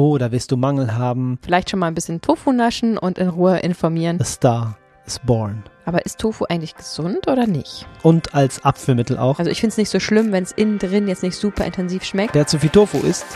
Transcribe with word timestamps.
Oh, 0.00 0.16
da 0.16 0.30
wirst 0.30 0.52
du 0.52 0.56
Mangel 0.56 0.94
haben. 0.94 1.40
Vielleicht 1.42 1.70
schon 1.70 1.80
mal 1.80 1.88
ein 1.88 1.94
bisschen 1.96 2.20
Tofu 2.20 2.52
naschen 2.52 2.98
und 2.98 3.18
in 3.18 3.28
Ruhe 3.28 3.58
informieren. 3.58 4.20
A 4.20 4.24
star 4.24 4.78
is 5.04 5.18
born. 5.18 5.64
Aber 5.86 6.06
ist 6.06 6.20
Tofu 6.20 6.44
eigentlich 6.44 6.76
gesund 6.76 7.26
oder 7.26 7.48
nicht? 7.48 7.84
Und 8.04 8.32
als 8.32 8.64
Abführmittel 8.64 9.18
auch. 9.18 9.40
Also 9.40 9.50
ich 9.50 9.58
finde 9.58 9.72
es 9.72 9.76
nicht 9.76 9.90
so 9.90 9.98
schlimm, 9.98 10.30
wenn 10.30 10.44
es 10.44 10.52
innen 10.52 10.78
drin 10.78 11.08
jetzt 11.08 11.24
nicht 11.24 11.34
super 11.34 11.64
intensiv 11.64 12.04
schmeckt. 12.04 12.32
Wer 12.36 12.46
zu 12.46 12.60
viel 12.60 12.70
Tofu 12.70 12.98
isst, 12.98 13.26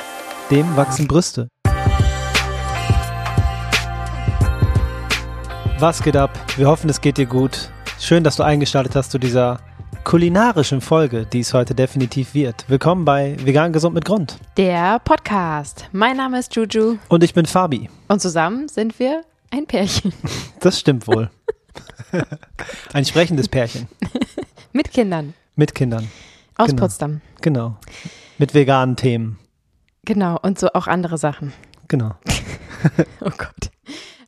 dem 0.53 0.77
wachsen 0.77 1.09
Brüste. 1.09 1.49
Was 5.81 6.01
geht 6.01 6.17
ab? 6.17 6.31
Wir 6.57 6.69
hoffen, 6.69 6.89
es 6.89 7.01
geht 7.01 7.19
dir 7.19 7.27
gut. 7.27 7.71
Schön, 7.99 8.23
dass 8.23 8.37
du 8.37 8.45
eingeschaltet 8.45 8.95
hast 8.95 9.11
zu 9.11 9.19
dieser 9.19 9.59
kulinarischen 10.05 10.81
Folge, 10.81 11.27
die 11.27 11.41
es 11.41 11.55
heute 11.55 11.75
definitiv 11.75 12.35
wird. 12.35 12.65
Willkommen 12.69 13.05
bei 13.05 13.37
Vegan 13.45 13.73
Gesund 13.73 13.95
mit 13.95 14.05
Grund. 14.05 14.39
Der 14.57 14.99
Podcast. 14.99 15.89
Mein 15.93 16.17
Name 16.17 16.39
ist 16.39 16.55
Juju. 16.55 16.99
Und 17.09 17.23
ich 17.23 17.35
bin 17.35 17.47
Fabi. 17.47 17.89
Und 18.09 18.21
zusammen 18.21 18.69
sind 18.69 18.99
wir 18.99 19.23
ein 19.51 19.67
Pärchen. 19.67 20.13
Das 20.61 20.79
stimmt 20.79 21.07
wohl. 21.07 21.31
ein 22.93 23.05
sprechendes 23.05 23.49
Pärchen. 23.49 23.89
mit 24.73 24.91
Kindern. 24.93 25.35
Mit 25.57 25.75
Kindern. 25.75 26.09
Aus 26.57 26.69
genau. 26.69 26.83
Potsdam. 26.83 27.21
Genau. 27.41 27.77
Mit 28.39 28.55
veganen 28.55 28.97
Themen. 28.97 29.39
Genau. 30.05 30.39
Und 30.43 30.59
so 30.59 30.69
auch 30.75 30.87
andere 30.87 31.19
Sachen. 31.19 31.53
Genau. 31.89 32.15
oh 33.21 33.31
Gott. 33.37 33.71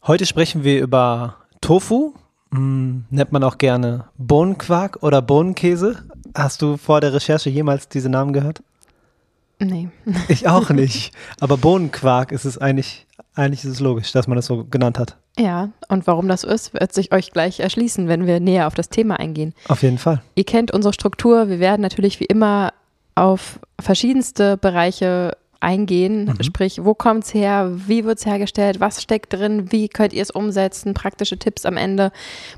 Heute 0.07 0.27
sprechen 0.27 0.65
wir 0.65 0.81
über 0.81 1.37
Tofu, 1.61 2.15
hm, 2.55 3.05
nennt 3.11 3.33
man 3.33 3.43
auch 3.43 3.59
gerne 3.59 4.05
Bohnenquark 4.17 5.03
oder 5.03 5.21
Bohnenkäse. 5.23 6.05
Hast 6.37 6.63
du 6.63 6.77
vor 6.77 7.01
der 7.01 7.13
Recherche 7.13 7.51
jemals 7.51 7.89
diese 7.89 8.09
Namen 8.09 8.33
gehört? 8.33 8.63
Nee. 9.59 9.89
Ich 10.29 10.47
auch 10.47 10.71
nicht. 10.71 11.13
Aber 11.41 11.57
Bohnenquark 11.57 12.31
ist 12.31 12.45
es 12.45 12.59
eigentlich, 12.59 13.07
eigentlich 13.35 13.65
ist 13.65 13.73
es 13.73 13.81
logisch, 13.81 14.13
dass 14.13 14.29
man 14.29 14.37
das 14.37 14.47
so 14.47 14.65
genannt 14.65 14.99
hat. 14.99 15.17
Ja, 15.37 15.71
und 15.89 16.07
warum 16.07 16.29
das 16.29 16.43
so 16.43 16.49
ist, 16.49 16.75
wird 16.75 16.93
sich 16.93 17.13
euch 17.13 17.33
gleich 17.33 17.59
erschließen, 17.59 18.07
wenn 18.07 18.27
wir 18.27 18.39
näher 18.39 18.69
auf 18.69 18.75
das 18.75 18.89
Thema 18.89 19.19
eingehen. 19.19 19.53
Auf 19.67 19.83
jeden 19.83 19.99
Fall. 19.99 20.23
Ihr 20.37 20.45
kennt 20.45 20.71
unsere 20.71 20.95
Struktur. 20.95 21.49
Wir 21.49 21.59
werden 21.59 21.83
natürlich 21.83 22.21
wie 22.21 22.25
immer 22.27 22.73
auf 23.17 23.59
verschiedenste 23.81 24.57
Bereiche 24.57 25.37
eingehen. 25.65 26.27
Mhm. 26.27 26.43
Sprich, 26.43 26.85
wo 26.85 26.95
kommt 26.95 27.25
es 27.25 27.35
her? 27.35 27.73
Wie 27.75 28.05
wird 28.05 28.19
es 28.19 28.27
hergestellt? 28.27 28.79
Was 28.79 29.03
steckt 29.03 29.33
drin? 29.33 29.73
Wie 29.73 29.89
könnt 29.89 30.13
ihr 30.13 30.23
es 30.23 30.31
umsetzen? 30.31 30.95
Praktische 30.95 31.39
Tipps 31.39 31.67
am 31.67 31.77
Ende. 31.77 32.13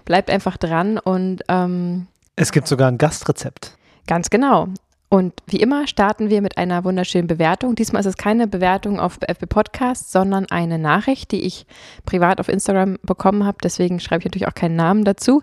Bleibt 0.05 0.29
einfach 0.29 0.57
dran 0.57 0.99
und 0.99 1.43
ähm, 1.49 2.09
es 2.35 2.53
gibt 2.53 2.69
sogar 2.69 2.89
ein 2.89 2.99
Gastrezept. 2.99 3.77
Ganz 4.07 4.29
genau. 4.29 4.69
Und 5.09 5.33
wie 5.47 5.59
immer 5.59 5.87
starten 5.87 6.31
wir 6.31 6.43
mit 6.43 6.59
einer 6.59 6.83
wunderschönen 6.85 7.29
Bewertung. 7.29 7.77
Diesmal 7.77 8.01
ist 8.01 8.07
es 8.07 8.17
keine 8.17 8.49
Bewertung 8.49 8.99
auf 8.99 9.19
FB 9.27 9.47
Podcast, 9.47 10.11
sondern 10.11 10.47
eine 10.51 10.79
Nachricht, 10.79 11.31
die 11.31 11.43
ich 11.43 11.65
privat 12.05 12.41
auf 12.41 12.49
Instagram 12.49 12.99
bekommen 13.03 13.45
habe. 13.45 13.59
Deswegen 13.63 14.01
schreibe 14.01 14.21
ich 14.21 14.25
natürlich 14.27 14.49
auch 14.49 14.55
keinen 14.55 14.75
Namen 14.75 15.05
dazu 15.05 15.43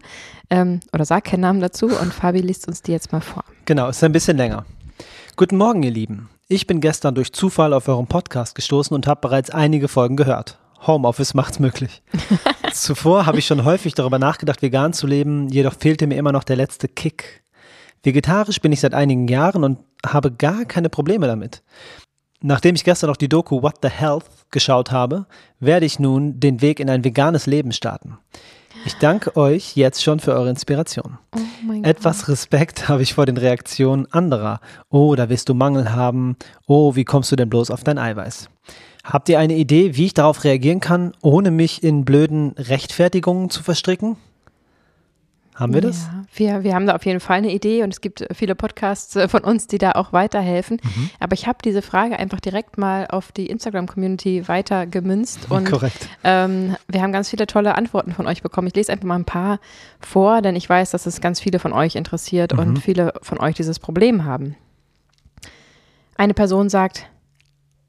ähm, 0.49 0.81
oder 0.91 1.05
sage 1.05 1.31
keinen 1.31 1.41
Namen 1.41 1.61
dazu. 1.61 1.87
Und 1.87 2.13
Fabi 2.13 2.41
liest 2.41 2.67
uns 2.67 2.81
die 2.81 2.91
jetzt 2.91 3.13
mal 3.13 3.21
vor. 3.21 3.45
Genau, 3.65 3.87
ist 3.87 4.03
ein 4.03 4.11
bisschen 4.11 4.37
länger. 4.37 4.65
Guten 5.37 5.57
Morgen, 5.57 5.81
ihr 5.81 5.91
Lieben. 5.91 6.29
Ich 6.49 6.67
bin 6.67 6.81
gestern 6.81 7.15
durch 7.15 7.31
Zufall 7.31 7.71
auf 7.71 7.87
euren 7.87 8.07
Podcast 8.07 8.53
gestoßen 8.53 8.93
und 8.93 9.07
habe 9.07 9.21
bereits 9.21 9.49
einige 9.49 9.87
Folgen 9.87 10.17
gehört. 10.17 10.59
Homeoffice 10.85 11.33
macht's 11.33 11.59
möglich. 11.59 12.03
Zuvor 12.73 13.25
habe 13.25 13.39
ich 13.39 13.47
schon 13.47 13.63
häufig 13.63 13.93
darüber 13.93 14.19
nachgedacht, 14.19 14.61
vegan 14.61 14.91
zu 14.91 15.07
leben, 15.07 15.47
jedoch 15.47 15.73
fehlte 15.73 16.05
mir 16.05 16.17
immer 16.17 16.33
noch 16.33 16.43
der 16.43 16.57
letzte 16.57 16.89
Kick. 16.89 17.43
Vegetarisch 18.03 18.59
bin 18.59 18.73
ich 18.73 18.81
seit 18.81 18.93
einigen 18.93 19.29
Jahren 19.29 19.63
und 19.63 19.79
habe 20.05 20.33
gar 20.33 20.65
keine 20.65 20.89
Probleme 20.89 21.27
damit. 21.27 21.63
Nachdem 22.41 22.75
ich 22.75 22.83
gestern 22.83 23.09
auch 23.09 23.15
die 23.15 23.29
Doku 23.29 23.61
What 23.61 23.75
the 23.81 23.87
Health 23.87 24.25
geschaut 24.51 24.91
habe, 24.91 25.27
werde 25.61 25.85
ich 25.85 25.97
nun 25.97 26.41
den 26.41 26.61
Weg 26.61 26.81
in 26.81 26.89
ein 26.89 27.05
veganes 27.05 27.45
Leben 27.45 27.71
starten. 27.71 28.17
Ich 28.85 28.95
danke 28.95 29.37
euch 29.37 29.75
jetzt 29.77 30.03
schon 30.03 30.19
für 30.19 30.33
eure 30.33 30.49
Inspiration. 30.49 31.17
Oh 31.35 31.73
Etwas 31.83 32.27
Respekt 32.27 32.87
habe 32.89 33.01
ich 33.01 33.13
vor 33.13 33.25
den 33.25 33.37
Reaktionen 33.37 34.07
anderer. 34.11 34.59
Oh, 34.89 35.15
da 35.15 35.29
wirst 35.29 35.47
du 35.47 35.53
Mangel 35.53 35.93
haben. 35.93 36.35
Oh, 36.67 36.95
wie 36.95 37.05
kommst 37.05 37.31
du 37.31 37.35
denn 37.35 37.49
bloß 37.49 37.71
auf 37.71 37.83
dein 37.83 37.97
Eiweiß? 37.97 38.49
Habt 39.05 39.29
ihr 39.29 39.39
eine 39.39 39.55
Idee, 39.55 39.95
wie 39.95 40.05
ich 40.05 40.13
darauf 40.13 40.43
reagieren 40.43 40.79
kann, 40.79 41.13
ohne 41.21 41.51
mich 41.51 41.83
in 41.83 42.03
blöden 42.03 42.55
Rechtfertigungen 42.57 43.49
zu 43.49 43.63
verstricken? 43.63 44.17
Haben 45.55 45.73
wir 45.73 45.81
das? 45.81 46.09
Ja, 46.37 46.55
wir, 46.55 46.63
wir 46.63 46.75
haben 46.75 46.87
da 46.87 46.95
auf 46.95 47.05
jeden 47.05 47.19
Fall 47.19 47.37
eine 47.37 47.51
Idee 47.51 47.83
und 47.83 47.93
es 47.93 48.01
gibt 48.01 48.25
viele 48.33 48.55
Podcasts 48.55 49.15
äh, 49.15 49.27
von 49.27 49.43
uns, 49.43 49.67
die 49.67 49.77
da 49.77 49.91
auch 49.93 50.11
weiterhelfen. 50.11 50.79
Mhm. 50.83 51.09
Aber 51.19 51.33
ich 51.33 51.47
habe 51.47 51.59
diese 51.63 51.81
Frage 51.81 52.17
einfach 52.17 52.39
direkt 52.39 52.77
mal 52.77 53.07
auf 53.07 53.31
die 53.31 53.47
Instagram-Community 53.47 54.47
weitergemünzt 54.47 55.39
und 55.49 55.69
Korrekt. 55.69 56.07
Ähm, 56.23 56.75
wir 56.87 57.01
haben 57.01 57.11
ganz 57.11 57.29
viele 57.29 57.45
tolle 57.47 57.75
Antworten 57.75 58.13
von 58.13 58.27
euch 58.27 58.41
bekommen. 58.41 58.67
Ich 58.67 58.75
lese 58.75 58.91
einfach 58.91 59.05
mal 59.05 59.15
ein 59.15 59.25
paar 59.25 59.59
vor, 59.99 60.41
denn 60.41 60.55
ich 60.55 60.67
weiß, 60.67 60.91
dass 60.91 61.05
es 61.05 61.21
ganz 61.21 61.39
viele 61.39 61.59
von 61.59 61.73
euch 61.73 61.95
interessiert 61.95 62.53
mhm. 62.53 62.59
und 62.59 62.79
viele 62.79 63.13
von 63.21 63.39
euch 63.39 63.55
dieses 63.55 63.79
Problem 63.79 64.25
haben. 64.25 64.55
Eine 66.15 66.33
Person 66.33 66.69
sagt, 66.69 67.07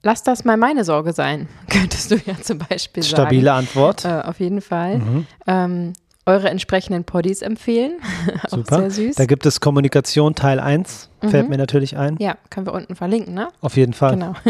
Lass 0.04 0.22
das 0.22 0.44
mal 0.44 0.58
meine 0.58 0.84
Sorge 0.84 1.14
sein, 1.14 1.48
könntest 1.70 2.10
du 2.10 2.16
ja 2.16 2.38
zum 2.40 2.58
Beispiel 2.58 3.02
sagen. 3.02 3.22
Stabile 3.22 3.52
Antwort. 3.54 4.04
Äh, 4.04 4.20
auf 4.20 4.38
jeden 4.38 4.60
Fall. 4.60 4.98
Mhm. 4.98 5.26
Ähm, 5.46 5.92
eure 6.26 6.48
entsprechenden 6.48 7.04
Poddies 7.04 7.42
empfehlen. 7.42 8.00
Super. 8.48 8.78
sehr 8.78 8.90
süß. 8.90 9.16
Da 9.16 9.26
gibt 9.26 9.44
es 9.46 9.60
Kommunikation 9.60 10.34
Teil 10.34 10.58
1, 10.58 11.10
mhm. 11.22 11.28
fällt 11.28 11.48
mir 11.48 11.58
natürlich 11.58 11.96
ein. 11.96 12.16
Ja, 12.18 12.36
können 12.50 12.66
wir 12.66 12.72
unten 12.72 12.94
verlinken, 12.94 13.34
ne? 13.34 13.48
Auf 13.60 13.76
jeden 13.76 13.92
Fall. 13.92 14.12
Genau. 14.12 14.34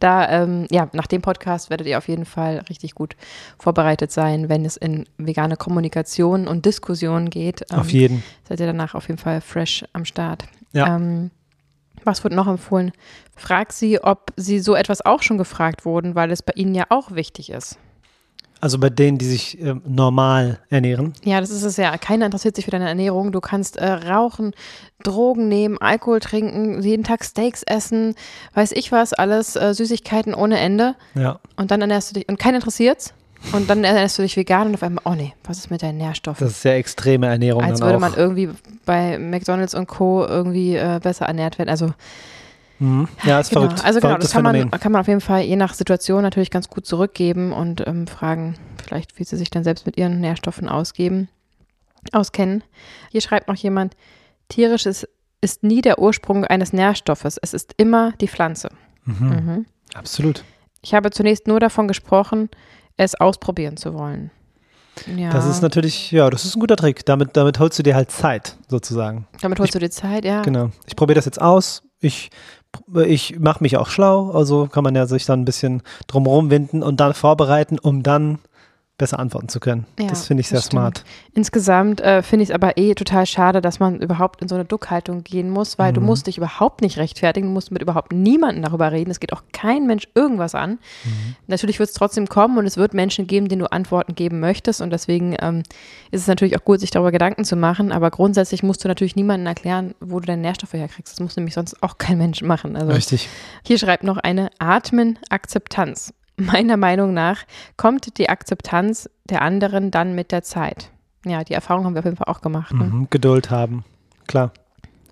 Da, 0.00 0.28
ähm, 0.28 0.66
ja, 0.70 0.88
nach 0.92 1.06
dem 1.06 1.22
Podcast 1.22 1.70
werdet 1.70 1.86
ihr 1.86 1.98
auf 1.98 2.08
jeden 2.08 2.24
Fall 2.24 2.64
richtig 2.68 2.94
gut 2.94 3.14
vorbereitet 3.58 4.10
sein, 4.10 4.48
wenn 4.48 4.64
es 4.64 4.76
in 4.76 5.06
vegane 5.16 5.56
Kommunikation 5.56 6.48
und 6.48 6.66
Diskussion 6.66 7.30
geht. 7.30 7.62
Ähm, 7.70 7.78
auf 7.78 7.90
jeden. 7.90 8.22
Seid 8.48 8.60
ihr 8.60 8.66
danach 8.66 8.94
auf 8.94 9.08
jeden 9.08 9.18
Fall 9.18 9.40
fresh 9.40 9.84
am 9.92 10.04
Start. 10.04 10.44
Ja. 10.72 10.96
Ähm, 10.96 11.30
was 12.04 12.24
wird 12.24 12.34
noch 12.34 12.48
empfohlen? 12.48 12.92
Frag 13.36 13.72
sie, 13.72 14.02
ob 14.02 14.32
sie 14.36 14.58
so 14.58 14.74
etwas 14.74 15.04
auch 15.04 15.22
schon 15.22 15.38
gefragt 15.38 15.84
wurden, 15.84 16.14
weil 16.14 16.30
es 16.32 16.42
bei 16.42 16.52
ihnen 16.56 16.74
ja 16.74 16.84
auch 16.88 17.12
wichtig 17.12 17.50
ist. 17.50 17.78
Also 18.62 18.78
bei 18.78 18.90
denen, 18.90 19.18
die 19.18 19.24
sich 19.24 19.60
äh, 19.60 19.74
normal 19.84 20.60
ernähren? 20.70 21.14
Ja, 21.24 21.40
das 21.40 21.50
ist 21.50 21.64
es 21.64 21.76
ja. 21.76 21.98
Keiner 21.98 22.26
interessiert 22.26 22.54
sich 22.54 22.64
für 22.64 22.70
deine 22.70 22.88
Ernährung. 22.88 23.32
Du 23.32 23.40
kannst 23.40 23.76
äh, 23.76 23.84
rauchen, 23.90 24.52
Drogen 25.02 25.48
nehmen, 25.48 25.78
Alkohol 25.78 26.20
trinken, 26.20 26.80
jeden 26.80 27.02
Tag 27.02 27.24
Steaks 27.24 27.64
essen, 27.64 28.14
weiß 28.54 28.70
ich 28.70 28.92
was, 28.92 29.14
alles 29.14 29.56
äh, 29.56 29.74
Süßigkeiten 29.74 30.32
ohne 30.32 30.60
Ende. 30.60 30.94
Ja. 31.16 31.40
Und 31.56 31.72
dann 31.72 31.80
ernährst 31.80 32.10
du 32.10 32.14
dich, 32.14 32.28
und 32.28 32.38
keinen 32.38 32.54
interessiert's. 32.54 33.14
Und 33.50 33.68
dann 33.68 33.82
ernährst 33.82 34.16
du 34.18 34.22
dich 34.22 34.36
vegan 34.36 34.68
und 34.68 34.74
auf 34.74 34.84
einmal, 34.84 35.02
oh 35.06 35.14
nee, 35.16 35.34
was 35.42 35.58
ist 35.58 35.72
mit 35.72 35.82
deinen 35.82 35.98
Nährstoffen? 35.98 36.46
Das 36.46 36.52
ist 36.52 36.62
sehr 36.62 36.76
extreme 36.76 37.26
Ernährung. 37.26 37.64
Als 37.64 37.80
würde 37.80 37.98
man 37.98 38.14
irgendwie 38.14 38.48
bei 38.86 39.18
McDonalds 39.18 39.74
und 39.74 39.88
Co. 39.88 40.24
irgendwie 40.24 40.76
äh, 40.76 41.00
besser 41.02 41.26
ernährt 41.26 41.58
werden. 41.58 41.68
Also 41.68 41.92
Mhm. 42.82 43.08
Ja, 43.22 43.38
ist 43.38 43.50
genau. 43.50 43.62
verrückt. 43.62 43.84
Also 43.84 44.00
genau, 44.00 44.18
das 44.18 44.32
kann 44.32 44.42
man, 44.42 44.70
kann 44.72 44.90
man 44.90 45.00
auf 45.00 45.06
jeden 45.06 45.20
Fall 45.20 45.42
je 45.42 45.54
nach 45.54 45.72
Situation 45.72 46.22
natürlich 46.22 46.50
ganz 46.50 46.68
gut 46.68 46.84
zurückgeben 46.84 47.52
und 47.52 47.86
ähm, 47.86 48.08
fragen, 48.08 48.56
vielleicht 48.84 49.18
wie 49.18 49.24
sie 49.24 49.36
sich 49.36 49.50
dann 49.50 49.62
selbst 49.62 49.86
mit 49.86 49.96
ihren 49.96 50.20
Nährstoffen 50.20 50.68
ausgeben, 50.68 51.28
auskennen. 52.10 52.64
Hier 53.10 53.20
schreibt 53.20 53.46
noch 53.46 53.54
jemand, 53.54 53.96
tierisch 54.48 54.86
ist, 54.86 55.08
ist 55.40 55.62
nie 55.62 55.80
der 55.80 56.00
Ursprung 56.00 56.44
eines 56.44 56.72
Nährstoffes, 56.72 57.38
es 57.40 57.54
ist 57.54 57.72
immer 57.76 58.12
die 58.20 58.28
Pflanze. 58.28 58.70
Mhm. 59.04 59.28
Mhm. 59.28 59.66
Absolut. 59.94 60.42
Ich 60.82 60.92
habe 60.94 61.10
zunächst 61.10 61.46
nur 61.46 61.60
davon 61.60 61.86
gesprochen, 61.86 62.50
es 62.96 63.14
ausprobieren 63.14 63.76
zu 63.76 63.94
wollen. 63.94 64.32
Ja. 65.16 65.30
Das 65.30 65.46
ist 65.46 65.62
natürlich, 65.62 66.10
ja, 66.10 66.28
das 66.28 66.44
ist 66.44 66.56
ein 66.56 66.60
guter 66.60 66.76
Trick. 66.76 67.06
Damit, 67.06 67.36
damit 67.36 67.58
holst 67.60 67.78
du 67.78 67.82
dir 67.82 67.94
halt 67.94 68.10
Zeit, 68.10 68.56
sozusagen. 68.68 69.26
Damit 69.40 69.58
holst 69.58 69.70
ich, 69.70 69.72
du 69.72 69.78
dir 69.78 69.90
Zeit, 69.90 70.24
ja. 70.24 70.42
Genau. 70.42 70.70
Ich 70.86 70.96
probiere 70.96 71.14
das 71.14 71.24
jetzt 71.24 71.40
aus. 71.40 71.82
Ich 72.00 72.30
ich 73.06 73.38
mache 73.38 73.62
mich 73.62 73.76
auch 73.76 73.88
schlau, 73.88 74.30
also 74.30 74.66
kann 74.66 74.84
man 74.84 74.94
ja 74.94 75.06
sich 75.06 75.26
dann 75.26 75.42
ein 75.42 75.44
bisschen 75.44 75.82
drumherum 76.06 76.50
winden 76.50 76.82
und 76.82 77.00
dann 77.00 77.14
vorbereiten, 77.14 77.78
um 77.78 78.02
dann 78.02 78.38
besser 79.02 79.18
antworten 79.18 79.48
zu 79.48 79.58
können. 79.58 79.84
Ja, 79.98 80.06
das 80.06 80.28
finde 80.28 80.42
ich 80.42 80.48
sehr 80.48 80.60
smart. 80.60 81.04
Insgesamt 81.34 82.00
äh, 82.00 82.22
finde 82.22 82.44
ich 82.44 82.50
es 82.50 82.54
aber 82.54 82.78
eh 82.78 82.94
total 82.94 83.26
schade, 83.26 83.60
dass 83.60 83.80
man 83.80 84.00
überhaupt 84.00 84.40
in 84.40 84.46
so 84.46 84.54
eine 84.54 84.64
Duckhaltung 84.64 85.24
gehen 85.24 85.50
muss, 85.50 85.76
weil 85.76 85.90
mhm. 85.90 85.96
du 85.96 86.00
musst 86.02 86.28
dich 86.28 86.38
überhaupt 86.38 86.82
nicht 86.82 86.98
rechtfertigen, 86.98 87.48
du 87.48 87.52
musst 87.52 87.72
mit 87.72 87.82
überhaupt 87.82 88.12
niemandem 88.12 88.62
darüber 88.62 88.92
reden. 88.92 89.10
Es 89.10 89.18
geht 89.18 89.32
auch 89.32 89.42
kein 89.52 89.88
Mensch 89.88 90.06
irgendwas 90.14 90.54
an. 90.54 90.78
Mhm. 91.02 91.34
Natürlich 91.48 91.80
wird 91.80 91.88
es 91.88 91.96
trotzdem 91.96 92.28
kommen 92.28 92.58
und 92.58 92.64
es 92.64 92.76
wird 92.76 92.94
Menschen 92.94 93.26
geben, 93.26 93.48
denen 93.48 93.62
du 93.62 93.72
Antworten 93.72 94.14
geben 94.14 94.38
möchtest 94.38 94.80
und 94.80 94.90
deswegen 94.90 95.34
ähm, 95.40 95.64
ist 96.12 96.20
es 96.20 96.28
natürlich 96.28 96.56
auch 96.56 96.64
gut, 96.64 96.78
sich 96.78 96.92
darüber 96.92 97.10
Gedanken 97.10 97.44
zu 97.44 97.56
machen, 97.56 97.90
aber 97.90 98.12
grundsätzlich 98.12 98.62
musst 98.62 98.84
du 98.84 98.88
natürlich 98.88 99.16
niemandem 99.16 99.48
erklären, 99.48 99.96
wo 99.98 100.20
du 100.20 100.26
deine 100.26 100.42
Nährstoffe 100.42 100.74
herkriegst. 100.74 101.12
Das 101.12 101.18
muss 101.18 101.34
nämlich 101.34 101.54
sonst 101.54 101.82
auch 101.82 101.98
kein 101.98 102.18
Mensch 102.18 102.40
machen. 102.42 102.76
Also 102.76 102.92
Richtig. 102.92 103.28
Hier 103.66 103.78
schreibt 103.78 104.04
noch 104.04 104.18
eine 104.18 104.50
Atmen 104.60 105.18
Akzeptanz 105.28 106.14
meiner 106.46 106.76
Meinung 106.76 107.14
nach 107.14 107.44
kommt 107.76 108.18
die 108.18 108.28
Akzeptanz 108.28 109.08
der 109.24 109.42
anderen 109.42 109.90
dann 109.90 110.14
mit 110.14 110.32
der 110.32 110.42
Zeit. 110.42 110.90
Ja, 111.24 111.44
die 111.44 111.54
Erfahrung 111.54 111.84
haben 111.84 111.94
wir 111.94 112.00
auf 112.00 112.04
jeden 112.04 112.16
Fall 112.16 112.32
auch 112.32 112.40
gemacht. 112.40 112.74
Ne? 112.74 112.84
Mhm, 112.84 113.06
Geduld 113.10 113.50
haben, 113.50 113.84
klar. 114.26 114.52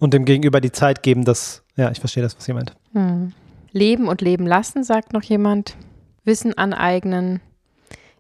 Und 0.01 0.15
dem 0.15 0.25
Gegenüber 0.25 0.61
die 0.61 0.73
Zeit 0.73 1.03
geben, 1.03 1.25
dass, 1.25 1.63
ja, 1.77 1.91
ich 1.91 2.01
verstehe 2.01 2.23
das, 2.23 2.37
was 2.37 2.49
ihr 2.49 2.55
meint. 2.55 2.75
Mhm. 2.93 3.33
Leben 3.73 4.09
und 4.09 4.21
leben 4.21 4.47
lassen, 4.47 4.83
sagt 4.83 5.13
noch 5.13 5.23
jemand. 5.23 5.77
Wissen 6.25 6.57
aneignen. 6.57 7.41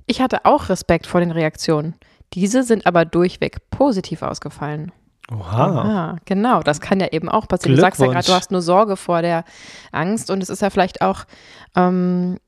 Ich 0.06 0.20
hatte 0.20 0.44
auch 0.44 0.68
Respekt 0.68 1.06
vor 1.06 1.20
den 1.20 1.30
Reaktionen. 1.30 1.94
Diese 2.34 2.62
sind 2.62 2.86
aber 2.86 3.04
durchweg 3.04 3.70
positiv 3.70 4.22
ausgefallen. 4.22 4.92
Oha. 5.32 5.66
Ah, 5.66 6.16
genau, 6.24 6.62
das 6.62 6.80
kann 6.80 7.00
ja 7.00 7.08
eben 7.12 7.28
auch 7.28 7.46
passieren. 7.46 7.76
Du 7.76 7.80
sagst 7.80 8.00
ja 8.00 8.08
gerade, 8.08 8.26
du 8.26 8.32
hast 8.32 8.50
nur 8.50 8.62
Sorge 8.62 8.96
vor 8.96 9.22
der 9.22 9.44
Angst 9.92 10.30
und 10.30 10.42
es 10.42 10.48
ist 10.48 10.62
ja 10.62 10.70
vielleicht 10.70 11.02
auch 11.02 11.24
ähm, 11.76 12.38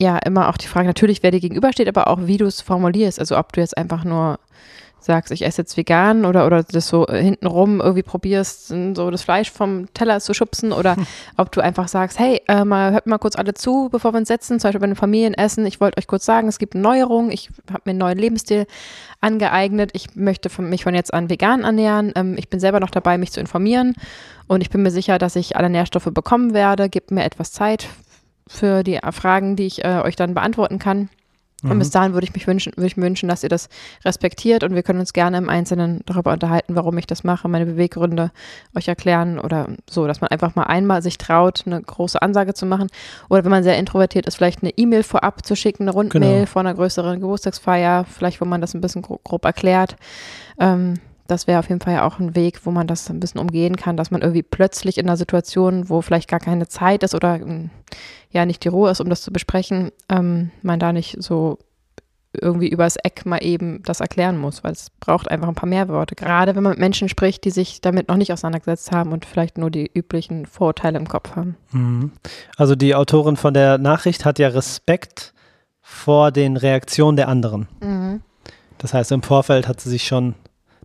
ja 0.00 0.18
immer 0.18 0.48
auch 0.48 0.56
die 0.56 0.66
Frage, 0.66 0.86
natürlich, 0.86 1.22
wer 1.22 1.30
dir 1.30 1.40
gegenübersteht, 1.40 1.88
aber 1.88 2.08
auch 2.08 2.18
wie 2.22 2.36
du 2.36 2.46
es 2.46 2.60
formulierst. 2.60 3.18
Also 3.18 3.38
ob 3.38 3.52
du 3.52 3.60
jetzt 3.60 3.76
einfach 3.76 4.04
nur 4.04 4.38
sagst, 5.06 5.30
ich 5.30 5.44
esse 5.44 5.62
jetzt 5.62 5.76
vegan 5.76 6.24
oder, 6.24 6.46
oder 6.46 6.64
das 6.64 6.88
so 6.88 7.06
hintenrum 7.06 7.80
irgendwie 7.80 8.02
probierst, 8.02 8.68
so 8.68 9.10
das 9.10 9.22
Fleisch 9.22 9.50
vom 9.50 9.92
Teller 9.94 10.20
zu 10.20 10.34
schubsen 10.34 10.72
oder 10.72 10.96
ob 11.36 11.52
du 11.52 11.60
einfach 11.60 11.88
sagst, 11.88 12.18
hey, 12.18 12.42
äh, 12.48 12.64
mal, 12.64 12.92
hört 12.92 13.06
mal 13.06 13.18
kurz 13.18 13.36
alle 13.36 13.54
zu, 13.54 13.88
bevor 13.90 14.12
wir 14.12 14.18
uns 14.18 14.28
setzen, 14.28 14.58
zum 14.58 14.68
Beispiel 14.68 14.80
bei 14.80 14.86
einem 14.86 14.96
Familienessen. 14.96 15.64
Ich 15.64 15.80
wollte 15.80 15.98
euch 15.98 16.08
kurz 16.08 16.26
sagen, 16.26 16.48
es 16.48 16.58
gibt 16.58 16.74
eine 16.74 16.82
Neuerung, 16.82 17.30
ich 17.30 17.50
habe 17.70 17.82
mir 17.84 17.90
einen 17.90 18.00
neuen 18.00 18.18
Lebensstil 18.18 18.66
angeeignet, 19.20 19.90
ich 19.94 20.16
möchte 20.16 20.50
von, 20.50 20.68
mich 20.68 20.84
von 20.84 20.94
jetzt 20.94 21.14
an 21.14 21.30
vegan 21.30 21.62
ernähren, 21.62 22.12
ähm, 22.16 22.36
ich 22.36 22.50
bin 22.50 22.60
selber 22.60 22.80
noch 22.80 22.90
dabei, 22.90 23.16
mich 23.16 23.32
zu 23.32 23.40
informieren. 23.40 23.94
Und 24.48 24.60
ich 24.60 24.70
bin 24.70 24.82
mir 24.82 24.90
sicher, 24.90 25.18
dass 25.18 25.36
ich 25.36 25.56
alle 25.56 25.70
Nährstoffe 25.70 26.10
bekommen 26.12 26.52
werde, 26.52 26.88
gebt 26.88 27.10
mir 27.10 27.24
etwas 27.24 27.52
Zeit 27.52 27.88
für 28.48 28.82
die 28.82 28.98
Fragen, 29.10 29.56
die 29.56 29.66
ich 29.66 29.84
äh, 29.84 30.00
euch 30.04 30.16
dann 30.16 30.34
beantworten 30.34 30.78
kann. 30.78 31.08
Mhm. 31.62 31.70
Und 31.70 31.78
bis 31.78 31.90
dahin 31.90 32.12
würde 32.12 32.26
ich 32.26 32.34
mich 32.34 32.46
wünschen, 32.46 32.72
würde 32.76 32.86
ich 32.86 32.96
mir 32.96 33.04
wünschen, 33.04 33.28
dass 33.28 33.42
ihr 33.42 33.48
das 33.48 33.68
respektiert 34.04 34.62
und 34.62 34.74
wir 34.74 34.82
können 34.82 35.00
uns 35.00 35.12
gerne 35.12 35.38
im 35.38 35.48
Einzelnen 35.48 36.02
darüber 36.04 36.32
unterhalten, 36.32 36.74
warum 36.74 36.98
ich 36.98 37.06
das 37.06 37.24
mache, 37.24 37.48
meine 37.48 37.64
Beweggründe 37.64 38.30
euch 38.76 38.88
erklären 38.88 39.38
oder 39.38 39.68
so, 39.88 40.06
dass 40.06 40.20
man 40.20 40.28
einfach 40.28 40.54
mal 40.54 40.64
einmal 40.64 41.02
sich 41.02 41.16
traut, 41.16 41.64
eine 41.66 41.80
große 41.80 42.20
Ansage 42.20 42.52
zu 42.52 42.66
machen. 42.66 42.88
Oder 43.30 43.44
wenn 43.44 43.50
man 43.50 43.62
sehr 43.62 43.78
introvertiert 43.78 44.26
ist, 44.26 44.36
vielleicht 44.36 44.62
eine 44.62 44.72
E-Mail 44.76 45.02
vorab 45.02 45.46
zu 45.46 45.56
schicken, 45.56 45.84
eine 45.84 45.92
Rundmail 45.92 46.34
genau. 46.34 46.46
vor 46.46 46.60
einer 46.60 46.74
größeren 46.74 47.20
Geburtstagsfeier, 47.20 48.04
vielleicht 48.04 48.40
wo 48.40 48.44
man 48.44 48.60
das 48.60 48.74
ein 48.74 48.80
bisschen 48.82 49.02
grob, 49.02 49.24
grob 49.24 49.44
erklärt. 49.44 49.96
Ähm, 50.58 51.00
das 51.28 51.46
wäre 51.46 51.58
auf 51.58 51.68
jeden 51.68 51.80
Fall 51.80 51.94
ja 51.94 52.06
auch 52.06 52.18
ein 52.18 52.34
Weg, 52.34 52.64
wo 52.64 52.70
man 52.70 52.86
das 52.86 53.08
ein 53.10 53.20
bisschen 53.20 53.40
umgehen 53.40 53.76
kann, 53.76 53.96
dass 53.96 54.10
man 54.10 54.22
irgendwie 54.22 54.42
plötzlich 54.42 54.98
in 54.98 55.06
einer 55.06 55.16
Situation, 55.16 55.88
wo 55.88 56.00
vielleicht 56.00 56.28
gar 56.28 56.40
keine 56.40 56.68
Zeit 56.68 57.02
ist 57.02 57.14
oder 57.14 57.34
hm, 57.34 57.70
ja 58.30 58.46
nicht 58.46 58.64
die 58.64 58.68
Ruhe 58.68 58.90
ist, 58.90 59.00
um 59.00 59.08
das 59.08 59.22
zu 59.22 59.32
besprechen, 59.32 59.90
ähm, 60.08 60.50
man 60.62 60.78
da 60.78 60.92
nicht 60.92 61.16
so 61.20 61.58
irgendwie 62.40 62.68
übers 62.68 62.96
Eck 62.96 63.24
mal 63.26 63.38
eben 63.38 63.82
das 63.84 64.00
erklären 64.00 64.36
muss, 64.36 64.62
weil 64.62 64.72
es 64.72 64.90
braucht 65.00 65.30
einfach 65.30 65.48
ein 65.48 65.54
paar 65.54 65.68
mehr 65.68 65.88
Worte. 65.88 66.14
Gerade 66.14 66.54
wenn 66.54 66.62
man 66.62 66.72
mit 66.72 66.78
Menschen 66.78 67.08
spricht, 67.08 67.44
die 67.44 67.50
sich 67.50 67.80
damit 67.80 68.08
noch 68.08 68.16
nicht 68.16 68.32
auseinandergesetzt 68.32 68.92
haben 68.92 69.12
und 69.12 69.24
vielleicht 69.24 69.58
nur 69.58 69.70
die 69.70 69.90
üblichen 69.92 70.46
Vorurteile 70.46 70.98
im 70.98 71.08
Kopf 71.08 71.34
haben. 71.36 71.56
Mhm. 71.72 72.12
Also 72.56 72.74
die 72.74 72.94
Autorin 72.94 73.36
von 73.36 73.54
der 73.54 73.78
Nachricht 73.78 74.24
hat 74.24 74.38
ja 74.38 74.48
Respekt 74.48 75.32
vor 75.80 76.32
den 76.32 76.56
Reaktionen 76.56 77.16
der 77.16 77.28
anderen. 77.28 77.68
Mhm. 77.80 78.20
Das 78.78 78.92
heißt, 78.92 79.12
im 79.12 79.22
Vorfeld 79.22 79.68
hat 79.68 79.80
sie 79.80 79.90
sich 79.90 80.06
schon 80.06 80.34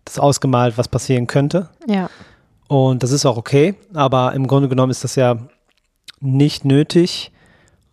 das 0.06 0.20
ausgemalt, 0.20 0.78
was 0.78 0.88
passieren 0.88 1.28
könnte. 1.28 1.70
Ja. 1.88 2.10
Und 2.68 3.04
das 3.04 3.12
ist 3.12 3.26
auch 3.26 3.38
okay, 3.38 3.76
aber 3.94 4.34
im 4.34 4.48
Grunde 4.48 4.70
genommen 4.70 4.92
ist 4.92 5.04
das 5.04 5.16
ja 5.16 5.38
nicht 6.20 6.66
nötig, 6.66 7.32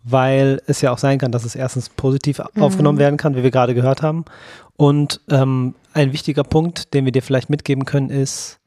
weil 0.03 0.61
es 0.67 0.81
ja 0.81 0.91
auch 0.91 0.97
sein 0.97 1.19
kann, 1.19 1.31
dass 1.31 1.43
es 1.43 1.55
erstens 1.55 1.89
positiv 1.89 2.41
mhm. 2.53 2.63
aufgenommen 2.63 2.97
werden 2.97 3.17
kann, 3.17 3.35
wie 3.35 3.43
wir 3.43 3.51
gerade 3.51 3.75
gehört 3.75 4.01
haben. 4.01 4.25
Und 4.77 5.21
ähm, 5.29 5.75
ein 5.93 6.13
wichtiger 6.13 6.43
Punkt, 6.43 6.93
den 6.93 7.05
wir 7.05 7.11
dir 7.11 7.21
vielleicht 7.21 7.49
mitgeben 7.49 7.85
können, 7.85 8.09
ist, 8.09 8.59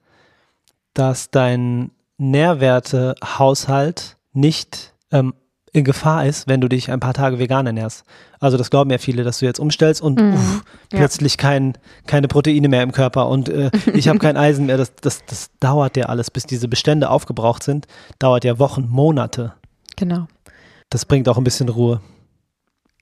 dass 0.93 1.31
dein 1.31 1.91
Nährwertehaushalt 2.19 4.19
nicht 4.33 4.93
ähm, 5.11 5.33
in 5.73 5.85
Gefahr 5.85 6.27
ist, 6.27 6.49
wenn 6.49 6.61
du 6.61 6.69
dich 6.69 6.91
ein 6.91 7.01
paar 7.01 7.15
Tage 7.15 7.39
vegan 7.39 7.67
ernährst. 7.67 8.05
Also 8.41 8.59
das 8.59 8.69
glauben 8.69 8.91
ja 8.91 8.99
viele, 8.99 9.25
dass 9.25 9.39
du 9.39 9.47
jetzt 9.47 9.59
umstellst 9.59 10.03
und 10.03 10.21
mhm. 10.21 10.35
uff, 10.35 10.65
ja. 10.93 10.99
plötzlich 10.99 11.39
kein, 11.39 11.79
keine 12.07 12.29
Proteine 12.29 12.69
mehr 12.69 12.83
im 12.83 12.93
Körper 12.93 13.29
und 13.29 13.49
äh, 13.49 13.71
ich 13.95 14.09
habe 14.09 14.19
kein 14.19 14.37
Eisen 14.37 14.67
mehr. 14.67 14.77
Das, 14.77 14.95
das, 14.97 15.25
das 15.25 15.51
dauert 15.61 15.97
ja 15.97 16.07
alles, 16.07 16.31
bis 16.31 16.45
diese 16.45 16.69
Bestände 16.69 17.09
aufgebraucht 17.09 17.63
sind. 17.63 17.87
Dauert 18.19 18.45
ja 18.45 18.59
Wochen, 18.59 18.87
Monate. 18.89 19.55
Genau. 19.97 20.27
Das 20.91 21.07
bringt 21.07 21.29
auch 21.29 21.39
ein 21.39 21.45
bisschen 21.45 21.71
Ruhe. 21.71 22.01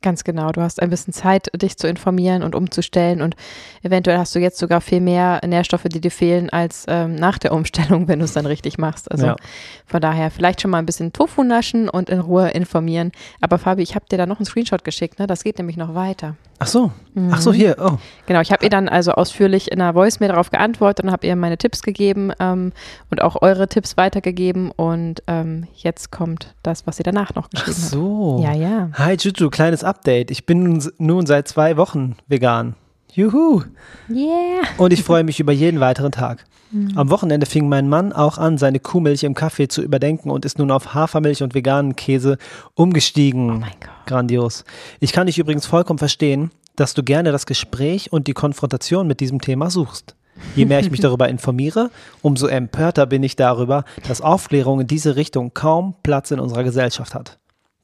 Ganz 0.03 0.25
genau. 0.25 0.51
Du 0.51 0.63
hast 0.63 0.81
ein 0.81 0.89
bisschen 0.89 1.13
Zeit, 1.13 1.51
dich 1.55 1.77
zu 1.77 1.87
informieren 1.87 2.43
und 2.43 2.55
umzustellen 2.55 3.21
und 3.21 3.37
eventuell 3.83 4.17
hast 4.17 4.35
du 4.35 4.39
jetzt 4.39 4.57
sogar 4.57 4.81
viel 4.81 5.01
mehr 5.01 5.41
Nährstoffe, 5.47 5.85
die 5.85 6.01
dir 6.01 6.11
fehlen, 6.11 6.49
als 6.49 6.87
ähm, 6.89 7.17
nach 7.17 7.37
der 7.37 7.53
Umstellung, 7.53 8.09
wenn 8.09 8.21
du 8.21 8.25
es 8.25 8.33
dann 8.33 8.47
richtig 8.47 8.79
machst. 8.79 9.11
Also 9.11 9.27
ja. 9.27 9.37
von 9.85 10.01
daher 10.01 10.31
vielleicht 10.31 10.63
schon 10.63 10.71
mal 10.71 10.79
ein 10.79 10.87
bisschen 10.87 11.13
Tofu 11.13 11.43
naschen 11.43 11.91
und 11.91 12.09
in 12.09 12.21
Ruhe 12.21 12.49
informieren. 12.51 13.13
Aber 13.43 13.59
Fabi, 13.59 13.83
ich 13.83 13.95
habe 13.95 14.07
dir 14.11 14.17
da 14.17 14.25
noch 14.25 14.39
einen 14.39 14.47
Screenshot 14.47 14.85
geschickt, 14.85 15.19
ne? 15.19 15.27
Das 15.27 15.45
geht 15.45 15.59
nämlich 15.59 15.77
noch 15.77 15.95
weiter. 15.95 16.37
Ach 16.63 16.67
so, 16.67 16.93
mhm. 17.15 17.31
ach 17.33 17.41
so, 17.41 17.55
hier, 17.55 17.77
oh. 17.81 17.97
Genau, 18.27 18.43
ich 18.43 18.53
habe 18.53 18.63
ihr 18.63 18.69
dann 18.69 18.87
also 18.87 19.13
ausführlich 19.13 19.73
in 19.73 19.81
einer 19.81 19.95
Voice-Mail 19.95 20.29
darauf 20.29 20.51
geantwortet 20.51 21.07
und 21.07 21.11
habe 21.11 21.27
ihr 21.27 21.35
meine 21.35 21.57
Tipps 21.57 21.81
gegeben 21.81 22.33
ähm, 22.39 22.73
und 23.11 23.23
auch 23.23 23.41
eure 23.41 23.67
Tipps 23.67 23.97
weitergegeben 23.97 24.71
und 24.71 25.23
ähm, 25.27 25.67
jetzt 25.75 26.13
kommt 26.13 26.55
das, 26.63 26.87
was 26.87 26.99
sie 26.99 27.03
danach 27.03 27.35
noch 27.35 27.49
geschrieben 27.49 27.77
hat. 27.77 27.83
Ach 27.87 27.91
so. 27.91 28.45
Hat. 28.47 28.55
Ja, 28.55 28.61
ja. 28.61 28.91
Hi 28.93 29.17
Juju, 29.19 29.49
kleines 29.49 29.83
Update. 29.83 30.31
Ich 30.31 30.45
bin 30.45 30.83
nun 30.99 31.27
seit 31.27 31.49
zwei 31.49 31.79
Wochen 31.79 32.17
vegan. 32.29 32.75
Juhu. 33.17 33.63
Yeah. 34.09 34.63
Und 34.77 34.93
ich 34.93 35.03
freue 35.03 35.25
mich 35.25 35.41
über 35.41 35.53
jeden 35.53 35.81
weiteren 35.81 36.13
Tag. 36.13 36.45
Mhm. 36.71 36.97
Am 36.97 37.11
Wochenende 37.11 37.47
fing 37.47 37.69
mein 37.69 37.89
Mann 37.89 38.13
auch 38.13 38.39
an, 38.39 38.59
seine 38.59 38.81
Kuhmilch 38.81 39.25
im 39.25 39.35
Kaffee 39.35 39.69
zu 39.69 39.83
überdenken 39.83 40.31
und 40.31 40.45
ist 40.45 40.59
nun 40.59 40.71
auf 40.71 40.95
Hafermilch 40.95 41.43
und 41.43 41.55
veganen 41.55 41.97
Käse 41.97 42.39
umgestiegen. 42.75 43.51
Oh 43.51 43.55
mein 43.55 43.73
Gott. 43.81 43.91
Grandios. 44.07 44.65
Ich 45.01 45.13
kann 45.13 45.27
dich 45.27 45.39
übrigens 45.39 45.67
vollkommen 45.67 45.99
verstehen, 45.99 46.51
dass 46.77 46.95
du 46.95 47.03
gerne 47.03 47.33
das 47.33 47.47
Gespräch 47.47 48.13
und 48.13 48.27
die 48.27 48.33
Konfrontation 48.33 49.07
mit 49.07 49.21
diesem 49.21 49.41
Thema 49.41 49.71
suchst. 49.71 50.15
Je 50.57 50.65
mehr 50.65 50.81
ich 50.81 50.91
mich 50.91 51.01
darüber 51.01 51.29
informiere, 51.29 51.91
umso 52.23 52.47
empörter 52.47 53.07
bin 53.07 53.23
ich 53.23 53.37
darüber, 53.37 53.85
dass 54.09 54.21
Aufklärung 54.21 54.81
in 54.81 54.87
diese 54.87 55.17
Richtung 55.17 55.53
kaum 55.53 55.95
Platz 56.03 56.31
in 56.31 56.41
unserer 56.41 56.65
Gesellschaft 56.65 57.15
hat. 57.15 57.40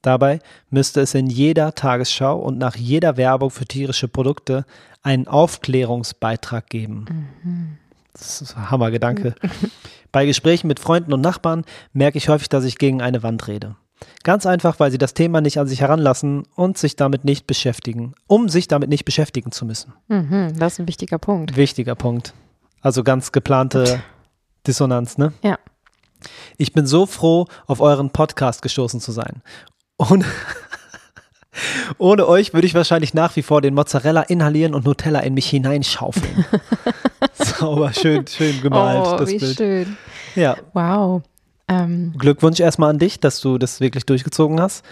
Dabei 0.06 0.38
müsste 0.70 1.00
es 1.00 1.14
in 1.14 1.26
jeder 1.26 1.74
Tagesschau 1.74 2.38
und 2.38 2.58
nach 2.58 2.76
jeder 2.76 3.16
Werbung 3.16 3.50
für 3.50 3.66
tierische 3.66 4.06
Produkte 4.06 4.64
einen 5.02 5.26
Aufklärungsbeitrag 5.26 6.70
geben. 6.70 7.34
Mhm. 7.42 7.78
Das 8.12 8.40
ist 8.40 8.56
ein 8.56 8.70
Hammergedanke. 8.70 9.34
Bei 10.12 10.24
Gesprächen 10.24 10.68
mit 10.68 10.78
Freunden 10.78 11.12
und 11.12 11.22
Nachbarn 11.22 11.64
merke 11.92 12.18
ich 12.18 12.28
häufig, 12.28 12.48
dass 12.48 12.62
ich 12.62 12.78
gegen 12.78 13.02
eine 13.02 13.24
Wand 13.24 13.48
rede. 13.48 13.74
Ganz 14.22 14.46
einfach, 14.46 14.78
weil 14.78 14.92
sie 14.92 14.98
das 14.98 15.12
Thema 15.12 15.40
nicht 15.40 15.58
an 15.58 15.66
sich 15.66 15.80
heranlassen 15.80 16.44
und 16.54 16.78
sich 16.78 16.94
damit 16.94 17.24
nicht 17.24 17.48
beschäftigen, 17.48 18.14
um 18.28 18.48
sich 18.48 18.68
damit 18.68 18.88
nicht 18.88 19.06
beschäftigen 19.06 19.50
zu 19.50 19.66
müssen. 19.66 19.92
Mhm, 20.06 20.56
das 20.56 20.74
ist 20.74 20.78
ein 20.78 20.86
wichtiger 20.86 21.18
Punkt. 21.18 21.56
Wichtiger 21.56 21.96
Punkt. 21.96 22.32
Also 22.80 23.02
ganz 23.02 23.32
geplante 23.32 24.00
Dissonanz, 24.68 25.18
ne? 25.18 25.32
Ja. 25.42 25.58
Ich 26.58 26.72
bin 26.72 26.86
so 26.86 27.06
froh, 27.06 27.46
auf 27.66 27.80
euren 27.80 28.10
Podcast 28.10 28.62
gestoßen 28.62 29.00
zu 29.00 29.10
sein. 29.10 29.42
Und 29.96 30.24
ohne 31.98 32.26
euch 32.28 32.52
würde 32.52 32.66
ich 32.66 32.74
wahrscheinlich 32.74 33.14
nach 33.14 33.36
wie 33.36 33.42
vor 33.42 33.62
den 33.62 33.74
Mozzarella 33.74 34.22
inhalieren 34.22 34.74
und 34.74 34.84
Nutella 34.84 35.20
in 35.20 35.34
mich 35.34 35.48
hineinschaufeln. 35.48 36.44
Sauber, 37.32 37.92
schön, 37.92 38.26
schön 38.26 38.60
gemalt. 38.60 39.06
Oh, 39.06 39.26
wie 39.26 39.38
Bild. 39.38 39.56
schön. 39.56 39.96
Ja. 40.34 40.56
Wow. 40.74 41.22
Ähm. 41.68 42.14
Glückwunsch 42.18 42.60
erstmal 42.60 42.90
an 42.90 42.98
dich, 42.98 43.20
dass 43.20 43.40
du 43.40 43.58
das 43.58 43.80
wirklich 43.80 44.04
durchgezogen 44.04 44.60
hast. 44.60 44.84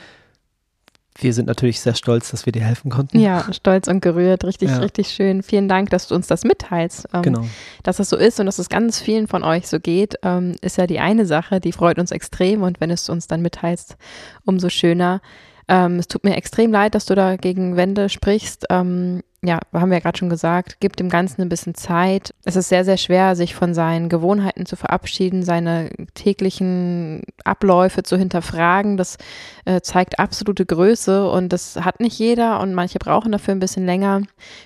Wir 1.16 1.32
sind 1.32 1.46
natürlich 1.46 1.80
sehr 1.80 1.94
stolz, 1.94 2.32
dass 2.32 2.44
wir 2.44 2.52
dir 2.52 2.64
helfen 2.64 2.90
konnten. 2.90 3.20
Ja, 3.20 3.46
stolz 3.52 3.86
und 3.86 4.00
gerührt. 4.00 4.44
Richtig, 4.44 4.70
ja. 4.70 4.78
richtig 4.78 5.08
schön. 5.08 5.44
Vielen 5.44 5.68
Dank, 5.68 5.90
dass 5.90 6.08
du 6.08 6.14
uns 6.16 6.26
das 6.26 6.42
mitteilst. 6.42 7.08
Ähm, 7.14 7.22
genau. 7.22 7.46
Dass 7.84 7.98
das 7.98 8.08
so 8.08 8.16
ist 8.16 8.40
und 8.40 8.46
dass 8.46 8.58
es 8.58 8.68
ganz 8.68 8.98
vielen 8.98 9.28
von 9.28 9.44
euch 9.44 9.68
so 9.68 9.78
geht, 9.78 10.16
ähm, 10.22 10.56
ist 10.60 10.76
ja 10.76 10.88
die 10.88 10.98
eine 10.98 11.24
Sache, 11.24 11.60
die 11.60 11.70
freut 11.70 12.00
uns 12.00 12.10
extrem. 12.10 12.62
Und 12.62 12.80
wenn 12.80 12.90
es 12.90 13.08
uns 13.08 13.28
dann 13.28 13.42
mitteilst, 13.42 13.96
umso 14.44 14.68
schöner. 14.68 15.20
Ähm, 15.68 15.98
es 15.98 16.08
tut 16.08 16.24
mir 16.24 16.36
extrem 16.36 16.72
leid, 16.72 16.94
dass 16.94 17.06
du 17.06 17.14
da 17.14 17.36
gegen 17.36 17.76
Wände 17.76 18.08
sprichst. 18.08 18.66
Ähm, 18.70 19.22
ja, 19.46 19.58
haben 19.74 19.90
wir 19.90 19.98
ja 19.98 20.02
gerade 20.02 20.18
schon 20.18 20.30
gesagt, 20.30 20.80
gibt 20.80 21.00
dem 21.00 21.10
Ganzen 21.10 21.42
ein 21.42 21.50
bisschen 21.50 21.74
Zeit. 21.74 22.34
Es 22.44 22.56
ist 22.56 22.70
sehr, 22.70 22.84
sehr 22.84 22.96
schwer, 22.96 23.36
sich 23.36 23.54
von 23.54 23.74
seinen 23.74 24.08
Gewohnheiten 24.08 24.64
zu 24.64 24.74
verabschieden, 24.76 25.42
seine 25.42 25.90
täglichen 26.14 27.22
Abläufe 27.44 28.02
zu 28.02 28.16
hinterfragen. 28.16 28.96
Das 28.96 29.18
äh, 29.66 29.82
zeigt 29.82 30.18
absolute 30.18 30.64
Größe 30.64 31.28
und 31.28 31.52
das 31.52 31.76
hat 31.76 32.00
nicht 32.00 32.18
jeder 32.18 32.60
und 32.60 32.72
manche 32.72 32.98
brauchen 32.98 33.32
dafür 33.32 33.54
ein 33.54 33.60
bisschen 33.60 33.84
länger. 33.84 34.22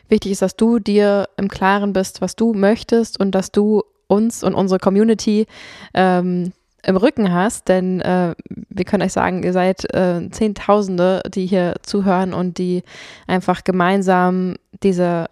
Wichtig 0.09 0.33
ist, 0.33 0.43
dass 0.43 0.55
du 0.55 0.79
dir 0.79 1.29
im 1.37 1.49
Klaren 1.49 1.93
bist, 1.93 2.21
was 2.21 2.37
du 2.37 2.55
möchtest 2.55 3.19
und 3.19 3.33
dass 3.35 3.51
du 3.51 3.83
uns 4.07 4.43
und 4.43 4.55
unsere 4.55 4.79
Community 4.79 5.47
ähm, 5.93 6.53
im 6.85 6.97
Rücken 6.97 7.33
hast, 7.33 7.69
denn 7.69 8.01
äh, 8.01 8.35
wir 8.49 8.85
können 8.85 9.03
euch 9.03 9.13
sagen, 9.13 9.43
ihr 9.43 9.53
seid 9.53 9.93
äh, 9.95 10.29
Zehntausende, 10.31 11.23
die 11.29 11.47
hier 11.47 11.75
zuhören 11.83 12.33
und 12.33 12.59
die 12.59 12.83
einfach 13.27 13.65
gemeinsam 13.65 14.57
diese 14.83 15.27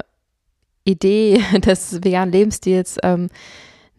Idee 0.85 1.43
des 1.65 2.03
veganen 2.03 2.33
Lebensstils 2.33 2.99
ähm, 3.03 3.29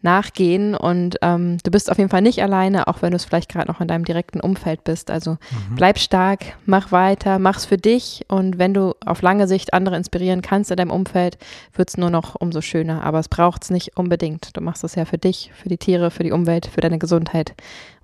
nachgehen 0.02 0.76
und 0.76 1.16
ähm, 1.22 1.58
du 1.64 1.70
bist 1.70 1.90
auf 1.90 1.98
jeden 1.98 2.10
Fall 2.10 2.22
nicht 2.22 2.42
alleine, 2.42 2.86
auch 2.86 3.02
wenn 3.02 3.10
du 3.10 3.16
es 3.16 3.24
vielleicht 3.24 3.50
gerade 3.50 3.66
noch 3.66 3.80
in 3.80 3.88
deinem 3.88 4.04
direkten 4.04 4.40
Umfeld 4.40 4.84
bist. 4.84 5.10
Also 5.10 5.32
mhm. 5.32 5.74
bleib 5.74 5.98
stark, 5.98 6.56
mach 6.66 6.92
weiter, 6.92 7.38
mach's 7.38 7.64
für 7.64 7.78
dich 7.78 8.24
und 8.28 8.58
wenn 8.58 8.74
du 8.74 8.94
auf 9.04 9.22
lange 9.22 9.48
Sicht 9.48 9.74
andere 9.74 9.96
inspirieren 9.96 10.40
kannst 10.40 10.70
in 10.70 10.76
deinem 10.76 10.92
Umfeld, 10.92 11.38
wird 11.74 11.88
es 11.88 11.96
nur 11.96 12.10
noch 12.10 12.36
umso 12.36 12.60
schöner. 12.60 13.02
Aber 13.02 13.18
es 13.18 13.28
braucht 13.28 13.64
es 13.64 13.70
nicht 13.70 13.96
unbedingt. 13.96 14.56
Du 14.56 14.60
machst 14.60 14.84
es 14.84 14.94
ja 14.94 15.04
für 15.04 15.18
dich, 15.18 15.50
für 15.54 15.68
die 15.68 15.78
Tiere, 15.78 16.10
für 16.10 16.22
die 16.22 16.32
Umwelt, 16.32 16.66
für 16.66 16.80
deine 16.80 16.98
Gesundheit 16.98 17.54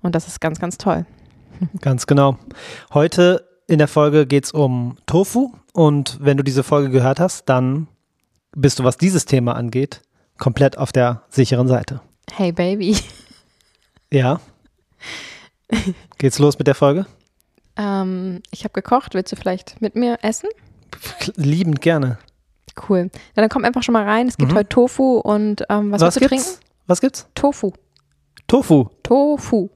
und 0.01 0.15
das 0.15 0.27
ist 0.27 0.41
ganz, 0.41 0.59
ganz 0.59 0.77
toll. 0.77 1.05
Ganz 1.79 2.05
genau. 2.05 2.37
Heute 2.93 3.47
in 3.67 3.77
der 3.77 3.87
Folge 3.87 4.27
geht 4.27 4.43
es 4.43 4.51
um 4.51 4.97
Tofu 5.05 5.53
und 5.71 6.17
wenn 6.21 6.35
du 6.35 6.43
diese 6.43 6.63
Folge 6.63 6.89
gehört 6.89 7.21
hast, 7.21 7.47
dann 7.47 7.87
bist 8.53 8.79
du, 8.79 8.83
was 8.83 8.97
dieses 8.97 9.25
Thema 9.25 9.55
angeht, 9.55 10.01
komplett 10.37 10.77
auf 10.77 10.91
der 10.91 11.21
sicheren 11.29 11.67
Seite. 11.67 12.01
Hey 12.31 12.51
Baby. 12.51 12.97
Ja. 14.11 14.39
Geht's 16.17 16.39
los 16.39 16.57
mit 16.57 16.67
der 16.67 16.75
Folge? 16.75 17.05
Ähm, 17.75 18.41
ich 18.51 18.63
habe 18.63 18.73
gekocht. 18.73 19.13
Willst 19.13 19.31
du 19.31 19.35
vielleicht 19.35 19.81
mit 19.81 19.95
mir 19.95 20.19
essen? 20.21 20.49
Liebend 21.35 21.81
gerne. 21.81 22.17
Cool. 22.87 23.09
Ja, 23.35 23.41
dann 23.41 23.49
komm 23.49 23.65
einfach 23.65 23.83
schon 23.83 23.93
mal 23.93 24.05
rein. 24.05 24.27
Es 24.27 24.37
gibt 24.37 24.51
mhm. 24.51 24.55
heute 24.55 24.69
Tofu 24.69 25.17
und 25.17 25.65
ähm, 25.69 25.91
was, 25.91 26.01
was 26.01 26.15
willst 26.15 26.15
du 26.15 26.19
gibt's? 26.19 26.45
trinken? 26.45 26.65
Was 26.87 27.01
gibt's? 27.01 27.27
Tofu. 27.35 27.73
Tofu. 28.47 28.89
Tofu. 29.03 29.69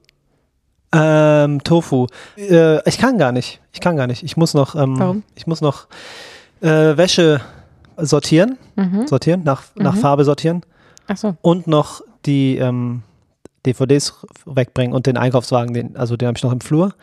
Ähm, 0.92 1.62
Tofu. 1.62 2.06
Äh, 2.36 2.88
ich 2.88 2.98
kann 2.98 3.18
gar 3.18 3.32
nicht. 3.32 3.60
Ich 3.72 3.80
kann 3.80 3.96
gar 3.96 4.06
nicht. 4.06 4.22
Ich 4.22 4.36
muss 4.36 4.54
noch. 4.54 4.74
Ähm, 4.74 4.98
Warum? 4.98 5.22
Ich 5.34 5.46
muss 5.46 5.60
noch 5.60 5.86
äh, 6.60 6.96
Wäsche 6.96 7.40
sortieren. 8.04 8.58
Mhm. 8.76 9.06
Sortieren, 9.06 9.42
nach, 9.44 9.64
nach 9.74 9.94
mhm. 9.94 10.00
Farbe 10.00 10.24
sortieren. 10.24 10.62
Ach 11.06 11.16
so. 11.16 11.36
Und 11.42 11.66
noch 11.66 12.02
die 12.26 12.56
ähm, 12.56 13.02
DVDs 13.66 14.14
wegbringen 14.46 14.94
und 14.94 15.06
den 15.06 15.16
Einkaufswagen, 15.16 15.74
den, 15.74 15.96
also 15.96 16.16
den 16.16 16.28
habe 16.28 16.36
ich 16.36 16.42
noch 16.42 16.52
im 16.52 16.60
Flur. 16.60 16.94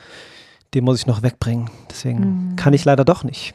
Den 0.73 0.83
muss 0.83 0.99
ich 0.99 1.07
noch 1.07 1.21
wegbringen. 1.23 1.69
Deswegen 1.89 2.51
mhm. 2.51 2.55
kann 2.55 2.73
ich 2.73 2.83
leider 2.85 3.05
doch 3.05 3.23
nicht. 3.23 3.53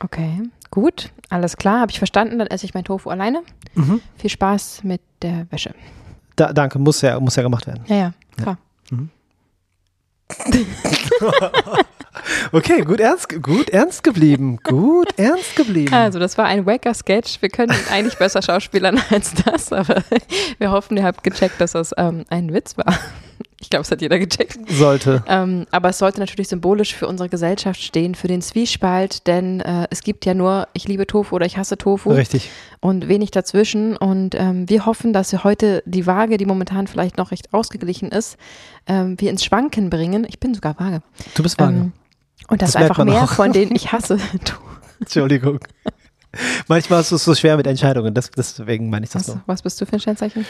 Okay, 0.00 0.42
gut. 0.70 1.10
Alles 1.28 1.56
klar, 1.56 1.80
habe 1.80 1.90
ich 1.90 1.98
verstanden. 1.98 2.38
Dann 2.38 2.48
esse 2.48 2.64
ich 2.64 2.74
mein 2.74 2.84
Tofu 2.84 3.10
alleine. 3.10 3.42
Mhm. 3.74 4.00
Viel 4.16 4.30
Spaß 4.30 4.84
mit 4.84 5.00
der 5.22 5.46
Wäsche. 5.50 5.74
Da, 6.36 6.52
danke, 6.52 6.78
muss 6.78 7.00
ja, 7.00 7.18
muss 7.18 7.36
ja 7.36 7.42
gemacht 7.42 7.66
werden. 7.66 7.84
Ja, 7.88 7.96
ja, 7.96 8.12
klar. 8.36 8.58
Ja. 8.90 8.98
Okay, 12.52 12.82
gut 12.82 13.00
ernst, 13.00 13.42
gut 13.42 13.70
ernst 13.70 14.02
geblieben. 14.04 14.58
Gut 14.62 15.08
ernst 15.16 15.56
geblieben. 15.56 15.92
Also, 15.92 16.18
das 16.18 16.38
war 16.38 16.46
ein 16.46 16.66
wacker 16.66 16.94
Sketch. 16.94 17.40
Wir 17.40 17.48
können 17.48 17.74
eigentlich 17.90 18.16
besser 18.18 18.42
schauspielern 18.42 19.00
als 19.10 19.34
das, 19.34 19.72
aber 19.72 20.02
wir 20.58 20.70
hoffen, 20.70 20.96
ihr 20.96 21.04
habt 21.04 21.22
gecheckt, 21.22 21.60
dass 21.60 21.72
das 21.72 21.94
ähm, 21.96 22.24
ein 22.28 22.52
Witz 22.52 22.76
war. 22.76 22.94
Ich 23.60 23.70
glaube, 23.70 23.82
es 23.82 23.90
hat 23.90 24.00
jeder 24.00 24.18
gecheckt. 24.20 24.56
Sollte. 24.70 25.24
Ähm, 25.26 25.66
aber 25.72 25.88
es 25.88 25.98
sollte 25.98 26.20
natürlich 26.20 26.48
symbolisch 26.48 26.94
für 26.94 27.08
unsere 27.08 27.28
Gesellschaft 27.28 27.82
stehen, 27.82 28.14
für 28.14 28.28
den 28.28 28.40
Zwiespalt, 28.40 29.26
denn 29.26 29.60
äh, 29.60 29.88
es 29.90 30.02
gibt 30.02 30.24
ja 30.26 30.34
nur, 30.34 30.68
ich 30.74 30.86
liebe 30.86 31.06
Tofu 31.08 31.34
oder 31.34 31.46
ich 31.46 31.56
hasse 31.58 31.76
Tofu. 31.76 32.10
Richtig. 32.10 32.50
Und 32.80 33.08
wenig 33.08 33.32
dazwischen. 33.32 33.96
Und 33.96 34.36
ähm, 34.36 34.68
wir 34.68 34.86
hoffen, 34.86 35.12
dass 35.12 35.32
wir 35.32 35.42
heute 35.42 35.82
die 35.86 36.06
Waage, 36.06 36.36
die 36.36 36.46
momentan 36.46 36.86
vielleicht 36.86 37.18
noch 37.18 37.32
recht 37.32 37.52
ausgeglichen 37.52 38.10
ist, 38.12 38.36
ähm, 38.86 39.20
wir 39.20 39.30
ins 39.30 39.44
Schwanken 39.44 39.90
bringen. 39.90 40.24
Ich 40.28 40.38
bin 40.38 40.54
sogar 40.54 40.78
vage. 40.78 41.02
Du 41.34 41.42
bist 41.42 41.58
vage. 41.58 41.90
Und 42.48 42.62
das, 42.62 42.72
das 42.72 42.82
einfach 42.82 43.04
mehr 43.04 43.24
auch. 43.24 43.32
von 43.32 43.52
denen 43.52 43.74
ich 43.74 43.92
hasse. 43.92 44.18
Entschuldigung. 45.00 45.60
Manchmal 46.66 47.00
ist 47.00 47.12
es 47.12 47.24
so 47.24 47.34
schwer 47.34 47.56
mit 47.56 47.66
Entscheidungen, 47.66 48.12
das, 48.14 48.30
deswegen 48.30 48.90
meine 48.90 49.04
ich 49.04 49.12
das 49.12 49.28
was, 49.28 49.34
so. 49.34 49.40
Was 49.46 49.62
bist 49.62 49.80
du 49.80 49.86
für 49.86 49.94
ein 49.94 50.00
Sternzeichen? 50.00 50.44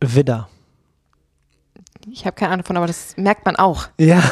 Widder. 0.00 0.48
Ich 2.08 2.24
habe 2.24 2.36
keine 2.36 2.52
Ahnung 2.52 2.62
davon, 2.62 2.76
aber 2.76 2.86
das 2.86 3.16
merkt 3.16 3.44
man 3.44 3.56
auch. 3.56 3.88
Ja, 3.98 4.22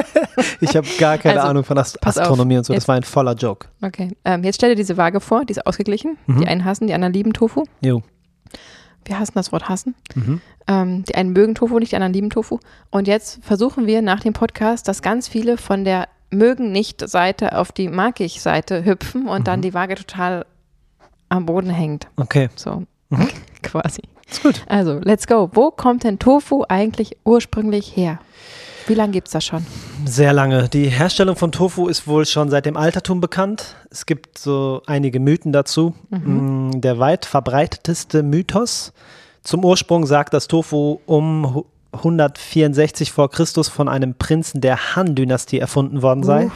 ich 0.60 0.76
habe 0.76 0.86
gar 0.98 1.16
keine 1.16 1.40
also, 1.40 1.48
Ahnung 1.48 1.64
von 1.64 1.78
Ast 1.78 2.04
Astronomie 2.06 2.56
auf. 2.56 2.58
und 2.58 2.64
so. 2.64 2.72
Das 2.74 2.82
jetzt, 2.82 2.88
war 2.88 2.96
ein 2.96 3.02
voller 3.02 3.34
Joke. 3.34 3.68
Okay, 3.80 4.14
ähm, 4.24 4.44
jetzt 4.44 4.56
stell 4.56 4.70
dir 4.70 4.76
diese 4.76 4.98
Waage 4.98 5.20
vor, 5.20 5.46
die 5.46 5.52
ist 5.52 5.66
ausgeglichen. 5.66 6.18
Mhm. 6.26 6.40
Die 6.40 6.46
einen 6.46 6.64
hassen, 6.66 6.86
die 6.86 6.92
anderen 6.92 7.14
lieben 7.14 7.32
Tofu. 7.32 7.64
Jo. 7.80 8.02
Wir 9.06 9.18
hassen 9.18 9.32
das 9.34 9.52
Wort 9.52 9.68
hassen. 9.68 9.94
Mhm. 10.14 10.40
Ähm, 10.66 11.04
die 11.04 11.14
einen 11.14 11.32
mögen 11.32 11.54
Tofu 11.54 11.78
nicht, 11.78 11.92
die 11.92 11.96
anderen 11.96 12.12
lieben 12.12 12.30
Tofu. 12.30 12.58
Und 12.90 13.08
jetzt 13.08 13.42
versuchen 13.42 13.86
wir 13.86 14.02
nach 14.02 14.20
dem 14.20 14.34
Podcast, 14.34 14.88
dass 14.88 15.00
ganz 15.00 15.26
viele 15.28 15.56
von 15.56 15.84
der 15.84 16.08
mögen 16.30 16.72
nicht 16.72 17.08
Seite 17.08 17.56
auf 17.56 17.72
die 17.72 17.88
mag 17.88 18.20
ich 18.20 18.40
Seite 18.40 18.84
hüpfen 18.84 19.28
und 19.28 19.40
mhm. 19.40 19.44
dann 19.44 19.62
die 19.62 19.74
Waage 19.74 19.94
total 19.94 20.46
am 21.28 21.46
Boden 21.46 21.70
hängt. 21.70 22.08
Okay. 22.16 22.48
So, 22.54 22.84
mhm. 23.10 23.28
quasi. 23.62 24.02
Ist 24.30 24.42
gut. 24.42 24.62
Also, 24.66 25.00
let's 25.02 25.26
go. 25.26 25.50
Wo 25.52 25.70
kommt 25.70 26.04
denn 26.04 26.18
Tofu 26.18 26.64
eigentlich 26.68 27.16
ursprünglich 27.24 27.96
her? 27.96 28.18
Wie 28.86 28.94
lange 28.94 29.12
gibt 29.12 29.28
es 29.28 29.32
das 29.32 29.44
schon? 29.44 29.64
Sehr 30.04 30.32
lange. 30.32 30.68
Die 30.68 30.88
Herstellung 30.88 31.36
von 31.36 31.52
Tofu 31.52 31.88
ist 31.88 32.06
wohl 32.06 32.26
schon 32.26 32.50
seit 32.50 32.66
dem 32.66 32.76
Altertum 32.76 33.20
bekannt. 33.20 33.76
Es 33.90 34.04
gibt 34.04 34.38
so 34.38 34.82
einige 34.86 35.20
Mythen 35.20 35.52
dazu. 35.52 35.94
Mhm. 36.10 36.68
Mm, 36.68 36.80
der 36.82 36.98
weit 36.98 37.24
verbreiteteste 37.24 38.22
Mythos 38.22 38.92
zum 39.42 39.64
Ursprung 39.64 40.06
sagt, 40.06 40.34
dass 40.34 40.48
Tofu 40.48 41.00
um 41.06 41.64
164 41.94 43.12
vor 43.12 43.30
Christus 43.30 43.68
von 43.68 43.88
einem 43.88 44.14
Prinzen 44.14 44.60
der 44.60 44.96
Han-Dynastie 44.96 45.58
erfunden 45.58 46.02
worden 46.02 46.22
sei. 46.22 46.46
Uh. 46.46 46.50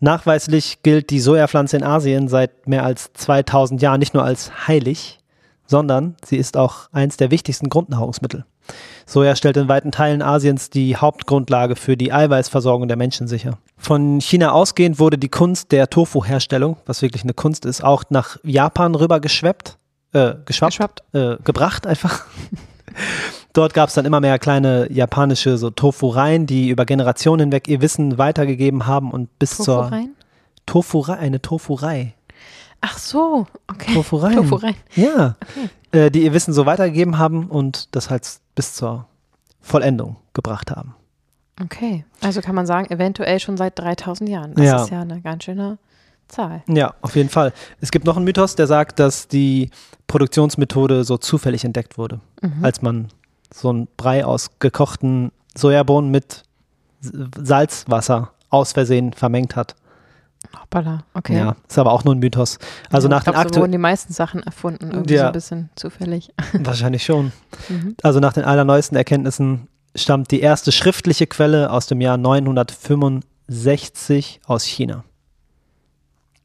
Nachweislich 0.00 0.82
gilt 0.82 1.10
die 1.10 1.20
Sojapflanze 1.20 1.76
in 1.76 1.82
Asien 1.82 2.28
seit 2.28 2.68
mehr 2.68 2.84
als 2.84 3.12
2000 3.14 3.82
Jahren 3.82 3.98
nicht 3.98 4.14
nur 4.14 4.24
als 4.24 4.68
heilig, 4.68 5.18
sondern 5.66 6.16
sie 6.24 6.36
ist 6.36 6.56
auch 6.56 6.88
eins 6.92 7.16
der 7.16 7.30
wichtigsten 7.30 7.68
Grundnahrungsmittel. 7.68 8.44
Soja 9.06 9.34
stellt 9.34 9.56
in 9.56 9.68
weiten 9.68 9.90
Teilen 9.90 10.22
Asiens 10.22 10.70
die 10.70 10.96
Hauptgrundlage 10.96 11.76
für 11.76 11.96
die 11.96 12.12
Eiweißversorgung 12.12 12.88
der 12.88 12.96
Menschen 12.96 13.26
sicher. 13.26 13.58
Von 13.76 14.20
China 14.20 14.52
ausgehend 14.52 14.98
wurde 14.98 15.16
die 15.16 15.30
Kunst 15.30 15.72
der 15.72 15.88
Tofu-Herstellung, 15.88 16.76
was 16.84 17.00
wirklich 17.02 17.22
eine 17.22 17.32
Kunst 17.34 17.64
ist, 17.64 17.82
auch 17.82 18.04
nach 18.10 18.36
Japan 18.44 18.94
rüber 18.94 19.20
geschweppt, 19.20 19.78
äh, 20.12 20.34
geschwappt, 20.44 20.72
geschwappt. 20.72 21.02
Äh, 21.14 21.36
gebracht 21.42 21.86
einfach. 21.86 22.26
Dort 23.58 23.74
gab 23.74 23.88
es 23.88 23.96
dann 23.96 24.04
immer 24.04 24.20
mehr 24.20 24.38
kleine 24.38 24.86
japanische 24.88 25.58
so 25.58 25.70
Tofureien, 25.70 26.46
die 26.46 26.68
über 26.68 26.84
Generationen 26.84 27.40
hinweg 27.40 27.66
ihr 27.66 27.80
Wissen 27.80 28.16
weitergegeben 28.16 28.86
haben 28.86 29.10
und 29.10 29.36
bis 29.40 29.56
Tofureien? 29.56 30.14
zur 30.14 30.66
Tofuerei, 30.66 31.14
eine 31.14 31.42
Tofuerei. 31.42 32.14
Ach 32.80 32.96
so, 32.98 33.48
okay. 33.66 33.94
Tofureien. 33.94 34.36
Tofureien. 34.36 34.76
Ja. 34.94 35.34
Okay. 35.42 36.04
Äh, 36.04 36.10
die 36.12 36.22
ihr 36.22 36.32
Wissen 36.32 36.54
so 36.54 36.66
weitergegeben 36.66 37.18
haben 37.18 37.48
und 37.48 37.96
das 37.96 38.10
halt 38.10 38.30
bis 38.54 38.74
zur 38.74 39.06
Vollendung 39.60 40.18
gebracht 40.34 40.70
haben. 40.70 40.94
Okay. 41.60 42.04
Also 42.20 42.40
kann 42.42 42.54
man 42.54 42.64
sagen, 42.64 42.88
eventuell 42.92 43.40
schon 43.40 43.56
seit 43.56 43.76
3000 43.76 44.30
Jahren. 44.30 44.54
Das 44.54 44.64
ja. 44.64 44.82
ist 44.84 44.90
ja 44.90 45.00
eine 45.00 45.20
ganz 45.20 45.42
schöne 45.42 45.78
Zahl. 46.28 46.62
Ja, 46.68 46.94
auf 47.00 47.16
jeden 47.16 47.28
Fall. 47.28 47.52
Es 47.80 47.90
gibt 47.90 48.04
noch 48.04 48.14
einen 48.14 48.24
Mythos, 48.24 48.54
der 48.54 48.68
sagt, 48.68 49.00
dass 49.00 49.26
die 49.26 49.70
Produktionsmethode 50.06 51.02
so 51.02 51.18
zufällig 51.18 51.64
entdeckt 51.64 51.98
wurde, 51.98 52.20
mhm. 52.40 52.64
als 52.64 52.82
man 52.82 53.08
so 53.52 53.70
einen 53.70 53.88
Brei 53.96 54.24
aus 54.24 54.50
gekochten 54.58 55.32
Sojabohnen 55.56 56.10
mit 56.10 56.42
Salzwasser 57.00 58.32
aus 58.50 58.72
Versehen 58.72 59.12
vermengt 59.12 59.54
hat. 59.56 59.74
Hoppala, 60.60 61.04
okay. 61.14 61.36
Ja, 61.36 61.56
ist 61.68 61.78
aber 61.78 61.92
auch 61.92 62.04
nur 62.04 62.14
ein 62.14 62.20
Mythos. 62.20 62.58
Also 62.90 63.08
ja, 63.08 63.16
nach 63.16 63.24
den 63.24 63.34
so 63.52 63.60
wurden 63.60 63.72
die 63.72 63.78
meisten 63.78 64.12
Sachen 64.12 64.40
erfunden, 64.42 64.92
irgendwie 64.92 65.14
ja, 65.14 65.22
so 65.22 65.26
ein 65.26 65.32
bisschen 65.32 65.70
zufällig. 65.74 66.32
Wahrscheinlich 66.52 67.04
schon. 67.04 67.32
Mhm. 67.68 67.96
Also 68.02 68.20
nach 68.20 68.32
den 68.32 68.44
allerneuesten 68.44 68.96
Erkenntnissen 68.96 69.66
stammt 69.94 70.30
die 70.30 70.40
erste 70.40 70.72
schriftliche 70.72 71.26
Quelle 71.26 71.70
aus 71.70 71.86
dem 71.86 72.00
Jahr 72.00 72.16
965 72.16 74.40
aus 74.46 74.64
China. 74.64 75.04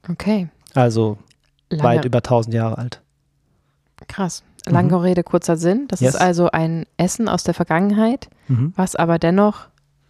Okay. 0.09 0.49
Also 0.73 1.17
Lange. 1.69 1.83
weit 1.83 2.03
über 2.05 2.17
1000 2.17 2.55
Jahre 2.55 2.77
alt. 2.77 2.99
Krass. 4.07 4.43
Lange 4.65 4.93
mhm. 4.93 5.01
Rede, 5.01 5.23
kurzer 5.23 5.57
Sinn. 5.57 5.87
Das 5.87 5.99
yes. 5.99 6.15
ist 6.15 6.21
also 6.21 6.49
ein 6.51 6.85
Essen 6.97 7.27
aus 7.27 7.43
der 7.43 7.53
Vergangenheit, 7.53 8.29
mhm. 8.47 8.73
was 8.75 8.95
aber 8.95 9.19
dennoch 9.19 9.67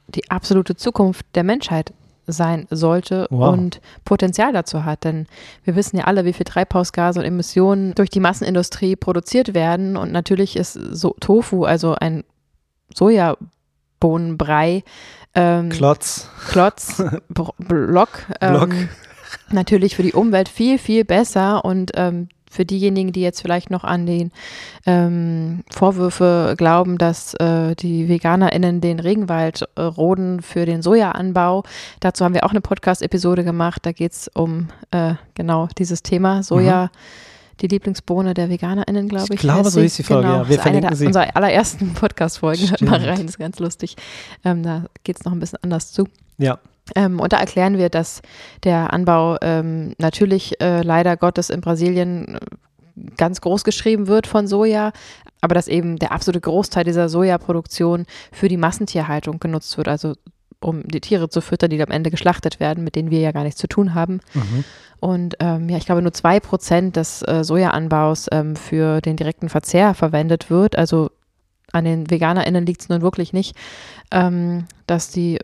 die 0.08 0.30
absolute 0.30 0.76
Zukunft 0.76 1.26
der 1.36 1.44
Menschheit 1.44 1.94
sein 2.26 2.68
sollte 2.70 3.28
wow. 3.30 3.54
und 3.54 3.82
Potenzial 4.06 4.54
dazu 4.54 4.86
hat. 4.86 5.04
Denn 5.04 5.28
wir 5.64 5.76
wissen 5.76 5.98
ja 5.98 6.06
alle, 6.06 6.26
wie 6.26 6.34
viel 6.34 6.46
Treibhausgase 6.46 7.20
und 7.20 7.26
Emissionen 7.26 7.96
durch 7.96 8.10
die 8.10 8.20
Massenindustrie 8.20 8.96
produziert 8.96 9.54
werden. 9.54 9.98
Und 9.98 10.12
natürlich 10.12 10.56
ist 10.56 10.74
so 10.74 11.16
Tofu, 11.20 11.66
also 11.66 11.96
ein 11.96 12.24
Sojabohnenbrei, 12.94 14.84
ähm, 15.36 15.70
Klotz, 15.70 16.30
Klotz, 16.50 17.04
Block, 17.30 18.10
ähm, 18.40 18.54
Block, 18.54 18.70
natürlich 19.50 19.96
für 19.96 20.04
die 20.04 20.14
Umwelt 20.14 20.48
viel, 20.48 20.78
viel 20.78 21.06
besser 21.06 21.66
und 21.66 21.92
ähm, 21.96 22.30
für 22.54 22.66
diejenigen, 22.66 23.12
die 23.12 23.22
jetzt 23.22 23.42
vielleicht 23.42 23.70
noch 23.70 23.84
an 23.84 24.06
den 24.06 24.32
ähm, 24.86 25.64
Vorwürfe 25.72 26.54
glauben, 26.58 26.98
dass 26.98 27.34
äh, 27.36 27.76
die 27.76 28.08
VeganerInnen 28.08 28.80
den 28.80 29.00
Regenwald 29.00 29.68
äh, 29.76 29.82
roden 29.82 30.42
für 30.42 30.66
den 30.66 30.82
Sojaanbau. 30.82 31.64
Dazu 32.00 32.24
haben 32.24 32.34
wir 32.34 32.46
auch 32.46 32.52
eine 32.52 32.62
Podcast-Episode 32.62 33.44
gemacht. 33.44 33.86
Da 33.86 33.92
geht 33.92 34.12
es 34.12 34.28
um 34.34 34.70
äh, 34.92 35.16
genau 35.34 35.68
dieses 35.78 36.04
Thema 36.04 36.44
Soja. 36.44 36.86
Mhm. 36.86 36.90
die 37.62 37.68
Lieblingsbohne 37.68 38.34
der 38.34 38.50
VeganerInnen, 38.50 39.08
glaube 39.08 39.26
ich. 39.26 39.36
Ich 39.36 39.40
glaube, 39.40 39.70
so 39.70 39.82
hieß 39.82 39.96
die 39.96 40.04
Folge, 40.04 40.28
genau. 40.28 40.44
ja. 40.44 40.50
Wir 40.50 40.58
das 40.58 40.66
ist 40.66 40.72
eine 40.72 40.82
verlinken 40.82 40.90
der, 40.90 40.98
sie. 40.98 41.06
Unserer 41.08 41.36
allerersten 41.36 41.94
Podcast-Folgen. 41.94 42.70
Hört 42.70 42.82
mal 42.82 43.04
rein, 43.04 43.26
ist 43.26 43.40
ganz 43.40 43.60
lustig. 43.60 43.96
Ähm, 44.44 44.64
da 44.64 44.86
geht 45.04 45.18
es 45.18 45.26
noch 45.26 45.32
ein 45.32 45.40
bisschen 45.40 45.60
anders 45.62 45.92
zu. 45.92 46.08
Ja. 46.38 46.60
Ähm, 46.96 47.20
und 47.20 47.34
da 47.34 47.38
erklären 47.38 47.78
wir, 47.78 47.90
dass 47.90 48.22
der 48.64 48.94
Anbau 48.94 49.38
ähm, 49.42 49.94
natürlich 50.00 50.60
äh, 50.62 50.82
leider 50.82 51.18
Gottes 51.18 51.50
in 51.50 51.62
Brasilien 51.62 52.36
äh, 52.36 52.40
ganz 53.18 53.42
groß 53.42 53.64
geschrieben 53.64 54.08
wird 54.08 54.28
von 54.28 54.48
Soja, 54.48 54.92
aber 55.42 55.56
dass 55.56 55.68
eben 55.68 55.98
der 55.98 56.12
absolute 56.12 56.42
Großteil 56.42 56.84
dieser 56.84 57.10
Sojaproduktion 57.10 58.06
für 58.32 58.48
die 58.48 58.58
Massentierhaltung 58.58 59.40
genutzt 59.40 59.78
wird, 59.78 59.88
also 59.88 60.14
um 60.60 60.88
die 60.88 61.02
Tiere 61.02 61.30
zu 61.30 61.42
füttern, 61.42 61.70
die 61.70 61.82
am 61.82 61.92
Ende 61.92 62.12
geschlachtet 62.12 62.60
werden, 62.60 62.84
mit 62.84 62.96
denen 62.96 63.12
wir 63.12 63.20
ja 63.20 63.32
gar 63.32 63.44
nichts 63.44 63.60
zu 63.60 63.68
tun 63.68 63.94
haben. 63.94 64.22
Mhm. 64.34 64.64
Und 65.00 65.36
ähm, 65.40 65.68
ja, 65.68 65.78
ich 65.78 65.86
glaube, 65.86 66.02
nur 66.02 66.14
zwei 66.14 66.40
Prozent 66.40 66.96
des 66.96 67.22
äh, 67.24 67.44
Sojaanbaus 67.44 68.28
ähm, 68.32 68.56
für 68.56 69.02
den 69.02 69.18
direkten 69.18 69.50
Verzehr 69.50 69.94
verwendet 69.94 70.50
wird. 70.50 70.78
Also 70.78 71.12
an 71.74 71.84
den 71.84 72.10
VeganerInnen 72.10 72.66
liegt 72.66 72.82
es 72.82 72.90
nun 72.90 73.02
wirklich 73.02 73.34
nicht, 73.34 73.58
ähm, 74.12 74.66
dass 74.88 75.10
die 75.10 75.40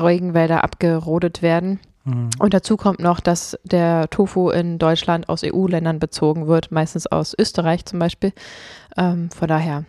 Regenwälder 0.00 0.64
abgerodet 0.64 1.42
werden. 1.42 1.80
Mhm. 2.04 2.30
Und 2.38 2.54
dazu 2.54 2.76
kommt 2.76 3.00
noch, 3.00 3.20
dass 3.20 3.58
der 3.64 4.08
Tofu 4.10 4.50
in 4.50 4.78
Deutschland 4.78 5.28
aus 5.28 5.42
EU-Ländern 5.44 5.98
bezogen 5.98 6.46
wird, 6.46 6.70
meistens 6.70 7.06
aus 7.06 7.34
Österreich 7.38 7.84
zum 7.86 7.98
Beispiel. 7.98 8.32
Ähm, 8.96 9.30
von 9.30 9.48
daher 9.48 9.84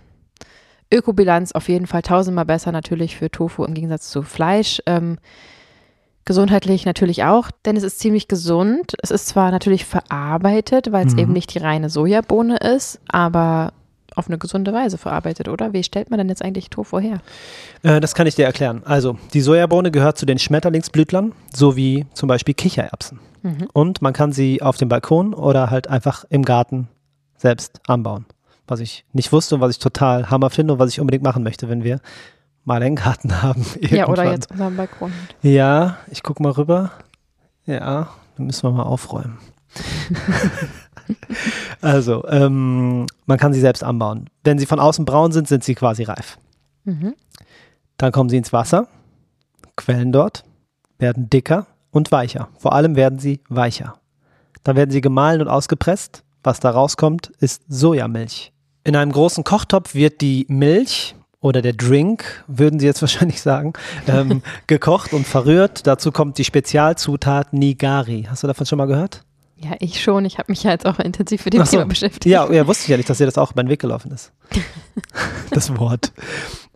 Ökobilanz 0.93 1.51
auf 1.51 1.67
jeden 1.67 1.87
Fall 1.87 2.03
tausendmal 2.03 2.45
besser 2.45 2.71
natürlich 2.71 3.15
für 3.17 3.29
Tofu 3.31 3.63
im 3.65 3.73
Gegensatz 3.73 4.09
zu 4.09 4.21
Fleisch. 4.21 4.81
Ähm, 4.85 5.17
gesundheitlich 6.25 6.85
natürlich 6.85 7.23
auch, 7.23 7.51
denn 7.65 7.75
es 7.75 7.83
ist 7.83 7.99
ziemlich 7.99 8.27
gesund. 8.27 8.93
Es 9.03 9.11
ist 9.11 9.27
zwar 9.27 9.51
natürlich 9.51 9.85
verarbeitet, 9.85 10.91
weil 10.91 11.05
es 11.05 11.13
Mhm. 11.13 11.19
eben 11.19 11.33
nicht 11.33 11.53
die 11.53 11.59
reine 11.59 11.89
Sojabohne 11.89 12.57
ist, 12.57 12.99
aber 13.07 13.73
auf 14.15 14.27
eine 14.27 14.37
gesunde 14.37 14.73
Weise 14.73 14.97
verarbeitet, 14.97 15.47
oder? 15.47 15.73
Wie 15.73 15.83
stellt 15.83 16.09
man 16.09 16.17
denn 16.17 16.29
jetzt 16.29 16.41
eigentlich 16.41 16.69
Tofu 16.69 16.99
her? 16.99 17.19
Äh, 17.83 17.99
das 17.99 18.15
kann 18.15 18.27
ich 18.27 18.35
dir 18.35 18.45
erklären. 18.45 18.81
Also, 18.85 19.17
die 19.33 19.41
Sojabohne 19.41 19.91
gehört 19.91 20.17
zu 20.17 20.25
den 20.25 20.39
Schmetterlingsblütlern, 20.39 21.33
sowie 21.53 22.05
zum 22.13 22.27
Beispiel 22.27 22.53
Kichererbsen. 22.53 23.19
Mhm. 23.43 23.67
Und 23.73 24.01
man 24.01 24.13
kann 24.13 24.31
sie 24.31 24.61
auf 24.61 24.77
dem 24.77 24.89
Balkon 24.89 25.33
oder 25.33 25.69
halt 25.69 25.87
einfach 25.87 26.25
im 26.29 26.43
Garten 26.43 26.87
selbst 27.37 27.81
anbauen. 27.87 28.25
Was 28.67 28.79
ich 28.79 29.05
nicht 29.13 29.31
wusste 29.31 29.55
und 29.55 29.61
was 29.61 29.71
ich 29.71 29.79
total 29.79 30.29
hammer 30.31 30.49
finde 30.49 30.73
und 30.73 30.79
was 30.79 30.89
ich 30.89 30.99
unbedingt 30.99 31.23
machen 31.23 31.43
möchte, 31.43 31.69
wenn 31.69 31.83
wir 31.83 31.99
mal 32.63 32.81
einen 32.81 32.95
Garten 32.95 33.41
haben. 33.43 33.65
Ja, 33.81 34.07
oder 34.07 34.23
irgendwann. 34.23 34.31
jetzt 34.33 34.51
unseren 34.51 34.75
Balkon. 34.75 35.13
Ja, 35.43 35.97
ich 36.09 36.23
gucke 36.23 36.41
mal 36.41 36.51
rüber. 36.51 36.91
Ja, 37.65 38.09
dann 38.37 38.47
müssen 38.47 38.63
wir 38.63 38.71
mal 38.71 38.83
aufräumen. 38.83 39.37
also, 41.81 42.27
ähm, 42.27 43.05
man 43.25 43.37
kann 43.37 43.53
sie 43.53 43.59
selbst 43.59 43.83
anbauen. 43.83 44.29
Wenn 44.43 44.59
sie 44.59 44.65
von 44.65 44.79
außen 44.79 45.05
braun 45.05 45.31
sind, 45.31 45.47
sind 45.47 45.63
sie 45.63 45.75
quasi 45.75 46.03
reif. 46.03 46.37
Mhm. 46.83 47.15
Dann 47.97 48.11
kommen 48.11 48.29
sie 48.29 48.37
ins 48.37 48.53
Wasser, 48.53 48.87
quellen 49.75 50.11
dort, 50.11 50.43
werden 50.97 51.29
dicker 51.29 51.67
und 51.91 52.11
weicher. 52.11 52.49
Vor 52.57 52.73
allem 52.73 52.95
werden 52.95 53.19
sie 53.19 53.41
weicher. 53.49 53.95
Dann 54.63 54.75
werden 54.75 54.91
sie 54.91 55.01
gemahlen 55.01 55.41
und 55.41 55.47
ausgepresst. 55.47 56.23
Was 56.43 56.59
da 56.59 56.69
rauskommt, 56.69 57.31
ist 57.39 57.63
Sojamilch. 57.67 58.51
In 58.83 58.95
einem 58.95 59.11
großen 59.11 59.43
Kochtopf 59.43 59.95
wird 59.95 60.21
die 60.21 60.45
Milch 60.47 61.15
oder 61.39 61.61
der 61.61 61.73
Drink, 61.73 62.43
würden 62.47 62.79
Sie 62.79 62.85
jetzt 62.85 63.01
wahrscheinlich 63.03 63.41
sagen, 63.41 63.73
ähm, 64.07 64.43
gekocht 64.67 65.13
und 65.13 65.25
verrührt. 65.25 65.87
Dazu 65.87 66.11
kommt 66.11 66.37
die 66.37 66.43
Spezialzutat 66.43 67.53
Nigari. 67.53 68.27
Hast 68.29 68.43
du 68.43 68.47
davon 68.47 68.65
schon 68.65 68.77
mal 68.77 68.85
gehört? 68.85 69.24
Ja, 69.57 69.71
ich 69.79 70.01
schon. 70.01 70.25
Ich 70.25 70.37
habe 70.37 70.51
mich 70.51 70.63
ja 70.63 70.71
jetzt 70.71 70.85
auch 70.85 70.99
intensiv 70.99 71.45
mit 71.45 71.53
dem 71.53 71.63
so. 71.63 71.71
Thema 71.71 71.85
beschäftigt. 71.85 72.25
Ja, 72.25 72.51
ja, 72.51 72.67
wusste 72.67 72.83
ich 72.83 72.89
ja 72.89 72.97
nicht, 72.97 73.09
dass 73.09 73.19
dir 73.19 73.25
das 73.25 73.37
auch 73.37 73.51
über 73.51 73.63
den 73.63 73.69
Weg 73.69 73.79
gelaufen 73.79 74.11
ist. 74.11 74.31
das 75.51 75.77
Wort. 75.77 76.11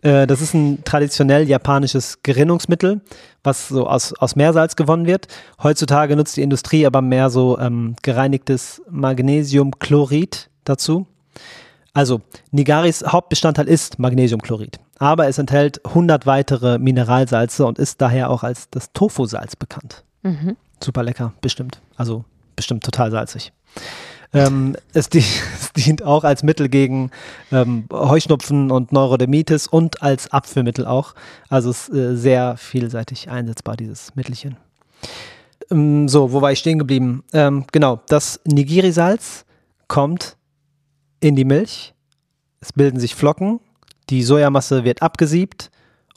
Äh, 0.02 0.26
das 0.26 0.40
ist 0.40 0.54
ein 0.54 0.82
traditionell 0.84 1.46
japanisches 1.46 2.22
Gerinnungsmittel, 2.22 3.02
was 3.44 3.68
so 3.68 3.86
aus, 3.86 4.14
aus 4.14 4.34
Meersalz 4.34 4.76
gewonnen 4.76 5.06
wird. 5.06 5.28
Heutzutage 5.62 6.16
nutzt 6.16 6.36
die 6.36 6.42
Industrie 6.42 6.86
aber 6.86 7.02
mehr 7.02 7.28
so 7.28 7.58
ähm, 7.58 7.96
gereinigtes 8.02 8.80
Magnesiumchlorid 8.88 10.48
dazu. 10.64 11.06
Also, 11.92 12.20
Nigaris 12.50 13.04
Hauptbestandteil 13.06 13.68
ist 13.68 13.98
Magnesiumchlorid, 13.98 14.78
aber 14.98 15.26
es 15.26 15.38
enthält 15.38 15.84
100 15.84 16.24
weitere 16.24 16.78
Mineralsalze 16.78 17.66
und 17.66 17.78
ist 17.78 18.00
daher 18.00 18.30
auch 18.30 18.44
als 18.44 18.70
das 18.70 18.92
Tofu-Salz 18.92 19.56
bekannt. 19.56 20.04
Mhm. 20.22 20.56
Super 20.82 21.02
lecker, 21.02 21.32
bestimmt. 21.40 21.80
Also 21.96 22.24
bestimmt 22.60 22.84
total 22.84 23.10
salzig. 23.10 23.52
Ähm, 24.32 24.76
es, 24.92 25.08
di 25.08 25.18
es 25.60 25.72
dient 25.72 26.02
auch 26.02 26.24
als 26.24 26.42
Mittel 26.42 26.68
gegen 26.68 27.10
ähm, 27.50 27.86
Heuschnupfen 27.90 28.70
und 28.70 28.92
Neurodermitis 28.92 29.66
und 29.66 30.02
als 30.02 30.30
Abführmittel 30.30 30.86
auch. 30.86 31.14
Also 31.48 31.70
es 31.70 31.88
ist 31.88 31.96
äh, 31.96 32.16
sehr 32.16 32.56
vielseitig 32.58 33.30
einsetzbar, 33.30 33.76
dieses 33.76 34.14
Mittelchen. 34.14 34.56
Ähm, 35.70 36.06
so, 36.06 36.32
wo 36.32 36.42
war 36.42 36.52
ich 36.52 36.58
stehen 36.58 36.78
geblieben? 36.78 37.24
Ähm, 37.32 37.64
genau, 37.72 38.00
das 38.08 38.40
Nigiri-Salz 38.44 39.46
kommt 39.88 40.36
in 41.20 41.34
die 41.34 41.46
Milch. 41.46 41.94
Es 42.60 42.74
bilden 42.74 43.00
sich 43.00 43.14
Flocken. 43.14 43.60
Die 44.10 44.22
Sojamasse 44.22 44.84
wird 44.84 45.00
abgesiebt 45.02 45.70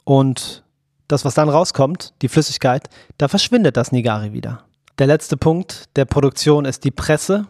und 0.04 0.62
das, 1.08 1.24
was 1.24 1.34
dann 1.34 1.48
rauskommt, 1.48 2.12
die 2.22 2.28
Flüssigkeit, 2.28 2.88
da 3.18 3.28
verschwindet 3.28 3.76
das 3.76 3.92
Nigari 3.92 4.32
wieder. 4.32 4.64
Der 4.98 5.06
letzte 5.08 5.36
Punkt 5.36 5.84
der 5.96 6.04
Produktion 6.04 6.64
ist 6.64 6.84
die 6.84 6.90
Presse. 6.90 7.46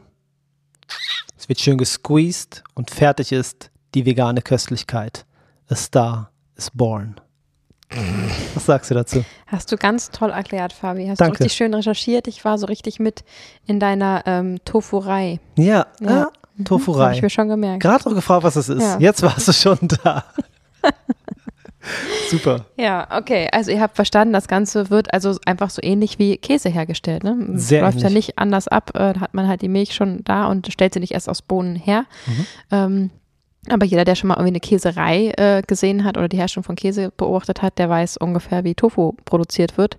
Es 1.39 1.49
wird 1.49 1.61
schön 1.61 1.77
gesqueezed 1.77 2.65
und 2.75 2.91
fertig 2.91 3.33
ist 3.33 3.71
die 3.95 4.07
vegane 4.07 4.41
Köstlichkeit. 4.41 5.27
A 5.69 5.75
star 5.75 6.31
is 6.57 6.71
born. 6.71 7.21
Was 8.55 8.67
sagst 8.67 8.91
du 8.91 8.95
dazu? 8.95 9.25
Hast 9.47 9.71
du 9.71 9.77
ganz 9.77 10.11
toll 10.11 10.31
erklärt, 10.31 10.73
Fabi. 10.73 11.07
Hast 11.07 11.21
Danke. 11.21 11.39
du 11.39 11.45
richtig 11.45 11.57
schön 11.57 11.75
recherchiert. 11.75 12.27
Ich 12.27 12.45
war 12.45 12.59
so 12.59 12.67
richtig 12.67 12.99
mit 12.99 13.25
in 13.67 13.79
deiner 13.79 14.23
ähm, 14.27 14.59
Tofurei. 14.65 15.39
Ja, 15.57 15.87
Ja. 16.01 16.11
ja. 16.11 16.31
Habe 16.71 17.15
ich 17.15 17.23
mir 17.23 17.31
schon 17.31 17.49
gemerkt. 17.49 17.83
Gerade 17.83 18.09
noch 18.09 18.15
gefragt, 18.15 18.45
was 18.45 18.55
es 18.57 18.69
ist. 18.69 18.81
Ja. 18.81 18.97
Jetzt 19.01 19.23
warst 19.23 19.49
du 19.49 19.53
schon 19.53 19.79
da. 20.03 20.25
Super. 22.31 22.67
Ja, 22.77 23.07
okay. 23.17 23.49
Also 23.53 23.71
ihr 23.71 23.81
habt 23.81 23.97
verstanden, 23.97 24.33
das 24.33 24.49
Ganze 24.49 24.91
wird 24.91 25.13
also 25.13 25.37
einfach 25.47 25.71
so 25.71 25.81
ähnlich 25.83 26.19
wie 26.19 26.37
Käse 26.37 26.69
hergestellt. 26.69 27.25
Ne? 27.25 27.37
Es 27.55 27.69
Sehr 27.69 27.83
Läuft 27.83 27.99
ja 28.01 28.09
ähnlich. 28.09 28.29
nicht 28.29 28.39
anders 28.39 28.69
ab. 28.69 28.91
Äh, 28.95 29.13
Da 29.15 29.21
hat 29.21 29.35
man 29.35 29.47
halt 29.49 29.63
die 29.63 29.69
Milch 29.69 29.95
schon 29.95 30.23
da 30.25 30.47
und 30.47 30.73
stellt 30.73 30.95
sie 30.95 31.01
nicht 31.01 31.13
erst 31.13 31.29
aus 31.29 31.43
Bohnen 31.43 31.77
her. 31.77 32.05
Mhm. 32.27 32.47
Ähm, 32.71 33.11
aber 33.71 33.87
jeder, 33.87 34.05
der 34.05 34.15
schon 34.15 34.29
mal 34.29 34.35
irgendwie 34.35 34.51
eine 34.53 34.61
Käserei 34.61 35.33
äh, 35.37 35.63
gesehen 35.67 36.05
hat 36.05 36.19
oder 36.19 36.29
die 36.29 36.37
Herstellung 36.37 36.65
von 36.65 36.77
Käse 36.77 37.11
beobachtet 37.17 37.63
hat, 37.63 37.79
der 37.79 37.89
weiß 37.89 38.19
ungefähr, 38.19 38.65
wie 38.65 38.75
Tofu 38.75 39.13
produziert 39.25 39.79
wird. 39.79 39.97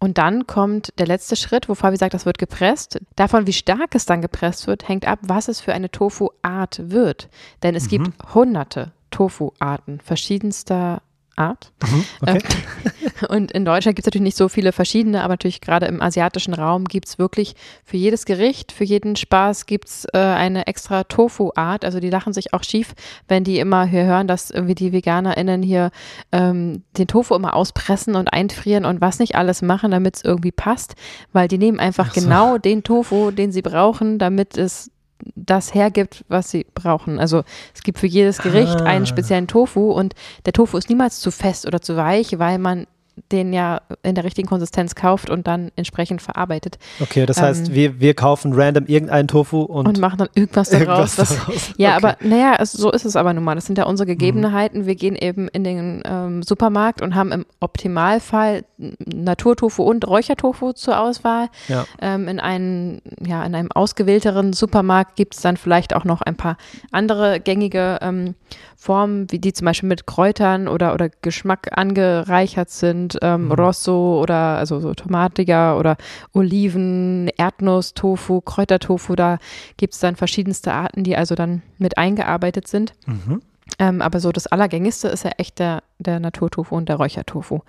Und 0.00 0.18
dann 0.18 0.48
kommt 0.48 0.92
der 0.98 1.06
letzte 1.06 1.36
Schritt, 1.36 1.68
wo 1.68 1.76
Fabi 1.76 1.96
sagt, 1.96 2.12
das 2.12 2.26
wird 2.26 2.38
gepresst. 2.38 2.98
Davon, 3.14 3.46
wie 3.46 3.52
stark 3.52 3.94
es 3.94 4.04
dann 4.04 4.20
gepresst 4.20 4.66
wird, 4.66 4.88
hängt 4.88 5.06
ab, 5.06 5.20
was 5.22 5.46
es 5.46 5.60
für 5.60 5.72
eine 5.74 5.92
Tofu-Art 5.92 6.90
wird. 6.90 7.28
Denn 7.62 7.76
es 7.76 7.84
Mhm. 7.84 7.88
gibt 7.88 8.34
hunderte 8.34 8.90
Tofu-Arten 9.12 10.00
verschiedenster 10.02 11.02
Art. 11.36 11.72
Mhm, 11.82 12.04
Okay. 12.20 12.42
Und 13.28 13.52
in 13.52 13.64
Deutschland 13.64 13.96
gibt 13.96 14.04
es 14.04 14.06
natürlich 14.06 14.24
nicht 14.24 14.36
so 14.36 14.48
viele 14.48 14.72
verschiedene, 14.72 15.22
aber 15.22 15.34
natürlich 15.34 15.60
gerade 15.60 15.86
im 15.86 16.02
asiatischen 16.02 16.54
Raum 16.54 16.84
gibt 16.84 17.08
es 17.08 17.18
wirklich 17.18 17.54
für 17.84 17.96
jedes 17.96 18.26
Gericht, 18.26 18.72
für 18.72 18.84
jeden 18.84 19.16
Spaß 19.16 19.66
gibt 19.66 19.88
es 19.88 20.06
äh, 20.12 20.18
eine 20.18 20.66
extra 20.66 21.04
Tofu-Art. 21.04 21.84
Also 21.84 22.00
die 22.00 22.10
lachen 22.10 22.32
sich 22.32 22.52
auch 22.52 22.62
schief, 22.64 22.94
wenn 23.28 23.44
die 23.44 23.58
immer 23.58 23.84
hier 23.86 24.04
hören, 24.04 24.26
dass 24.26 24.50
irgendwie 24.50 24.74
die 24.74 24.92
VeganerInnen 24.92 25.62
hier 25.62 25.90
ähm, 26.32 26.82
den 26.98 27.06
Tofu 27.06 27.34
immer 27.34 27.54
auspressen 27.54 28.14
und 28.14 28.32
einfrieren 28.32 28.84
und 28.84 29.00
was 29.00 29.18
nicht 29.18 29.34
alles 29.34 29.62
machen, 29.62 29.90
damit 29.90 30.16
es 30.16 30.24
irgendwie 30.24 30.52
passt. 30.52 30.96
Weil 31.32 31.48
die 31.48 31.58
nehmen 31.58 31.80
einfach 31.80 32.08
Ach 32.10 32.14
so. 32.14 32.20
genau 32.20 32.58
den 32.58 32.82
Tofu, 32.82 33.30
den 33.30 33.52
sie 33.52 33.62
brauchen, 33.62 34.18
damit 34.18 34.58
es 34.58 34.90
das 35.34 35.74
hergibt, 35.74 36.24
was 36.28 36.50
sie 36.50 36.66
brauchen. 36.74 37.18
Also 37.18 37.42
es 37.74 37.82
gibt 37.82 37.98
für 37.98 38.06
jedes 38.06 38.38
Gericht 38.38 38.80
Ah. 38.80 38.84
einen 38.84 39.06
speziellen 39.06 39.46
Tofu 39.46 39.90
und 39.92 40.14
der 40.46 40.52
Tofu 40.52 40.76
ist 40.78 40.88
niemals 40.88 41.20
zu 41.20 41.30
fest 41.30 41.66
oder 41.66 41.80
zu 41.80 41.96
weich, 41.96 42.38
weil 42.38 42.58
man 42.58 42.86
den 43.30 43.52
ja 43.52 43.80
in 44.02 44.14
der 44.14 44.24
richtigen 44.24 44.48
Konsistenz 44.48 44.94
kauft 44.94 45.30
und 45.30 45.46
dann 45.46 45.70
entsprechend 45.76 46.22
verarbeitet 46.22 46.78
Okay, 47.00 47.26
das 47.26 47.38
Ähm, 47.38 47.44
heißt, 47.44 47.74
wir, 47.74 48.00
wir 48.00 48.14
kaufen 48.14 48.52
random 48.54 48.86
irgendeinen 48.86 49.28
Tofu 49.28 49.62
und, 49.62 49.86
und, 49.86 50.00
machen 50.00 50.18
dann 50.18 50.28
irgendwas 50.34 50.70
daraus. 50.70 51.18
irgendwas 51.18 51.18
was, 51.18 51.36
daraus. 51.38 51.72
ja, 51.76 51.96
okay. 51.96 51.98
Mhm. 51.98 52.04
aber 52.06 52.16
naja, 52.20 52.56
es, 52.58 52.72
so 52.72 52.90
ist 52.90 53.04
es 53.04 53.16
aber 53.16 53.32
nun 53.32 53.44
mal. 53.44 53.54
Das 53.54 53.66
sind 53.66 53.78
ja 53.78 53.84
unsere 53.84 54.06
Gegebenheiten. 54.06 54.86
Wir 54.86 54.94
gehen 54.94 55.16
eben 55.16 55.48
in 55.48 55.64
den 55.64 56.02
ähm, 56.04 56.42
Supermarkt 56.42 57.02
und 57.02 57.14
haben 57.14 57.32
im 57.32 57.46
Optimalfall 57.60 58.64
Naturtofu 58.78 59.82
und 59.82 60.06
Räuchertofu 60.06 60.72
zur 60.72 61.00
Auswahl. 61.00 61.48
Ja. 61.68 61.84
Ähm, 62.00 62.28
in, 62.28 62.40
einen, 62.40 63.02
ja, 63.24 63.44
in 63.44 63.54
einem 63.54 63.72
ausgewählteren 63.72 64.52
Supermarkt 64.52 65.16
gibt 65.16 65.34
es 65.34 65.42
dann 65.42 65.56
vielleicht 65.56 65.94
auch 65.94 66.04
noch 66.04 66.22
ein 66.22 66.36
paar 66.36 66.56
andere 66.90 67.40
gängige 67.40 67.98
ähm, 68.02 68.34
Formen, 68.76 69.30
wie 69.30 69.38
die 69.38 69.52
zum 69.52 69.66
Beispiel 69.66 69.88
mit 69.88 70.06
Kräutern 70.06 70.66
oder, 70.66 70.94
oder 70.94 71.08
Geschmack 71.08 71.68
angereichert 71.76 72.70
sind 72.70 73.01
und 73.02 73.18
ähm, 73.22 73.46
mhm. 73.46 73.52
Rosso 73.52 74.20
oder 74.22 74.56
also 74.58 74.80
so 74.80 74.94
tomatiger 74.94 75.78
oder 75.78 75.96
Oliven, 76.32 77.28
Erdnuss, 77.36 77.94
Tofu, 77.94 78.40
Kräutertofu. 78.40 79.16
Da 79.16 79.38
gibt 79.76 79.94
es 79.94 80.00
dann 80.00 80.16
verschiedenste 80.16 80.72
Arten, 80.72 81.04
die 81.04 81.16
also 81.16 81.34
dann 81.34 81.62
mit 81.78 81.98
eingearbeitet 81.98 82.68
sind. 82.68 82.92
Mhm. 83.06 83.42
Ähm, 83.78 84.02
aber 84.02 84.20
so 84.20 84.32
das 84.32 84.46
Allergängigste 84.46 85.08
ist 85.08 85.24
ja 85.24 85.32
echt 85.38 85.58
der, 85.58 85.82
der 85.98 86.20
Naturtofu 86.20 86.76
und 86.76 86.88
der 86.88 86.96
Räuchertofu. 86.96 87.60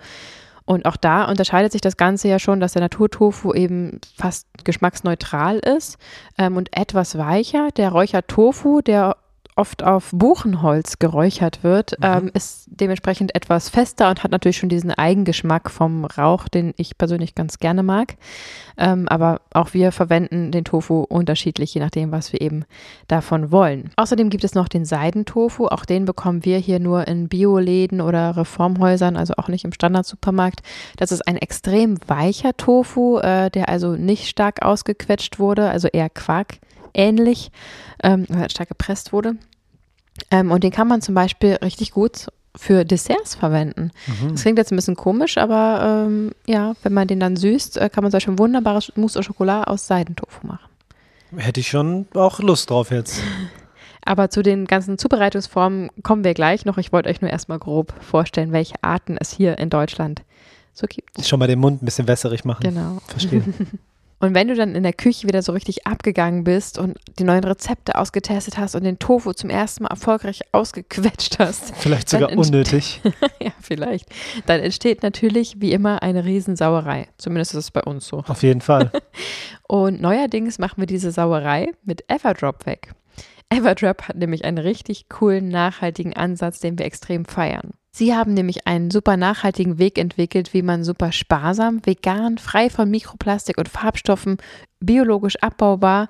Und 0.66 0.86
auch 0.86 0.96
da 0.96 1.24
unterscheidet 1.24 1.72
sich 1.72 1.82
das 1.82 1.98
Ganze 1.98 2.28
ja 2.28 2.38
schon, 2.38 2.58
dass 2.58 2.72
der 2.72 2.80
Naturtofu 2.80 3.52
eben 3.52 4.00
fast 4.16 4.46
geschmacksneutral 4.64 5.58
ist 5.58 5.98
ähm, 6.38 6.56
und 6.56 6.74
etwas 6.76 7.18
weicher. 7.18 7.68
Der 7.76 7.90
Räuchertofu, 7.90 8.80
der 8.80 9.16
oft 9.56 9.84
auf 9.84 10.10
Buchenholz 10.12 10.98
geräuchert 10.98 11.62
wird, 11.62 11.92
mhm. 11.98 12.04
ähm, 12.04 12.30
ist 12.34 12.66
dementsprechend 12.66 13.34
etwas 13.34 13.68
fester 13.68 14.10
und 14.10 14.24
hat 14.24 14.32
natürlich 14.32 14.56
schon 14.56 14.68
diesen 14.68 14.90
Eigengeschmack 14.90 15.70
vom 15.70 16.04
Rauch, 16.04 16.48
den 16.48 16.74
ich 16.76 16.98
persönlich 16.98 17.34
ganz 17.34 17.58
gerne 17.58 17.82
mag. 17.82 18.16
Ähm, 18.76 19.08
aber 19.08 19.40
auch 19.52 19.72
wir 19.72 19.92
verwenden 19.92 20.50
den 20.50 20.64
Tofu 20.64 21.00
unterschiedlich, 21.02 21.72
je 21.74 21.80
nachdem, 21.80 22.10
was 22.10 22.32
wir 22.32 22.40
eben 22.40 22.64
davon 23.06 23.52
wollen. 23.52 23.90
Außerdem 23.96 24.30
gibt 24.30 24.42
es 24.42 24.54
noch 24.54 24.68
den 24.68 24.84
Seidentofu. 24.84 25.66
Auch 25.66 25.84
den 25.84 26.04
bekommen 26.04 26.44
wir 26.44 26.58
hier 26.58 26.80
nur 26.80 27.06
in 27.06 27.28
Bioläden 27.28 28.00
oder 28.00 28.36
Reformhäusern, 28.36 29.16
also 29.16 29.34
auch 29.36 29.48
nicht 29.48 29.64
im 29.64 29.72
Standardsupermarkt. 29.72 30.60
Das 30.96 31.12
ist 31.12 31.26
ein 31.28 31.36
extrem 31.36 31.96
weicher 32.08 32.56
Tofu, 32.56 33.18
äh, 33.18 33.50
der 33.50 33.68
also 33.68 33.92
nicht 33.92 34.28
stark 34.28 34.62
ausgequetscht 34.64 35.38
wurde, 35.38 35.68
also 35.68 35.86
eher 35.88 36.10
Quark 36.10 36.58
ähnlich, 36.94 37.50
ähm, 38.02 38.26
stark 38.50 38.68
gepresst 38.68 39.12
wurde. 39.12 39.36
Ähm, 40.30 40.50
und 40.50 40.64
den 40.64 40.70
kann 40.70 40.88
man 40.88 41.02
zum 41.02 41.14
Beispiel 41.14 41.54
richtig 41.56 41.90
gut 41.90 42.28
für 42.56 42.84
Desserts 42.84 43.34
verwenden. 43.34 43.90
Mhm. 44.06 44.32
Das 44.32 44.42
klingt 44.42 44.58
jetzt 44.58 44.72
ein 44.72 44.76
bisschen 44.76 44.96
komisch, 44.96 45.38
aber 45.38 46.06
ähm, 46.06 46.32
ja, 46.46 46.74
wenn 46.82 46.92
man 46.92 47.08
den 47.08 47.20
dann 47.20 47.36
süßt, 47.36 47.78
äh, 47.78 47.88
kann 47.88 48.04
man 48.04 48.10
zum 48.10 48.16
Beispiel 48.16 48.34
ein 48.34 48.38
wunderbares 48.38 48.92
Mousse 48.96 49.18
au 49.18 49.22
Chocolat 49.22 49.66
aus 49.66 49.86
Seidentofu 49.86 50.46
machen. 50.46 50.68
Hätte 51.36 51.60
ich 51.60 51.68
schon 51.68 52.06
auch 52.14 52.38
Lust 52.38 52.70
drauf 52.70 52.90
jetzt. 52.90 53.20
Aber 54.06 54.28
zu 54.28 54.42
den 54.42 54.66
ganzen 54.66 54.98
Zubereitungsformen 54.98 55.88
kommen 56.02 56.24
wir 56.24 56.34
gleich 56.34 56.66
noch. 56.66 56.76
Ich 56.76 56.92
wollte 56.92 57.08
euch 57.08 57.22
nur 57.22 57.30
erstmal 57.30 57.58
grob 57.58 57.94
vorstellen, 58.00 58.52
welche 58.52 58.74
Arten 58.82 59.16
es 59.18 59.32
hier 59.32 59.58
in 59.58 59.70
Deutschland 59.70 60.22
so 60.74 60.86
gibt. 60.86 61.24
Schon 61.24 61.38
mal 61.38 61.48
den 61.48 61.58
Mund 61.58 61.82
ein 61.82 61.86
bisschen 61.86 62.06
wässerig 62.06 62.44
machen. 62.44 62.62
Genau. 62.62 62.98
Verstehe. 63.08 63.42
Und 64.20 64.34
wenn 64.34 64.48
du 64.48 64.54
dann 64.54 64.74
in 64.74 64.82
der 64.82 64.92
Küche 64.92 65.26
wieder 65.26 65.42
so 65.42 65.52
richtig 65.52 65.86
abgegangen 65.86 66.44
bist 66.44 66.78
und 66.78 66.96
die 67.18 67.24
neuen 67.24 67.44
Rezepte 67.44 67.96
ausgetestet 67.96 68.56
hast 68.58 68.74
und 68.74 68.84
den 68.84 68.98
Tofu 68.98 69.32
zum 69.32 69.50
ersten 69.50 69.84
Mal 69.84 69.90
erfolgreich 69.90 70.40
ausgequetscht 70.52 71.38
hast. 71.38 71.74
Vielleicht 71.76 72.08
sogar 72.08 72.32
unnötig. 72.36 73.00
ja, 73.40 73.52
vielleicht. 73.60 74.06
Dann 74.46 74.60
entsteht 74.60 75.02
natürlich 75.02 75.60
wie 75.60 75.72
immer 75.72 76.02
eine 76.02 76.24
Riesensauerei. 76.24 77.08
Zumindest 77.18 77.52
ist 77.54 77.64
es 77.64 77.70
bei 77.70 77.82
uns 77.82 78.06
so. 78.06 78.24
Auf 78.26 78.42
jeden 78.42 78.60
Fall. 78.60 78.90
und 79.68 80.00
neuerdings 80.00 80.58
machen 80.58 80.78
wir 80.78 80.86
diese 80.86 81.10
Sauerei 81.10 81.72
mit 81.84 82.04
Everdrop 82.08 82.66
weg. 82.66 82.92
Everdrop 83.50 84.08
hat 84.08 84.16
nämlich 84.16 84.44
einen 84.44 84.58
richtig 84.58 85.08
coolen, 85.08 85.48
nachhaltigen 85.48 86.14
Ansatz, 86.14 86.60
den 86.60 86.78
wir 86.78 86.86
extrem 86.86 87.24
feiern. 87.24 87.74
Sie 87.96 88.12
haben 88.12 88.34
nämlich 88.34 88.66
einen 88.66 88.90
super 88.90 89.16
nachhaltigen 89.16 89.78
Weg 89.78 90.00
entwickelt, 90.00 90.52
wie 90.52 90.62
man 90.62 90.82
super 90.82 91.12
sparsam, 91.12 91.80
vegan, 91.86 92.38
frei 92.38 92.68
von 92.68 92.90
Mikroplastik 92.90 93.56
und 93.56 93.68
Farbstoffen, 93.68 94.38
biologisch 94.80 95.36
abbaubar 95.36 96.08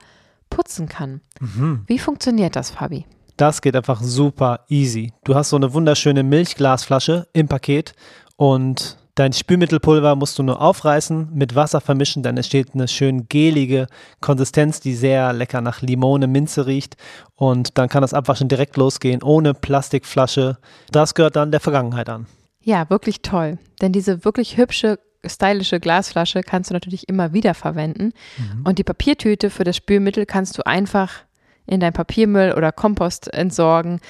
putzen 0.48 0.88
kann. 0.88 1.20
Mhm. 1.40 1.82
Wie 1.86 1.98
funktioniert 1.98 2.56
das, 2.56 2.70
Fabi? 2.70 3.04
Das 3.36 3.60
geht 3.60 3.76
einfach 3.76 4.00
super 4.00 4.64
easy. 4.70 5.12
Du 5.24 5.34
hast 5.34 5.50
so 5.50 5.56
eine 5.56 5.74
wunderschöne 5.74 6.22
Milchglasflasche 6.22 7.28
im 7.34 7.48
Paket 7.48 7.92
und 8.36 8.96
Dein 9.16 9.32
Spülmittelpulver 9.32 10.16
musst 10.16 10.38
du 10.40 10.42
nur 10.42 10.60
aufreißen, 10.60 11.28
mit 11.32 11.54
Wasser 11.54 11.80
vermischen, 11.80 12.24
dann 12.24 12.36
entsteht 12.36 12.74
eine 12.74 12.88
schön 12.88 13.28
gelige 13.28 13.86
Konsistenz, 14.20 14.80
die 14.80 14.94
sehr 14.94 15.32
lecker 15.32 15.60
nach 15.60 15.82
Limone, 15.82 16.26
Minze 16.26 16.66
riecht. 16.66 16.96
Und 17.36 17.78
dann 17.78 17.88
kann 17.88 18.02
das 18.02 18.12
Abwaschen 18.12 18.48
direkt 18.48 18.76
losgehen, 18.76 19.22
ohne 19.22 19.54
Plastikflasche. 19.54 20.58
Das 20.90 21.14
gehört 21.14 21.36
dann 21.36 21.52
der 21.52 21.60
Vergangenheit 21.60 22.08
an. 22.08 22.26
Ja, 22.60 22.90
wirklich 22.90 23.22
toll. 23.22 23.58
Denn 23.80 23.92
diese 23.92 24.24
wirklich 24.24 24.56
hübsche, 24.56 24.98
stylische 25.24 25.78
Glasflasche 25.78 26.42
kannst 26.42 26.70
du 26.70 26.74
natürlich 26.74 27.08
immer 27.08 27.32
wieder 27.32 27.54
verwenden. 27.54 28.12
Mhm. 28.36 28.66
Und 28.66 28.78
die 28.78 28.84
Papiertüte 28.84 29.48
für 29.48 29.62
das 29.62 29.76
Spülmittel 29.76 30.26
kannst 30.26 30.58
du 30.58 30.66
einfach 30.66 31.24
in 31.66 31.80
dein 31.80 31.92
Papiermüll 31.92 32.52
oder 32.56 32.72
Kompost 32.72 33.32
entsorgen 33.32 34.00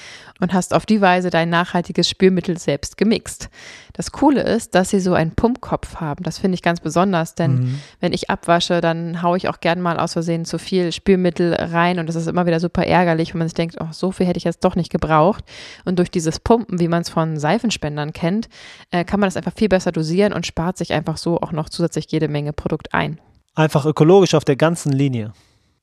und 0.41 0.53
hast 0.53 0.73
auf 0.73 0.85
die 0.85 0.99
Weise 0.99 1.29
dein 1.29 1.49
nachhaltiges 1.49 2.09
Spülmittel 2.09 2.57
selbst 2.57 2.97
gemixt. 2.97 3.49
Das 3.93 4.11
Coole 4.11 4.41
ist, 4.41 4.75
dass 4.75 4.89
sie 4.89 4.99
so 4.99 5.13
einen 5.13 5.31
Pumpkopf 5.31 5.95
haben. 5.95 6.23
Das 6.23 6.37
finde 6.37 6.55
ich 6.55 6.61
ganz 6.61 6.81
besonders, 6.81 7.35
denn 7.35 7.55
mhm. 7.55 7.79
wenn 8.01 8.11
ich 8.11 8.29
abwasche, 8.29 8.81
dann 8.81 9.21
haue 9.21 9.37
ich 9.37 9.47
auch 9.47 9.61
gern 9.61 9.81
mal 9.81 9.97
aus 9.97 10.13
Versehen 10.13 10.43
zu 10.43 10.59
viel 10.59 10.91
Spülmittel 10.91 11.53
rein 11.53 11.99
und 11.99 12.07
das 12.07 12.15
ist 12.15 12.27
immer 12.27 12.45
wieder 12.45 12.59
super 12.59 12.85
ärgerlich, 12.85 13.33
wenn 13.33 13.39
man 13.39 13.47
sich 13.47 13.55
denkt, 13.55 13.77
oh, 13.79 13.87
so 13.91 14.11
viel 14.11 14.25
hätte 14.25 14.37
ich 14.37 14.43
jetzt 14.43 14.65
doch 14.65 14.75
nicht 14.75 14.91
gebraucht. 14.91 15.45
Und 15.85 15.97
durch 15.99 16.11
dieses 16.11 16.39
Pumpen, 16.39 16.79
wie 16.79 16.89
man 16.89 17.03
es 17.03 17.09
von 17.09 17.37
Seifenspendern 17.37 18.11
kennt, 18.11 18.49
äh, 18.91 19.05
kann 19.05 19.21
man 19.21 19.27
das 19.27 19.37
einfach 19.37 19.53
viel 19.55 19.69
besser 19.69 19.93
dosieren 19.93 20.33
und 20.33 20.45
spart 20.45 20.77
sich 20.77 20.91
einfach 20.91 21.17
so 21.17 21.39
auch 21.39 21.53
noch 21.53 21.69
zusätzlich 21.69 22.07
jede 22.09 22.27
Menge 22.27 22.51
Produkt 22.51 22.93
ein. 22.93 23.19
Einfach 23.53 23.85
ökologisch 23.85 24.33
auf 24.33 24.43
der 24.43 24.57
ganzen 24.57 24.91
Linie. 24.91 25.31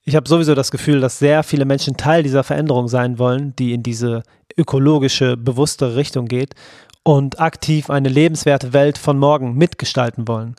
Ich 0.05 0.17
habe 0.17 0.29
sowieso 0.29 0.55
das 0.55 0.73
Gefühl, 0.73 1.01
dass 1.01 1.21
sehr 1.21 1.45
viele 1.45 1.65
Menschen 1.65 1.97
Teil 1.97 2.25
dieser 2.25 2.43
Veränderung 2.43 2.89
sein 2.89 3.19
wollen, 3.21 3.55
die 3.57 3.73
in 3.73 3.85
diese 3.85 4.25
ökologische, 4.57 5.37
bewusstere 5.37 5.95
Richtung 5.95 6.27
geht 6.27 6.55
und 7.05 7.41
aktiv 7.41 7.89
eine 7.89 8.09
lebenswerte 8.09 8.73
Welt 8.73 8.99
von 8.99 9.19
morgen 9.19 9.55
mitgestalten 9.55 10.27
wollen. 10.27 10.57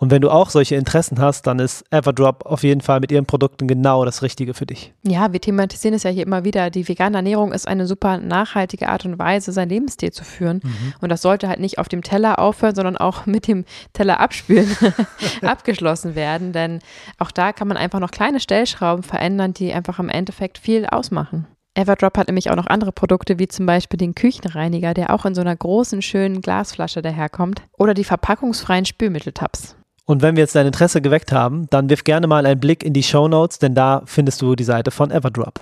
Und 0.00 0.10
wenn 0.10 0.22
du 0.22 0.30
auch 0.30 0.48
solche 0.48 0.76
Interessen 0.76 1.20
hast, 1.20 1.46
dann 1.46 1.58
ist 1.58 1.84
Everdrop 1.90 2.46
auf 2.46 2.62
jeden 2.62 2.80
Fall 2.80 3.00
mit 3.00 3.12
ihren 3.12 3.26
Produkten 3.26 3.68
genau 3.68 4.06
das 4.06 4.22
Richtige 4.22 4.54
für 4.54 4.64
dich. 4.64 4.94
Ja, 5.02 5.34
wir 5.34 5.42
thematisieren 5.42 5.94
es 5.94 6.04
ja 6.04 6.10
hier 6.10 6.24
immer 6.24 6.42
wieder. 6.42 6.70
Die 6.70 6.88
vegane 6.88 7.18
Ernährung 7.18 7.52
ist 7.52 7.68
eine 7.68 7.86
super 7.86 8.16
nachhaltige 8.16 8.88
Art 8.88 9.04
und 9.04 9.18
Weise, 9.18 9.52
sein 9.52 9.68
Lebensstil 9.68 10.10
zu 10.10 10.24
führen. 10.24 10.62
Mhm. 10.64 10.94
Und 11.02 11.10
das 11.10 11.20
sollte 11.20 11.48
halt 11.48 11.60
nicht 11.60 11.78
auf 11.78 11.88
dem 11.88 12.02
Teller 12.02 12.38
aufhören, 12.38 12.74
sondern 12.74 12.96
auch 12.96 13.26
mit 13.26 13.46
dem 13.46 13.66
Teller 13.92 14.20
abspülen 14.20 14.74
abgeschlossen 15.42 16.14
werden. 16.14 16.52
Denn 16.52 16.78
auch 17.18 17.30
da 17.30 17.52
kann 17.52 17.68
man 17.68 17.76
einfach 17.76 18.00
noch 18.00 18.10
kleine 18.10 18.40
Stellschrauben 18.40 19.02
verändern, 19.02 19.52
die 19.52 19.74
einfach 19.74 19.98
im 19.98 20.08
Endeffekt 20.08 20.56
viel 20.56 20.86
ausmachen. 20.86 21.46
Everdrop 21.74 22.16
hat 22.16 22.26
nämlich 22.26 22.50
auch 22.50 22.56
noch 22.56 22.68
andere 22.68 22.90
Produkte, 22.90 23.38
wie 23.38 23.48
zum 23.48 23.66
Beispiel 23.66 23.98
den 23.98 24.14
Küchenreiniger, 24.14 24.94
der 24.94 25.12
auch 25.12 25.26
in 25.26 25.34
so 25.34 25.42
einer 25.42 25.54
großen, 25.54 26.00
schönen 26.00 26.40
Glasflasche 26.40 27.02
daherkommt. 27.02 27.62
Oder 27.76 27.92
die 27.92 28.04
verpackungsfreien 28.04 28.86
Spülmitteltabs. 28.86 29.76
Und 30.10 30.22
wenn 30.22 30.34
wir 30.34 30.42
jetzt 30.42 30.56
dein 30.56 30.66
Interesse 30.66 31.00
geweckt 31.00 31.30
haben, 31.30 31.68
dann 31.70 31.88
wirf 31.88 32.02
gerne 32.02 32.26
mal 32.26 32.44
einen 32.44 32.58
Blick 32.58 32.82
in 32.82 32.92
die 32.92 33.04
Show 33.04 33.28
Notes, 33.28 33.60
denn 33.60 33.76
da 33.76 34.02
findest 34.06 34.42
du 34.42 34.56
die 34.56 34.64
Seite 34.64 34.90
von 34.90 35.12
Everdrop. 35.12 35.60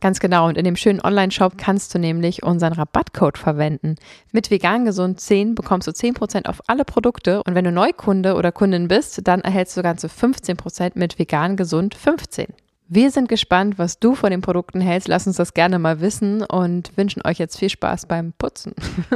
Ganz 0.00 0.18
genau. 0.18 0.48
Und 0.48 0.58
in 0.58 0.64
dem 0.64 0.74
schönen 0.74 1.00
Online-Shop 1.00 1.56
kannst 1.56 1.94
du 1.94 2.00
nämlich 2.00 2.42
unseren 2.42 2.72
Rabattcode 2.72 3.38
verwenden. 3.38 3.94
Mit 4.32 4.50
vegan 4.50 4.84
gesund 4.84 5.20
10 5.20 5.54
bekommst 5.54 5.86
du 5.86 5.92
10% 5.92 6.46
auf 6.46 6.60
alle 6.66 6.84
Produkte. 6.84 7.40
Und 7.44 7.54
wenn 7.54 7.64
du 7.64 7.70
Neukunde 7.70 8.34
oder 8.34 8.50
Kundin 8.50 8.88
bist, 8.88 9.20
dann 9.28 9.42
erhältst 9.42 9.76
du 9.76 9.82
ganze 9.84 10.08
15% 10.08 10.94
mit 10.96 11.20
vegan 11.20 11.56
gesund 11.56 11.94
15. 11.94 12.48
Wir 12.88 13.12
sind 13.12 13.28
gespannt, 13.28 13.78
was 13.78 14.00
du 14.00 14.16
von 14.16 14.32
den 14.32 14.40
Produkten 14.40 14.80
hältst. 14.80 15.06
Lass 15.06 15.28
uns 15.28 15.36
das 15.36 15.54
gerne 15.54 15.78
mal 15.78 16.00
wissen 16.00 16.42
und 16.42 16.90
wünschen 16.96 17.22
euch 17.24 17.38
jetzt 17.38 17.60
viel 17.60 17.70
Spaß 17.70 18.06
beim 18.06 18.32
Putzen. 18.32 18.74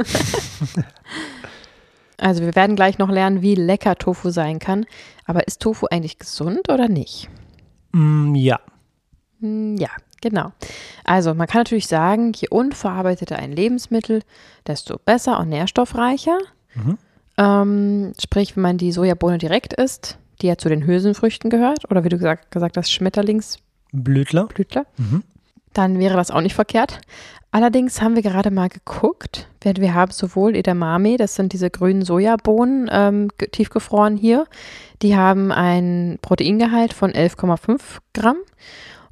Also 2.19 2.43
wir 2.43 2.55
werden 2.55 2.75
gleich 2.75 2.97
noch 2.97 3.09
lernen, 3.09 3.41
wie 3.41 3.55
lecker 3.55 3.95
Tofu 3.95 4.29
sein 4.29 4.59
kann. 4.59 4.85
Aber 5.25 5.47
ist 5.47 5.61
Tofu 5.61 5.87
eigentlich 5.89 6.19
gesund 6.19 6.69
oder 6.69 6.87
nicht? 6.87 7.29
Mm, 7.91 8.35
ja. 8.35 8.59
Mm, 9.39 9.75
ja, 9.77 9.89
genau. 10.21 10.51
Also 11.03 11.33
man 11.33 11.47
kann 11.47 11.61
natürlich 11.61 11.87
sagen, 11.87 12.33
je 12.35 12.49
unverarbeiteter 12.49 13.37
ein 13.37 13.51
Lebensmittel, 13.51 14.21
desto 14.67 14.97
besser 14.97 15.39
und 15.39 15.49
nährstoffreicher. 15.49 16.37
Mhm. 16.75 16.97
Ähm, 17.37 18.13
sprich, 18.21 18.55
wenn 18.55 18.63
man 18.63 18.77
die 18.77 18.91
Sojabohne 18.91 19.37
direkt 19.37 19.73
isst, 19.73 20.17
die 20.41 20.47
ja 20.47 20.57
zu 20.57 20.69
den 20.69 20.85
Hülsenfrüchten 20.85 21.49
gehört, 21.49 21.89
oder 21.89 22.03
wie 22.03 22.09
du 22.09 22.17
gesagt, 22.17 22.51
gesagt 22.51 22.77
hast, 22.77 22.91
Schmetterlingsblütler, 22.91 24.47
Blütler, 24.47 24.85
mhm. 24.97 25.23
dann 25.73 25.99
wäre 25.99 26.15
das 26.15 26.31
auch 26.31 26.41
nicht 26.41 26.55
verkehrt. 26.55 26.99
Allerdings 27.51 27.99
haben 28.01 28.15
wir 28.15 28.21
gerade 28.21 28.51
mal 28.51 28.69
geguckt, 28.69 29.47
wir 29.63 29.93
haben 29.95 30.11
sowohl 30.11 30.55
Edamame, 30.55 31.17
das 31.17 31.33
sind 31.33 31.51
diese 31.51 31.71
grünen 31.71 32.03
Sojabohnen, 32.03 32.89
ähm, 32.91 33.29
tiefgefroren 33.51 34.17
hier, 34.17 34.45
die 35.01 35.15
haben 35.15 35.51
ein 35.51 36.19
Proteingehalt 36.21 36.93
von 36.93 37.11
11,5 37.11 37.79
Gramm 38.13 38.37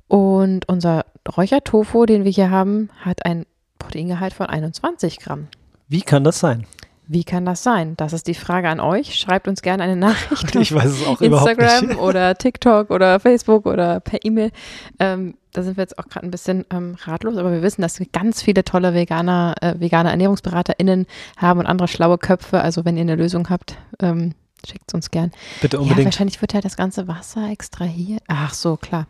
und 0.07 0.69
unser 0.69 1.05
Räuchertofu, 1.35 2.05
den 2.05 2.25
wir 2.25 2.31
hier 2.31 2.51
haben, 2.51 2.89
hat 3.01 3.25
ein 3.25 3.45
Proteingehalt 3.79 4.33
von 4.33 4.45
21 4.45 5.19
Gramm. 5.19 5.47
Wie 5.87 6.01
kann 6.01 6.23
das 6.23 6.39
sein? 6.39 6.67
Wie 7.09 7.23
kann 7.23 7.45
das 7.45 7.63
sein? 7.63 7.95
Das 7.95 8.11
ist 8.11 8.27
die 8.27 8.33
Frage 8.33 8.67
an 8.69 8.79
euch. 8.79 9.15
Schreibt 9.15 9.47
uns 9.47 9.61
gerne 9.61 9.83
eine 9.83 9.95
Nachricht. 9.95 10.55
Ich 10.55 10.73
weiß 10.73 10.85
es 10.85 11.05
auch 11.07 11.21
Instagram 11.21 11.55
überhaupt 11.55 11.87
nicht. 11.87 11.97
oder 11.99 12.35
TikTok 12.35 12.89
oder 12.89 13.19
Facebook 13.19 13.65
oder 13.65 13.99
per 14.01 14.19
E-Mail. 14.25 14.51
Ähm, 14.99 15.35
da 15.53 15.63
sind 15.63 15.77
wir 15.77 15.83
jetzt 15.83 15.97
auch 15.97 16.07
gerade 16.07 16.27
ein 16.27 16.31
bisschen 16.31 16.65
ähm, 16.69 16.97
ratlos, 17.03 17.37
aber 17.37 17.51
wir 17.51 17.61
wissen, 17.61 17.81
dass 17.81 17.99
wir 17.99 18.07
ganz 18.11 18.41
viele 18.41 18.63
tolle 18.65 18.93
Veganer, 18.93 19.55
äh, 19.61 19.79
vegane 19.79 20.09
ErnährungsberaterInnen 20.11 21.05
haben 21.37 21.59
und 21.61 21.65
andere 21.65 21.87
schlaue 21.87 22.17
Köpfe. 22.17 22.61
Also 22.61 22.83
wenn 22.85 22.97
ihr 22.97 23.01
eine 23.01 23.15
Lösung 23.15 23.49
habt, 23.49 23.77
ähm, 24.01 24.33
schickt 24.67 24.83
es 24.87 24.93
uns 24.93 25.09
gern. 25.09 25.31
Bitte 25.61 25.77
Ja, 25.77 25.81
unbedingt. 25.83 26.05
wahrscheinlich 26.05 26.41
wird 26.41 26.53
ja 26.53 26.61
das 26.61 26.75
ganze 26.75 27.07
Wasser 27.07 27.49
extrahiert. 27.49 28.21
Ach 28.27 28.53
so, 28.53 28.75
klar. 28.75 29.07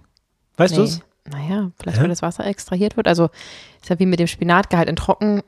weißt 0.58 0.74
Nee. 0.74 0.78
du 0.78 0.84
es? 0.84 1.02
Naja, 1.30 1.72
vielleicht 1.80 1.98
Hä? 1.98 2.04
weil 2.04 2.10
das 2.10 2.22
Wasser 2.22 2.46
extrahiert 2.46 2.96
wird. 2.96 3.08
Also 3.08 3.30
ist 3.82 3.90
ja 3.90 4.00
wie 4.00 4.06
mit 4.06 4.20
dem 4.20 4.28
Spinatgehalt 4.28 4.88
in 4.88 4.96
Trocken. 4.96 5.42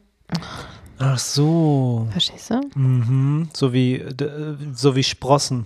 Ach 0.99 1.17
so. 1.17 2.07
Verstehst 2.11 2.49
du? 2.51 2.61
Mhm. 2.75 3.49
So 3.53 3.73
wie 3.73 4.03
so 4.73 4.95
wie 4.95 5.03
Sprossen. 5.03 5.65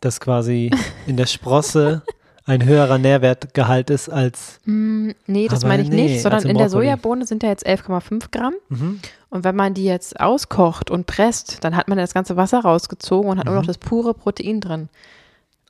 Dass 0.00 0.20
quasi 0.20 0.70
in 1.06 1.16
der 1.16 1.26
Sprosse 1.26 2.02
ein 2.44 2.64
höherer 2.64 2.98
Nährwertgehalt 2.98 3.90
ist 3.90 4.08
als 4.08 4.60
Mm, 4.66 5.10
nee, 5.26 5.48
das 5.48 5.60
Aber 5.60 5.68
meine 5.68 5.82
ich 5.82 5.88
nee, 5.88 6.04
nicht, 6.08 6.22
sondern 6.22 6.44
in 6.46 6.56
der. 6.58 6.68
Sojabone 6.68 7.26
sind 7.26 7.42
ja 7.42 7.48
jetzt 7.48 7.66
11,5 7.66 8.30
Gramm. 8.30 8.54
mhm. 8.68 9.00
Und 9.30 9.42
wenn 9.44 9.56
man 9.56 9.74
die 9.74 9.84
jetzt 9.84 10.20
auskocht 10.20 10.90
und 10.90 11.06
presst, 11.06 11.62
dann 11.64 11.76
hat 11.76 11.88
man 11.88 11.98
das 11.98 12.14
ganze 12.14 12.36
Wasser 12.36 12.60
rausgezogen 12.60 13.28
und 13.30 13.38
hat 13.38 13.46
nur 13.46 13.54
noch 13.56 13.62
Mhm. 13.62 13.66
das 13.66 13.78
pure 13.78 14.14
Protein 14.14 14.60
drin. 14.60 14.88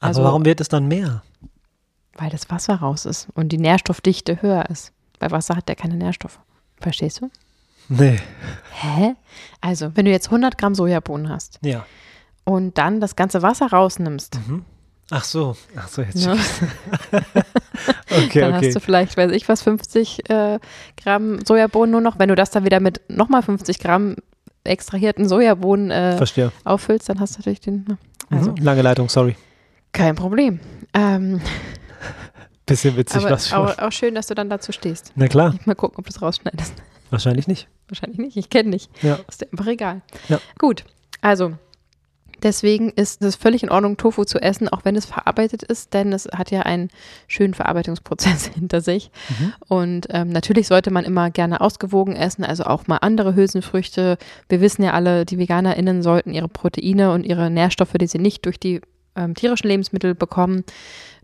Aber 0.01 0.09
Also- 0.09 0.23
warum 0.25 0.45
wird 0.45 0.61
es 0.61 0.69
dann 0.69 0.87
mehr? 0.87 1.23
Weil 2.15 2.31
das 2.31 2.49
Wasser 2.51 2.77
raus 2.77 3.05
ist 3.07 3.29
und 3.35 3.51
die 3.51 3.59
Nährstoffdichte 3.59 4.41
höher 4.43 4.69
ist. 4.71 4.93
Bei 5.19 5.31
Wasser 5.31 5.57
hat 5.57 5.69
der 5.69 5.77
keine 5.77 5.97
Nährstoffe. 5.97 6.39
Verstehst 6.81 7.21
du? 7.23 7.31
Nee. 7.89 8.19
Hä? 8.73 9.15
Also, 9.61 9.93
wenn 9.97 10.05
du 10.05 10.11
jetzt 10.11 10.27
100 10.27 10.59
Gramm 10.59 10.75
Sojabohnen 10.75 11.29
hast 11.29 11.59
Ja. 11.63 11.87
und 12.45 12.77
dann 12.79 13.01
das 13.01 13.17
ganze 13.17 13.43
Wasser 13.43 13.67
rausnimmst, 13.69 14.39
Mhm. 14.47 14.65
Ach 15.11 15.23
so. 15.23 15.57
Ach 15.77 15.87
so, 15.87 16.03
jetzt. 16.03 16.17
ne, 16.27 16.37
Okay, 18.11 18.41
dann 18.41 18.55
okay. 18.57 18.67
hast 18.67 18.75
du 18.77 18.81
vielleicht, 18.81 19.17
weiß 19.17 19.31
ich 19.33 19.49
was, 19.49 19.63
50 19.63 20.29
äh, 20.31 20.59
Gramm 21.01 21.39
Sojabohnen 21.47 21.93
nur 21.93 22.01
noch. 22.01 22.19
Wenn 22.19 22.29
du 22.29 22.35
das 22.35 22.51
dann 22.51 22.65
wieder 22.65 22.81
mit 22.81 23.01
nochmal 23.09 23.43
50 23.43 23.79
Gramm 23.79 24.17
extrahierten 24.65 25.29
Sojabohnen 25.29 25.91
äh, 25.93 26.19
auffüllst, 26.65 27.09
dann 27.09 27.21
hast 27.21 27.37
du 27.37 27.39
natürlich 27.41 27.61
den. 27.61 27.85
ne? 27.89 27.99
Also, 28.31 28.51
Mhm. 28.51 28.57
Lange 28.65 28.83
Leitung, 28.83 29.09
sorry. 29.09 29.37
kein 29.93 30.17
Problem. 30.17 30.59
Ähm, 30.93 31.41
Bisschen 32.67 32.97
witzig, 32.97 33.19
aber 33.23 33.31
was 33.31 33.49
schon. 33.51 33.59
auch, 33.59 33.79
auch 33.79 33.93
schön, 33.93 34.17
dass 34.17 34.27
du 34.27 34.35
dann 34.35 34.51
dazu 34.51 34.73
stehst. 34.73 35.13
Na 35.15 35.29
klar, 35.29 35.55
Mal 35.67 35.77
gucken, 35.77 35.99
ob 36.01 36.07
du 36.07 36.11
es 36.11 36.21
rausschneidest. 36.21 36.75
wahrscheinlich 37.11 37.47
nicht. 37.47 37.69
Wahrscheinlich 37.89 38.19
nicht. 38.19 38.37
Ich 38.37 38.51
kenne 38.51 38.71
nicht. 38.71 38.91
Ja. 39.03 39.19
Ist 39.29 39.43
dir 39.43 39.49
einfach 39.53 39.67
egal. 39.67 40.03
Ja. 40.29 40.41
Gut. 40.59 40.85
Also, 41.21 41.55
deswegen 42.43 42.91
ist 42.91 43.23
es 43.23 43.37
völlig 43.37 43.63
in 43.63 43.71
Ordnung, 43.71 43.97
Tofu 43.97 44.25
zu 44.25 44.41
essen, 44.41 44.69
auch 44.69 44.85
wenn 44.85 44.97
es 44.97 45.07
verarbeitet 45.07 45.63
ist, 45.63 45.95
denn 45.95 46.13
es 46.13 46.29
hat 46.33 46.51
ja 46.51 46.63
einen 46.63 46.91
schönen 47.27 47.55
Verarbeitungsprozess 47.55 48.47
hinter 48.55 48.81
sich. 48.81 49.11
Mhm. 49.29 49.53
Und 49.69 50.07
ähm, 50.11 50.29
natürlich 50.29 50.67
sollte 50.69 50.91
man 50.91 51.05
immer 51.05 51.31
gerne 51.31 51.61
ausgewogen 51.61 52.17
essen, 52.17 52.45
also 52.45 52.65
auch 52.65 52.87
mal 52.87 52.99
andere 52.99 53.35
Hülsenfrüchte. 53.35 54.19
Wir 54.49 54.61
wissen 54.61 54.83
ja 54.83 54.93
alle, 54.93 55.25
die 55.25 55.39
VeganerInnen 55.39 56.03
sollten 56.03 56.33
ihre 56.33 56.49
Proteine 56.49 57.13
und 57.13 57.25
ihre 57.25 57.51
Nährstoffe, 57.51 57.95
die 57.95 58.07
sie 58.07 58.19
nicht 58.19 58.45
durch 58.47 58.59
die 58.59 58.81
ähm, 59.17 59.35
tierischen 59.35 59.69
Lebensmittel 59.69 60.15
bekommen, 60.15 60.65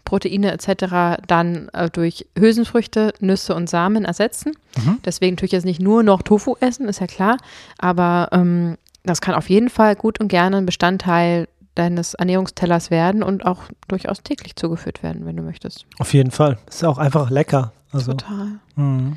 Proteine 0.05 0.53
etc. 0.53 1.23
dann 1.27 1.69
äh, 1.73 1.91
durch 1.91 2.27
Hülsenfrüchte, 2.38 3.15
Nüsse 3.21 3.55
und 3.55 3.69
Samen 3.69 4.05
ersetzen. 4.05 4.53
Mhm. 4.77 4.99
Deswegen 5.05 5.35
natürlich 5.35 5.53
jetzt 5.53 5.65
nicht 5.65 5.81
nur 5.81 6.03
noch 6.03 6.23
Tofu 6.23 6.57
essen, 6.61 6.88
ist 6.88 7.01
ja 7.01 7.07
klar, 7.07 7.37
aber 7.79 8.29
ähm, 8.33 8.77
das 9.05 9.21
kann 9.21 9.35
auf 9.35 9.51
jeden 9.51 9.71
Fall 9.71 9.97
gut 9.97 10.21
und 10.21 10.29
gerne 10.29 10.59
ein 10.59 10.67
Bestandteil 10.67 11.49
deines 11.75 12.15
Ernährungstellers 12.15 12.91
werden 12.91 13.23
und 13.23 13.47
auch 13.47 13.62
durchaus 13.88 14.23
täglich 14.23 14.57
zugeführt 14.57 15.03
werden, 15.03 15.25
wenn 15.25 15.37
du 15.37 15.43
möchtest. 15.43 15.87
Auf 15.99 16.12
jeden 16.12 16.31
Fall. 16.31 16.59
Ist 16.69 16.85
auch 16.85 16.99
einfach 16.99 17.31
lecker. 17.31 17.73
Also, 17.93 18.12
Total. 18.12 18.49
mhm. 18.77 19.17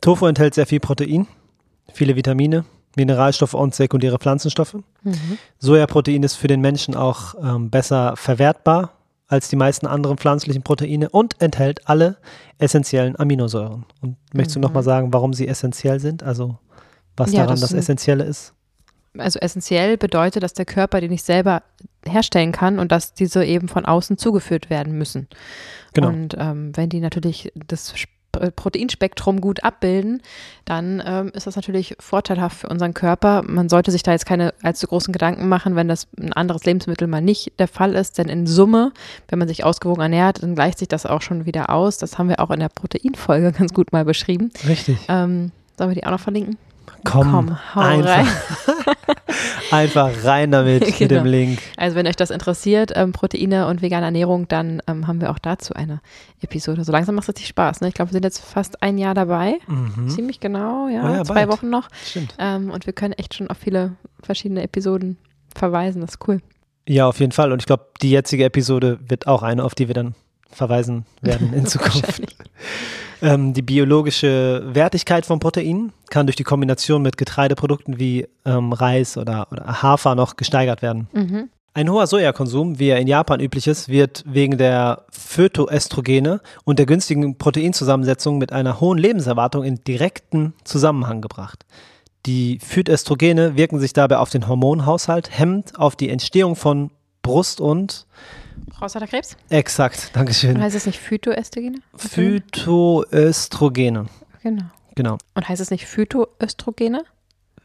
Tofu 0.00 0.26
enthält 0.26 0.54
sehr 0.54 0.66
viel 0.66 0.80
Protein, 0.80 1.26
viele 1.92 2.16
Vitamine, 2.16 2.64
Mineralstoffe 2.96 3.54
und 3.54 3.74
sekundäre 3.74 4.18
Pflanzenstoffe. 4.18 4.74
Mhm. 5.02 5.38
Sojaprotein 5.58 6.22
ist 6.22 6.36
für 6.36 6.48
den 6.48 6.60
Menschen 6.60 6.94
auch 6.94 7.34
ähm, 7.42 7.70
besser 7.70 8.16
verwertbar 8.16 8.92
als 9.32 9.48
die 9.48 9.56
meisten 9.56 9.86
anderen 9.86 10.18
pflanzlichen 10.18 10.62
Proteine 10.62 11.08
und 11.08 11.40
enthält 11.40 11.88
alle 11.88 12.18
essentiellen 12.58 13.18
Aminosäuren. 13.18 13.86
Und 14.02 14.16
möchtest 14.34 14.56
du 14.56 14.58
Mhm. 14.60 14.64
nochmal 14.64 14.82
sagen, 14.82 15.12
warum 15.12 15.32
sie 15.32 15.48
essentiell 15.48 16.00
sind? 16.00 16.22
Also 16.22 16.58
was 17.16 17.32
Ja, 17.32 17.40
daran 17.44 17.54
das 17.60 17.70
das 17.70 17.72
Essentielle 17.72 18.24
ist? 18.24 18.52
Also 19.16 19.38
essentiell 19.40 19.96
bedeutet, 19.96 20.42
dass 20.42 20.52
der 20.52 20.64
Körper 20.64 21.00
die 21.00 21.08
nicht 21.08 21.24
selber 21.24 21.62
herstellen 22.06 22.52
kann 22.52 22.78
und 22.78 22.92
dass 22.92 23.14
diese 23.14 23.44
eben 23.44 23.68
von 23.68 23.84
außen 23.84 24.16
zugeführt 24.18 24.70
werden 24.70 24.96
müssen. 24.96 25.28
Genau. 25.94 26.08
Und 26.08 26.34
ähm, 26.38 26.76
wenn 26.76 26.88
die 26.90 27.00
natürlich 27.00 27.52
das 27.68 27.94
Proteinspektrum 28.32 29.40
gut 29.40 29.62
abbilden, 29.62 30.22
dann 30.64 31.02
ähm, 31.04 31.30
ist 31.34 31.46
das 31.46 31.56
natürlich 31.56 31.96
vorteilhaft 32.00 32.58
für 32.58 32.68
unseren 32.68 32.94
Körper. 32.94 33.42
Man 33.42 33.68
sollte 33.68 33.90
sich 33.90 34.02
da 34.02 34.12
jetzt 34.12 34.26
keine 34.26 34.54
allzu 34.62 34.86
großen 34.86 35.12
Gedanken 35.12 35.48
machen, 35.48 35.76
wenn 35.76 35.88
das 35.88 36.08
ein 36.18 36.32
anderes 36.32 36.64
Lebensmittel 36.64 37.08
mal 37.08 37.20
nicht 37.20 37.52
der 37.58 37.68
Fall 37.68 37.94
ist, 37.94 38.18
denn 38.18 38.28
in 38.28 38.46
Summe, 38.46 38.92
wenn 39.28 39.38
man 39.38 39.48
sich 39.48 39.64
ausgewogen 39.64 40.02
ernährt, 40.02 40.42
dann 40.42 40.54
gleicht 40.54 40.78
sich 40.78 40.88
das 40.88 41.06
auch 41.06 41.22
schon 41.22 41.46
wieder 41.46 41.70
aus. 41.70 41.98
Das 41.98 42.18
haben 42.18 42.28
wir 42.28 42.40
auch 42.40 42.50
in 42.50 42.60
der 42.60 42.68
Proteinfolge 42.68 43.52
ganz 43.58 43.72
gut 43.74 43.92
mal 43.92 44.04
beschrieben. 44.04 44.50
Richtig. 44.66 44.98
Ähm, 45.08 45.52
sollen 45.76 45.90
wir 45.90 45.94
die 45.94 46.06
auch 46.06 46.12
noch 46.12 46.20
verlinken? 46.20 46.56
Komm, 47.04 47.30
Komm, 47.30 47.74
hau 47.74 47.80
einfach, 47.80 48.08
rein. 48.10 48.26
einfach 49.70 50.10
rein 50.24 50.50
damit 50.50 50.86
mit 50.86 50.96
Genau. 50.98 51.14
dem 51.22 51.26
Link. 51.26 51.58
Also 51.76 51.96
wenn 51.96 52.06
euch 52.06 52.16
das 52.16 52.30
interessiert, 52.30 52.92
ähm, 52.94 53.12
Proteine 53.12 53.66
und 53.66 53.82
vegane 53.82 54.04
Ernährung, 54.06 54.48
dann 54.48 54.80
ähm, 54.86 55.06
haben 55.06 55.20
wir 55.20 55.30
auch 55.30 55.38
dazu 55.38 55.74
eine 55.74 56.00
Episode. 56.40 56.84
So 56.84 56.92
langsam 56.92 57.14
macht 57.14 57.24
es 57.24 57.28
richtig 57.30 57.48
Spaß. 57.48 57.80
Ne? 57.80 57.88
Ich 57.88 57.94
glaube, 57.94 58.10
wir 58.10 58.14
sind 58.14 58.24
jetzt 58.24 58.38
fast 58.44 58.82
ein 58.82 58.98
Jahr 58.98 59.14
dabei. 59.14 59.58
Mhm. 59.66 60.08
Ziemlich 60.08 60.40
genau, 60.40 60.88
ja. 60.88 61.02
Oh 61.08 61.14
ja, 61.14 61.24
zwei 61.24 61.46
bald. 61.46 61.48
Wochen 61.58 61.70
noch. 61.70 61.88
Stimmt. 62.04 62.34
Ähm, 62.38 62.70
und 62.70 62.86
wir 62.86 62.92
können 62.92 63.14
echt 63.14 63.34
schon 63.34 63.48
auf 63.48 63.58
viele 63.58 63.92
verschiedene 64.22 64.62
Episoden 64.62 65.16
verweisen. 65.54 66.00
Das 66.00 66.12
ist 66.12 66.28
cool. 66.28 66.40
Ja, 66.88 67.06
auf 67.06 67.20
jeden 67.20 67.32
Fall. 67.32 67.52
Und 67.52 67.60
ich 67.62 67.66
glaube, 67.66 67.86
die 68.02 68.10
jetzige 68.10 68.44
Episode 68.44 68.98
wird 69.08 69.26
auch 69.26 69.42
eine, 69.42 69.64
auf 69.64 69.74
die 69.74 69.86
wir 69.88 69.94
dann 69.94 70.14
verweisen 70.52 71.06
werden 71.20 71.52
in 71.52 71.66
Zukunft. 71.66 72.22
Ähm, 73.22 73.54
die 73.54 73.62
biologische 73.62 74.62
Wertigkeit 74.74 75.26
von 75.26 75.38
Proteinen 75.38 75.92
kann 76.10 76.26
durch 76.26 76.36
die 76.36 76.44
Kombination 76.44 77.02
mit 77.02 77.16
Getreideprodukten 77.16 77.98
wie 77.98 78.26
ähm, 78.44 78.72
Reis 78.72 79.16
oder, 79.16 79.46
oder 79.52 79.82
Hafer 79.82 80.14
noch 80.14 80.36
gesteigert 80.36 80.82
werden. 80.82 81.08
Mhm. 81.12 81.48
Ein 81.74 81.90
hoher 81.90 82.06
Sojakonsum, 82.06 82.78
wie 82.78 82.88
er 82.88 82.98
in 82.98 83.06
Japan 83.06 83.40
üblich 83.40 83.66
ist, 83.66 83.88
wird 83.88 84.24
wegen 84.26 84.58
der 84.58 85.06
Phytoestrogene 85.10 86.42
und 86.64 86.78
der 86.78 86.84
günstigen 86.84 87.38
Proteinzusammensetzung 87.38 88.36
mit 88.36 88.52
einer 88.52 88.78
hohen 88.80 88.98
Lebenserwartung 88.98 89.64
in 89.64 89.82
direkten 89.82 90.52
Zusammenhang 90.64 91.22
gebracht. 91.22 91.64
Die 92.26 92.58
Phytoestrogene 92.60 93.56
wirken 93.56 93.80
sich 93.80 93.94
dabei 93.94 94.18
auf 94.18 94.28
den 94.28 94.48
Hormonhaushalt, 94.48 95.30
hemmend 95.36 95.78
auf 95.78 95.96
die 95.96 96.10
Entstehung 96.10 96.56
von 96.56 96.90
Brust- 97.22 97.60
und 97.60 98.06
Prostatakrebs? 98.70 99.36
exakt, 99.50 100.10
Dankeschön, 100.14 100.56
Und 100.56 100.62
heißt 100.62 100.76
es 100.76 100.86
nicht 100.86 100.98
Phytoöstrogene? 100.98 101.78
Phytoöstrogene. 101.96 104.06
Genau. 104.42 104.64
Genau. 104.94 105.18
Und 105.34 105.48
heißt 105.48 105.60
es 105.60 105.70
nicht 105.70 105.86
Phytoöstrogene? 105.86 107.04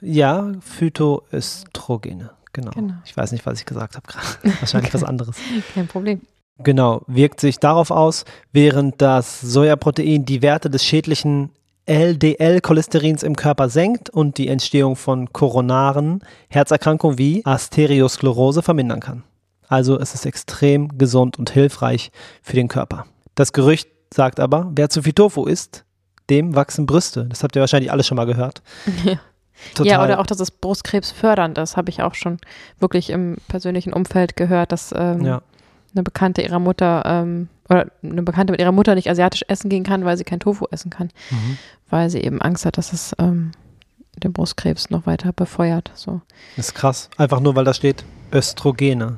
Ja, 0.01 0.51
Phytoöstrogene. 0.61 2.31
Genau. 2.53 2.71
Genau. 2.71 2.93
Ich 3.05 3.15
weiß 3.15 3.31
nicht, 3.33 3.45
was 3.45 3.59
ich 3.59 3.65
gesagt 3.65 3.95
habe 3.95 4.07
gerade. 4.07 4.25
Wahrscheinlich 4.61 4.93
was 4.93 5.03
anderes. 5.03 5.37
Kein 5.73 5.87
Problem. 5.87 6.21
Genau, 6.59 7.03
wirkt 7.07 7.39
sich 7.39 7.59
darauf 7.59 7.91
aus, 7.91 8.25
während 8.51 8.99
das 9.01 9.41
Sojaprotein 9.41 10.25
die 10.25 10.41
Werte 10.41 10.69
des 10.71 10.83
schädlichen 10.83 11.51
LDL-Cholesterins 11.85 13.23
im 13.23 13.35
Körper 13.35 13.69
senkt 13.69 14.09
und 14.09 14.37
die 14.37 14.47
Entstehung 14.47 14.95
von 14.95 15.31
koronaren 15.31 16.21
Herzerkrankungen 16.49 17.17
wie 17.17 17.45
Arteriosklerose 17.45 18.61
vermindern 18.61 18.99
kann. 18.99 19.23
Also 19.67 19.99
es 19.99 20.13
ist 20.13 20.25
extrem 20.25 20.97
gesund 20.97 21.37
und 21.39 21.49
hilfreich 21.49 22.11
für 22.41 22.55
den 22.55 22.67
Körper. 22.67 23.05
Das 23.35 23.53
Gerücht 23.53 23.89
sagt 24.13 24.39
aber, 24.39 24.71
wer 24.75 24.89
zu 24.89 25.01
viel 25.03 25.13
Tofu 25.13 25.45
isst, 25.45 25.83
dem 26.29 26.55
wachsen 26.55 26.85
Brüste. 26.85 27.25
Das 27.25 27.43
habt 27.43 27.55
ihr 27.55 27.59
wahrscheinlich 27.61 27.91
alle 27.91 28.03
schon 28.03 28.15
mal 28.17 28.25
gehört. 28.25 28.61
Ja. 29.03 29.19
Total. 29.73 29.91
Ja, 29.91 30.03
oder 30.03 30.19
auch, 30.19 30.27
dass 30.27 30.39
es 30.39 30.51
Brustkrebs 30.51 31.09
fördernd 31.11 31.57
ist, 31.57 31.77
habe 31.77 31.89
ich 31.89 32.03
auch 32.03 32.13
schon 32.13 32.37
wirklich 32.79 33.09
im 33.09 33.37
persönlichen 33.47 33.91
Umfeld 33.91 34.35
gehört, 34.35 34.71
dass 34.71 34.93
ähm, 34.95 35.25
Ja. 35.25 35.41
eine 35.95 36.03
Bekannte 36.03 36.43
ihrer 36.43 36.59
Mutter 36.59 37.01
ähm, 37.07 37.47
oder 37.67 37.87
eine 38.03 38.21
Bekannte 38.21 38.51
mit 38.51 38.61
ihrer 38.61 38.71
Mutter 38.71 38.93
nicht 38.93 39.09
asiatisch 39.09 39.43
essen 39.47 39.69
gehen 39.69 39.83
kann, 39.83 40.05
weil 40.05 40.15
sie 40.15 40.25
kein 40.25 40.39
Tofu 40.39 40.67
essen 40.69 40.91
kann, 40.91 41.09
Mhm. 41.31 41.57
weil 41.89 42.11
sie 42.11 42.21
eben 42.21 42.39
Angst 42.39 42.67
hat, 42.67 42.77
dass 42.77 42.93
es 42.93 43.15
ähm, 43.17 43.51
den 44.15 44.31
Brustkrebs 44.31 44.91
noch 44.91 45.07
weiter 45.07 45.33
befeuert. 45.33 45.89
So. 45.95 46.21
Das 46.55 46.67
ist 46.67 46.75
krass. 46.75 47.09
Einfach 47.17 47.39
nur, 47.39 47.55
weil 47.55 47.65
da 47.65 47.73
steht 47.73 48.05
Östrogene. 48.31 49.17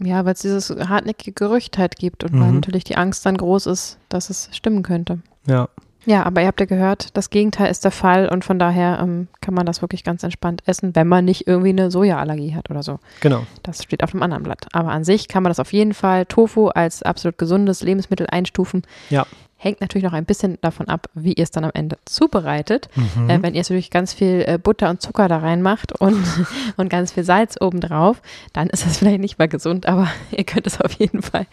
Ja, 0.00 0.24
weil 0.24 0.34
es 0.34 0.40
dieses 0.42 0.70
hartnäckige 0.70 1.32
Gerücht 1.32 1.76
halt 1.78 1.96
gibt 1.96 2.22
und 2.24 2.32
weil 2.40 2.48
Mhm. 2.48 2.54
natürlich 2.56 2.84
die 2.84 2.96
Angst 2.96 3.26
dann 3.26 3.36
groß 3.36 3.66
ist, 3.66 3.98
dass 4.08 4.30
es 4.30 4.48
stimmen 4.52 4.82
könnte. 4.82 5.18
Ja. 5.46 5.68
Ja, 6.06 6.22
aber 6.24 6.40
ihr 6.40 6.46
habt 6.46 6.60
ja 6.60 6.64
gehört, 6.66 7.16
das 7.18 7.28
Gegenteil 7.28 7.70
ist 7.70 7.84
der 7.84 7.90
Fall 7.90 8.28
und 8.28 8.42
von 8.44 8.58
daher 8.58 8.98
ähm, 9.02 9.28
kann 9.42 9.52
man 9.52 9.66
das 9.66 9.82
wirklich 9.82 10.04
ganz 10.04 10.22
entspannt 10.22 10.62
essen, 10.64 10.94
wenn 10.96 11.06
man 11.08 11.24
nicht 11.24 11.46
irgendwie 11.46 11.68
eine 11.70 11.90
Sojaallergie 11.90 12.54
hat 12.54 12.70
oder 12.70 12.82
so. 12.82 12.98
Genau. 13.20 13.42
Das 13.64 13.82
steht 13.82 14.02
auf 14.04 14.12
dem 14.12 14.22
anderen 14.22 14.44
Blatt. 14.44 14.66
Aber 14.72 14.90
an 14.90 15.04
sich 15.04 15.28
kann 15.28 15.42
man 15.42 15.50
das 15.50 15.60
auf 15.60 15.72
jeden 15.72 15.92
Fall 15.92 16.24
Tofu 16.24 16.68
als 16.68 17.02
absolut 17.02 17.36
gesundes 17.36 17.82
Lebensmittel 17.82 18.26
einstufen. 18.30 18.82
Ja. 19.10 19.26
Hängt 19.60 19.80
natürlich 19.80 20.04
noch 20.04 20.12
ein 20.12 20.24
bisschen 20.24 20.56
davon 20.60 20.86
ab, 20.88 21.08
wie 21.14 21.32
ihr 21.32 21.42
es 21.42 21.50
dann 21.50 21.64
am 21.64 21.72
Ende 21.74 21.98
zubereitet. 22.04 22.88
Mhm. 22.94 23.28
Äh, 23.28 23.42
wenn 23.42 23.54
ihr 23.54 23.60
natürlich 23.62 23.90
ganz 23.90 24.12
viel 24.14 24.44
äh, 24.46 24.56
Butter 24.62 24.88
und 24.88 25.02
Zucker 25.02 25.26
da 25.26 25.38
reinmacht 25.38 25.92
und, 26.00 26.24
und 26.76 26.88
ganz 26.88 27.10
viel 27.12 27.24
Salz 27.24 27.56
obendrauf, 27.60 28.22
dann 28.52 28.68
ist 28.70 28.86
das 28.86 28.98
vielleicht 28.98 29.20
nicht 29.20 29.38
mehr 29.38 29.48
gesund, 29.48 29.86
aber 29.86 30.08
ihr 30.30 30.44
könnt 30.44 30.66
es 30.68 30.80
auf 30.80 30.92
jeden 30.92 31.22
Fall 31.22 31.46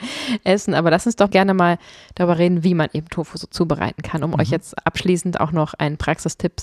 essen. 0.44 0.76
Aber 0.76 0.92
lass 0.92 1.08
uns 1.08 1.16
doch 1.16 1.32
gerne 1.32 1.56
mal 1.56 1.80
darüber 2.14 2.38
reden, 2.38 2.64
wie 2.64 2.76
man 2.76 2.90
eben 2.94 3.10
Tofu 3.10 3.38
so 3.38 3.48
zubereiten 3.48 4.04
kann, 4.04 4.24
um 4.24 4.32
Mhm. 4.32 4.40
euch 4.40 4.50
jetzt 4.52 4.86
abschließend 4.86 5.40
auch 5.40 5.52
noch 5.52 5.74
einen 5.74 5.98
Praxistipp, 5.98 6.54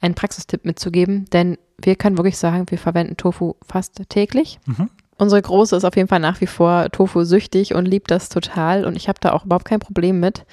einen 0.00 0.14
Praxistipp 0.14 0.64
mitzugeben. 0.64 1.26
Denn 1.34 1.58
wir 1.80 1.96
können 1.96 2.16
wirklich 2.16 2.38
sagen, 2.38 2.64
wir 2.70 2.78
verwenden 2.78 3.16
Tofu 3.16 3.54
fast 3.66 4.02
täglich. 4.08 4.58
Mhm. 4.66 4.88
Unsere 5.20 5.42
Große 5.42 5.74
ist 5.74 5.84
auf 5.84 5.96
jeden 5.96 6.08
Fall 6.08 6.20
nach 6.20 6.40
wie 6.40 6.46
vor 6.46 6.90
Tofu-süchtig 6.92 7.74
und 7.74 7.86
liebt 7.86 8.10
das 8.10 8.28
total. 8.28 8.84
Und 8.84 8.96
ich 8.96 9.08
habe 9.08 9.18
da 9.20 9.32
auch 9.32 9.44
überhaupt 9.44 9.64
kein 9.64 9.80
Problem 9.80 10.20
mit, 10.20 10.44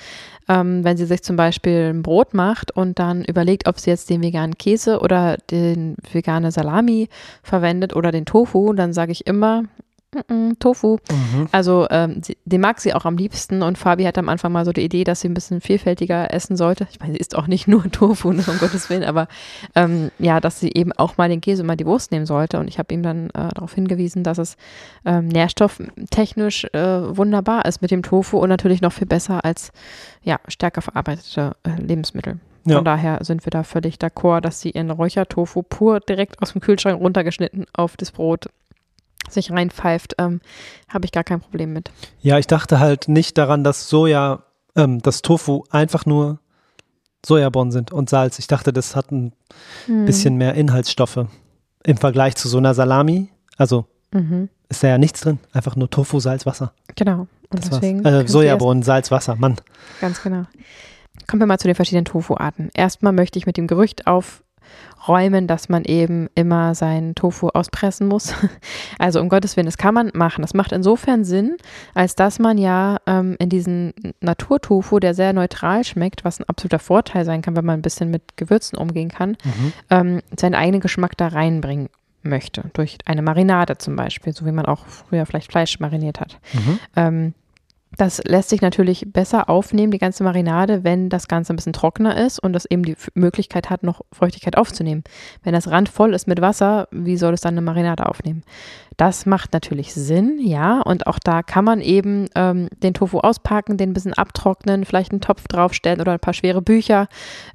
ähm, 0.49 0.83
wenn 0.83 0.97
sie 0.97 1.05
sich 1.05 1.21
zum 1.21 1.35
Beispiel 1.35 1.91
ein 1.93 2.01
Brot 2.01 2.33
macht 2.33 2.71
und 2.71 2.97
dann 2.97 3.23
überlegt, 3.23 3.67
ob 3.67 3.79
sie 3.79 3.91
jetzt 3.91 4.09
den 4.09 4.23
veganen 4.23 4.57
Käse 4.57 5.01
oder 5.01 5.37
den 5.51 5.95
vegane 6.11 6.51
Salami 6.51 7.09
verwendet 7.43 7.95
oder 7.95 8.11
den 8.11 8.25
Tofu. 8.25 8.73
Dann 8.73 8.91
sage 8.91 9.11
ich 9.11 9.27
immer, 9.27 9.65
"Mm, 10.27 10.53
Tofu. 10.59 10.97
Mhm. 11.11 11.47
Also 11.51 11.87
ähm, 11.89 12.21
sie, 12.23 12.37
den 12.45 12.61
mag 12.61 12.79
sie 12.79 12.93
auch 12.93 13.05
am 13.05 13.17
liebsten 13.17 13.61
und 13.61 13.77
Fabi 13.77 14.03
hat 14.03 14.17
am 14.17 14.29
Anfang 14.29 14.51
mal 14.51 14.65
so 14.65 14.71
die 14.71 14.83
Idee, 14.83 15.03
dass 15.03 15.21
sie 15.21 15.29
ein 15.29 15.33
bisschen 15.33 15.61
vielfältiger 15.61 16.33
essen 16.33 16.57
sollte. 16.57 16.87
Ich 16.91 16.99
meine, 16.99 17.13
sie 17.13 17.19
isst 17.19 17.35
auch 17.35 17.47
nicht 17.47 17.67
nur 17.69 17.89
Tofu, 17.91 18.31
ne, 18.31 18.43
um 18.47 18.57
Gottes 18.57 18.89
Willen, 18.89 19.03
aber 19.03 19.27
ähm, 19.75 20.11
ja, 20.19 20.39
dass 20.39 20.59
sie 20.59 20.71
eben 20.73 20.91
auch 20.93 21.17
mal 21.17 21.29
den 21.29 21.41
Käse 21.41 21.61
und 21.63 21.67
mal 21.67 21.77
die 21.77 21.85
Wurst 21.85 22.11
nehmen 22.11 22.25
sollte. 22.25 22.59
Und 22.59 22.67
ich 22.67 22.79
habe 22.79 22.93
ihm 22.93 23.03
dann 23.03 23.27
äh, 23.29 23.49
darauf 23.53 23.73
hingewiesen, 23.73 24.23
dass 24.23 24.37
es 24.37 24.57
ähm, 25.05 25.27
nährstofftechnisch 25.27 26.65
äh, 26.73 27.17
wunderbar 27.17 27.65
ist 27.65 27.81
mit 27.81 27.91
dem 27.91 28.03
Tofu 28.03 28.37
und 28.37 28.49
natürlich 28.49 28.81
noch 28.81 28.93
viel 28.93 29.07
besser 29.07 29.43
als 29.45 29.71
ja, 30.23 30.39
stärker 30.47 30.81
verarbeitete 30.81 31.55
äh, 31.63 31.81
Lebensmittel. 31.81 32.39
Ja. 32.65 32.77
Von 32.77 32.85
daher 32.85 33.19
sind 33.21 33.45
wir 33.45 33.51
da 33.51 33.63
völlig 33.63 33.97
d'accord, 33.97 34.41
dass 34.41 34.59
sie 34.59 34.71
ihren 34.71 34.89
Räuchertofu 34.89 35.61
pur 35.61 35.99
direkt 35.99 36.41
aus 36.41 36.53
dem 36.53 36.61
Kühlschrank 36.61 36.99
runtergeschnitten 36.99 37.65
auf 37.73 37.95
das 37.95 38.11
Brot 38.11 38.49
sich 39.29 39.51
reinpfeift, 39.51 40.15
ähm, 40.17 40.41
habe 40.89 41.05
ich 41.05 41.11
gar 41.11 41.23
kein 41.23 41.39
Problem 41.41 41.73
mit. 41.73 41.91
Ja, 42.21 42.37
ich 42.39 42.47
dachte 42.47 42.79
halt 42.79 43.07
nicht 43.07 43.37
daran, 43.37 43.63
dass 43.63 43.89
Soja, 43.89 44.43
ähm, 44.75 45.01
dass 45.01 45.21
Tofu 45.21 45.63
einfach 45.69 46.05
nur 46.05 46.39
Sojabohnen 47.25 47.71
sind 47.71 47.91
und 47.91 48.09
Salz. 48.09 48.37
Ich 48.39 48.47
dachte, 48.47 48.71
das 48.71 48.95
hat 48.95 49.11
ein 49.11 49.33
Hm. 49.87 50.05
bisschen 50.05 50.35
mehr 50.35 50.53
Inhaltsstoffe 50.53 51.25
im 51.83 51.97
Vergleich 51.97 52.35
zu 52.35 52.47
so 52.47 52.57
einer 52.57 52.73
Salami. 52.73 53.29
Also 53.57 53.85
Mhm. 54.11 54.49
ist 54.69 54.83
da 54.83 54.89
ja 54.89 54.97
nichts 54.97 55.21
drin, 55.21 55.39
einfach 55.53 55.75
nur 55.75 55.89
Tofu, 55.89 56.19
Salz, 56.19 56.45
Wasser. 56.45 56.73
Genau. 56.95 57.27
Und 57.49 57.63
Das 57.63 57.69
deswegen 57.69 58.03
ihr 58.05 58.27
Sojabohnen, 58.27 58.83
Salz, 58.83 59.11
Wasser, 59.11 59.35
Mann. 59.35 59.55
Ganz 60.01 60.21
genau. 60.21 60.43
Kommen 61.27 61.41
wir 61.41 61.47
mal 61.47 61.57
zu 61.59 61.67
den 61.67 61.75
verschiedenen 61.75 62.05
Tofu-Arten. 62.05 62.69
Erstmal 62.73 63.13
möchte 63.13 63.39
ich 63.39 63.45
mit 63.45 63.57
dem 63.57 63.67
Gerücht 63.67 64.05
aufräumen, 65.05 65.47
dass 65.47 65.69
man 65.69 65.83
eben 65.85 66.27
immer 66.35 66.73
seinen 66.75 67.15
Tofu 67.15 67.49
auspressen 67.49 68.07
muss. 68.07 68.33
Also 68.97 69.19
um 69.19 69.29
Gottes 69.29 69.55
Willen, 69.55 69.65
das 69.65 69.77
kann 69.77 69.93
man 69.93 70.09
machen. 70.13 70.41
Das 70.41 70.53
macht 70.53 70.71
insofern 70.71 71.25
Sinn, 71.25 71.57
als 71.93 72.15
dass 72.15 72.39
man 72.39 72.57
ja 72.57 72.97
ähm, 73.05 73.35
in 73.39 73.49
diesen 73.49 73.93
Naturtofu, 74.21 74.99
der 74.99 75.13
sehr 75.13 75.33
neutral 75.33 75.83
schmeckt, 75.83 76.23
was 76.23 76.39
ein 76.39 76.45
absoluter 76.47 76.79
Vorteil 76.79 77.25
sein 77.25 77.41
kann, 77.41 77.55
wenn 77.55 77.65
man 77.65 77.79
ein 77.79 77.81
bisschen 77.81 78.09
mit 78.09 78.37
Gewürzen 78.37 78.77
umgehen 78.77 79.09
kann, 79.09 79.31
Mhm. 79.43 79.73
ähm, 79.89 80.21
seinen 80.39 80.55
eigenen 80.55 80.81
Geschmack 80.81 81.17
da 81.17 81.27
reinbringen 81.27 81.89
möchte. 82.23 82.63
Durch 82.73 82.97
eine 83.05 83.21
Marinade 83.21 83.77
zum 83.77 83.95
Beispiel, 83.95 84.33
so 84.33 84.45
wie 84.45 84.51
man 84.51 84.65
auch 84.65 84.85
früher 84.87 85.25
vielleicht 85.25 85.51
Fleisch 85.51 85.79
mariniert 85.79 86.19
hat. 86.19 86.39
Mhm. 86.53 86.79
Ähm, 86.95 87.33
das 87.97 88.21
lässt 88.25 88.49
sich 88.49 88.61
natürlich 88.61 89.05
besser 89.07 89.49
aufnehmen, 89.49 89.91
die 89.91 89.97
ganze 89.97 90.23
Marinade, 90.23 90.83
wenn 90.83 91.09
das 91.09 91.27
Ganze 91.27 91.53
ein 91.53 91.55
bisschen 91.55 91.73
trockener 91.73 92.17
ist 92.17 92.39
und 92.39 92.53
das 92.53 92.65
eben 92.65 92.83
die 92.83 92.95
Möglichkeit 93.13 93.69
hat, 93.69 93.83
noch 93.83 94.01
Feuchtigkeit 94.11 94.57
aufzunehmen. 94.57 95.03
Wenn 95.43 95.53
das 95.53 95.69
Rand 95.69 95.89
voll 95.89 96.13
ist 96.13 96.27
mit 96.27 96.41
Wasser, 96.41 96.87
wie 96.91 97.17
soll 97.17 97.33
es 97.33 97.41
dann 97.41 97.53
eine 97.53 97.61
Marinade 97.61 98.07
aufnehmen? 98.07 98.43
Das 98.97 99.25
macht 99.25 99.51
natürlich 99.51 99.93
Sinn, 99.93 100.39
ja. 100.39 100.79
Und 100.81 101.07
auch 101.07 101.19
da 101.19 101.43
kann 101.43 101.65
man 101.65 101.81
eben 101.81 102.27
ähm, 102.35 102.69
den 102.81 102.93
Tofu 102.93 103.19
auspacken, 103.19 103.77
den 103.77 103.89
ein 103.89 103.93
bisschen 103.93 104.13
abtrocknen, 104.13 104.85
vielleicht 104.85 105.11
einen 105.11 105.21
Topf 105.21 105.47
draufstellen 105.47 105.99
oder 105.99 106.13
ein 106.13 106.19
paar 106.19 106.33
schwere 106.33 106.61
Bücher 106.61 107.07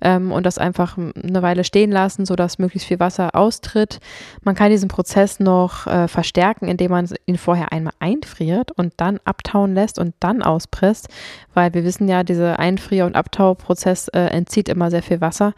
ähm, 0.02 0.32
und 0.32 0.44
das 0.44 0.58
einfach 0.58 0.98
eine 0.98 1.42
Weile 1.42 1.64
stehen 1.64 1.90
lassen, 1.90 2.26
sodass 2.26 2.58
möglichst 2.58 2.88
viel 2.88 3.00
Wasser 3.00 3.34
austritt. 3.34 4.00
Man 4.42 4.54
kann 4.54 4.70
diesen 4.70 4.88
Prozess 4.88 5.40
noch 5.40 5.86
äh, 5.86 6.08
verstärken, 6.08 6.68
indem 6.68 6.90
man 6.90 7.08
ihn 7.24 7.38
vorher 7.38 7.72
einmal 7.72 7.94
einfriert 8.00 8.72
und 8.72 8.92
dann 8.98 9.18
abtauen 9.24 9.74
lässt 9.74 9.98
und 9.98 10.14
dann 10.20 10.29
auspresst, 10.38 11.08
weil 11.54 11.74
wir 11.74 11.84
wissen 11.84 12.08
ja, 12.08 12.22
dieser 12.22 12.58
Einfrier- 12.58 13.06
und 13.06 13.16
Abtauprozess 13.16 14.08
äh, 14.08 14.20
entzieht 14.20 14.68
immer 14.68 14.90
sehr 14.90 15.02
viel 15.02 15.20
Wasser. 15.20 15.54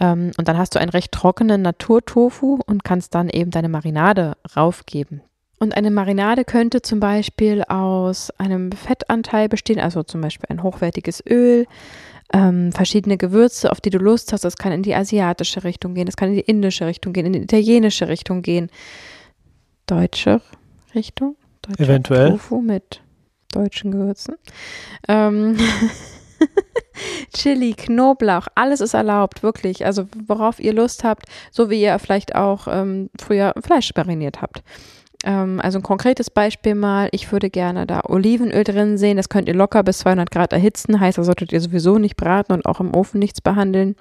Ähm, 0.00 0.32
und 0.36 0.48
dann 0.48 0.58
hast 0.58 0.74
du 0.74 0.80
einen 0.80 0.90
recht 0.90 1.12
trockenen 1.12 1.62
Naturtofu 1.62 2.58
und 2.66 2.84
kannst 2.84 3.14
dann 3.14 3.28
eben 3.28 3.50
deine 3.50 3.68
Marinade 3.68 4.36
raufgeben. 4.56 5.22
Und 5.58 5.76
eine 5.76 5.90
Marinade 5.90 6.44
könnte 6.44 6.82
zum 6.82 7.00
Beispiel 7.00 7.64
aus 7.64 8.30
einem 8.38 8.70
Fettanteil 8.70 9.48
bestehen, 9.48 9.80
also 9.80 10.04
zum 10.04 10.20
Beispiel 10.20 10.46
ein 10.50 10.62
hochwertiges 10.62 11.22
Öl, 11.28 11.66
ähm, 12.32 12.70
verschiedene 12.72 13.16
Gewürze, 13.16 13.72
auf 13.72 13.80
die 13.80 13.90
du 13.90 13.98
Lust 13.98 14.32
hast. 14.32 14.44
Das 14.44 14.56
kann 14.56 14.70
in 14.70 14.82
die 14.82 14.94
asiatische 14.94 15.64
Richtung 15.64 15.94
gehen, 15.94 16.06
das 16.06 16.16
kann 16.16 16.28
in 16.28 16.36
die 16.36 16.42
indische 16.42 16.86
Richtung 16.86 17.12
gehen, 17.12 17.26
in 17.26 17.32
die 17.32 17.42
italienische 17.42 18.06
Richtung 18.08 18.42
gehen. 18.42 18.70
Deutsche 19.86 20.40
Richtung? 20.94 21.36
Deutscher 21.62 21.84
Eventuell. 21.84 22.30
Tofu 22.30 22.60
mit 22.60 23.00
deutschen 23.52 23.90
Gewürzen. 23.90 24.36
Ähm, 25.08 25.56
Chili, 27.34 27.74
Knoblauch, 27.74 28.48
alles 28.54 28.80
ist 28.80 28.94
erlaubt, 28.94 29.42
wirklich. 29.42 29.84
Also 29.84 30.06
worauf 30.26 30.60
ihr 30.60 30.72
Lust 30.72 31.04
habt, 31.04 31.26
so 31.50 31.70
wie 31.70 31.82
ihr 31.82 31.98
vielleicht 31.98 32.34
auch 32.34 32.66
ähm, 32.70 33.10
früher 33.18 33.54
Fleisch 33.62 33.92
mariniert 33.96 34.42
habt. 34.42 34.62
Ähm, 35.24 35.60
also 35.62 35.78
ein 35.78 35.82
konkretes 35.82 36.30
Beispiel 36.30 36.74
mal, 36.74 37.08
ich 37.12 37.30
würde 37.32 37.50
gerne 37.50 37.86
da 37.86 38.02
Olivenöl 38.04 38.64
drin 38.64 38.98
sehen. 38.98 39.16
Das 39.16 39.28
könnt 39.28 39.48
ihr 39.48 39.54
locker 39.54 39.82
bis 39.82 39.98
200 39.98 40.30
Grad 40.30 40.52
erhitzen. 40.52 41.00
Heißt, 41.00 41.18
da 41.18 41.24
solltet 41.24 41.52
ihr 41.52 41.60
sowieso 41.60 41.98
nicht 41.98 42.16
braten 42.16 42.52
und 42.52 42.66
auch 42.66 42.80
im 42.80 42.94
Ofen 42.94 43.18
nichts 43.18 43.40
behandeln. 43.40 43.96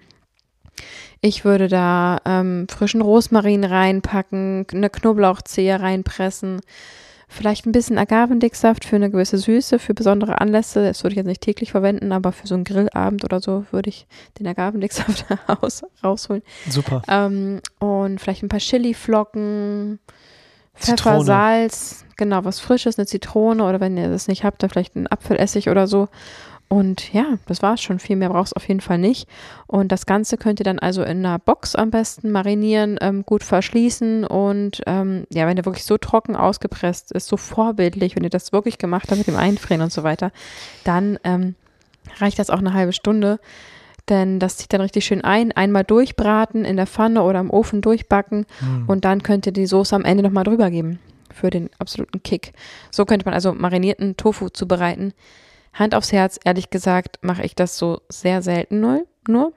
Ich 1.21 1.43
würde 1.43 1.67
da 1.67 2.19
ähm, 2.25 2.67
frischen 2.69 3.01
Rosmarin 3.01 3.63
reinpacken, 3.63 4.67
eine 4.71 4.89
Knoblauchzehe 4.91 5.79
reinpressen, 5.79 6.61
vielleicht 7.27 7.65
ein 7.65 7.71
bisschen 7.71 7.97
Agavendicksaft 7.97 8.85
für 8.85 8.95
eine 8.95 9.11
gewisse 9.11 9.37
Süße, 9.37 9.79
für 9.79 9.93
besondere 9.93 10.39
Anlässe. 10.39 10.83
Das 10.83 11.03
würde 11.03 11.13
ich 11.13 11.17
jetzt 11.17 11.27
nicht 11.27 11.41
täglich 11.41 11.71
verwenden, 11.71 12.11
aber 12.11 12.31
für 12.31 12.47
so 12.47 12.55
einen 12.55 12.63
Grillabend 12.63 13.23
oder 13.25 13.41
so 13.41 13.65
würde 13.71 13.89
ich 13.89 14.07
den 14.39 14.47
Agavendicksaft 14.47 15.25
raus, 15.49 15.83
rausholen. 16.03 16.41
Super. 16.69 17.01
Ähm, 17.07 17.59
und 17.79 18.19
vielleicht 18.21 18.43
ein 18.43 18.49
paar 18.49 18.59
Chiliflocken, 18.59 19.99
Pfeffer, 20.73 20.97
Zitrone. 20.97 21.25
Salz, 21.25 22.05
genau, 22.15 22.45
was 22.45 22.59
Frisches, 22.59 22.97
eine 22.97 23.07
Zitrone 23.07 23.63
oder 23.63 23.79
wenn 23.79 23.97
ihr 23.97 24.09
das 24.09 24.27
nicht 24.27 24.43
habt, 24.43 24.63
dann 24.63 24.69
vielleicht 24.69 24.95
einen 24.95 25.07
Apfelessig 25.07 25.69
oder 25.69 25.87
so. 25.87 26.07
Und 26.69 27.13
ja, 27.13 27.37
das 27.45 27.61
war's 27.61 27.81
schon. 27.81 27.99
Viel 27.99 28.17
mehr 28.17 28.29
brauchst 28.29 28.55
auf 28.55 28.67
jeden 28.67 28.81
Fall 28.81 28.97
nicht. 28.97 29.27
Und 29.67 29.91
das 29.91 30.05
Ganze 30.05 30.37
könnt 30.37 30.59
ihr 30.59 30.65
dann 30.65 30.79
also 30.79 31.01
in 31.01 31.25
einer 31.25 31.39
Box 31.39 31.75
am 31.75 31.91
besten 31.91 32.31
marinieren, 32.31 32.97
ähm, 32.99 33.23
gut 33.25 33.43
verschließen. 33.43 34.25
Und 34.25 34.81
ähm, 34.85 35.25
ja, 35.29 35.47
wenn 35.47 35.55
der 35.55 35.65
wirklich 35.65 35.85
so 35.85 35.97
trocken 35.97 36.35
ausgepresst 36.35 37.13
ist, 37.13 37.27
so 37.27 37.37
vorbildlich, 37.37 38.15
wenn 38.15 38.23
ihr 38.23 38.29
das 38.29 38.51
wirklich 38.51 38.77
gemacht 38.77 39.07
habt 39.09 39.17
mit 39.17 39.27
dem 39.27 39.37
Einfrieren 39.37 39.81
und 39.81 39.93
so 39.93 40.03
weiter, 40.03 40.31
dann 40.83 41.17
ähm, 41.23 41.55
reicht 42.19 42.37
das 42.37 42.49
auch 42.49 42.59
eine 42.59 42.73
halbe 42.73 42.93
Stunde. 42.93 43.39
Denn 44.09 44.39
das 44.39 44.57
zieht 44.57 44.71
dann 44.73 44.81
richtig 44.81 45.05
schön 45.05 45.23
ein. 45.23 45.53
Einmal 45.53 45.83
durchbraten 45.83 46.65
in 46.65 46.75
der 46.75 46.87
Pfanne 46.87 47.23
oder 47.23 47.39
im 47.39 47.49
Ofen 47.49 47.81
durchbacken. 47.81 48.45
Mhm. 48.59 48.85
Und 48.87 49.05
dann 49.05 49.23
könnt 49.23 49.45
ihr 49.45 49.51
die 49.53 49.67
Soße 49.67 49.95
am 49.95 50.05
Ende 50.05 50.23
nochmal 50.23 50.43
drüber 50.43 50.69
geben. 50.69 50.99
Für 51.33 51.49
den 51.49 51.69
absoluten 51.79 52.23
Kick. 52.23 52.53
So 52.89 53.05
könnte 53.05 53.25
man 53.25 53.33
also 53.33 53.53
marinierten 53.53 54.17
Tofu 54.17 54.49
zubereiten. 54.49 55.13
Hand 55.77 55.95
aufs 55.95 56.11
Herz, 56.11 56.39
ehrlich 56.43 56.69
gesagt, 56.69 57.19
mache 57.21 57.43
ich 57.43 57.55
das 57.55 57.77
so 57.77 58.01
sehr 58.09 58.41
selten 58.41 58.79
nur, 58.79 59.05
nur, 59.27 59.53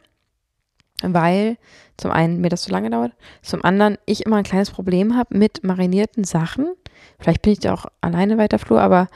weil 1.03 1.57
zum 1.97 2.11
einen 2.11 2.41
mir 2.41 2.49
das 2.49 2.63
zu 2.63 2.71
lange 2.71 2.91
dauert, 2.91 3.13
zum 3.43 3.65
anderen 3.65 3.97
ich 4.07 4.27
immer 4.27 4.37
ein 4.37 4.45
kleines 4.45 4.71
Problem 4.71 5.17
habe 5.17 5.37
mit 5.37 5.65
marinierten 5.65 6.25
Sachen. 6.25 6.73
Vielleicht 7.19 7.43
bin 7.43 7.53
ich 7.53 7.61
da 7.61 7.75
auch 7.75 7.87
alleine 8.01 8.39
weiter 8.39 8.59
Flur, 8.59 8.81
aber 8.81 9.09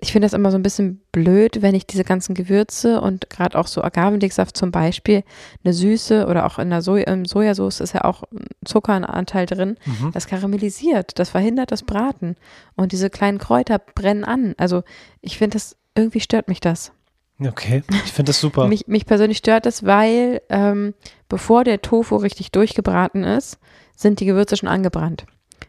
ich 0.00 0.12
finde 0.12 0.26
das 0.26 0.32
immer 0.32 0.52
so 0.52 0.56
ein 0.56 0.62
bisschen 0.62 1.00
blöd, 1.10 1.60
wenn 1.60 1.74
ich 1.74 1.84
diese 1.84 2.04
ganzen 2.04 2.34
Gewürze 2.36 3.00
und 3.00 3.30
gerade 3.30 3.58
auch 3.58 3.66
so 3.66 3.82
Agavendicksaft 3.82 4.56
zum 4.56 4.70
Beispiel, 4.70 5.24
eine 5.64 5.74
Süße 5.74 6.26
oder 6.26 6.46
auch 6.46 6.60
in 6.60 6.70
der 6.70 6.82
so 6.82 6.94
im 6.94 7.24
Sojasauce 7.24 7.80
ist 7.80 7.94
ja 7.94 8.04
auch 8.04 8.22
ein 8.32 8.46
Zuckeranteil 8.64 9.46
drin, 9.46 9.76
Mhm. 9.84 10.12
das 10.12 10.28
karamellisiert, 10.28 11.18
das 11.18 11.30
verhindert 11.30 11.72
das 11.72 11.82
Braten 11.82 12.36
und 12.76 12.92
diese 12.92 13.10
kleinen 13.10 13.38
Kräuter 13.38 13.80
brennen 13.80 14.24
an. 14.24 14.54
Also 14.56 14.84
ich 15.20 15.36
finde 15.36 15.54
das, 15.54 15.76
irgendwie 15.98 16.20
stört 16.20 16.48
mich 16.48 16.60
das. 16.60 16.92
Okay, 17.40 17.82
ich 18.04 18.12
finde 18.12 18.30
das 18.30 18.40
super. 18.40 18.66
Mich, 18.68 18.88
mich 18.88 19.06
persönlich 19.06 19.38
stört 19.38 19.64
das, 19.66 19.84
weil 19.84 20.40
ähm, 20.48 20.94
bevor 21.28 21.62
der 21.62 21.80
Tofu 21.82 22.16
richtig 22.16 22.50
durchgebraten 22.50 23.22
ist, 23.22 23.58
sind 23.94 24.18
die 24.18 24.26
Gewürze 24.26 24.56
schon 24.56 24.68
angebrannt. 24.68 25.24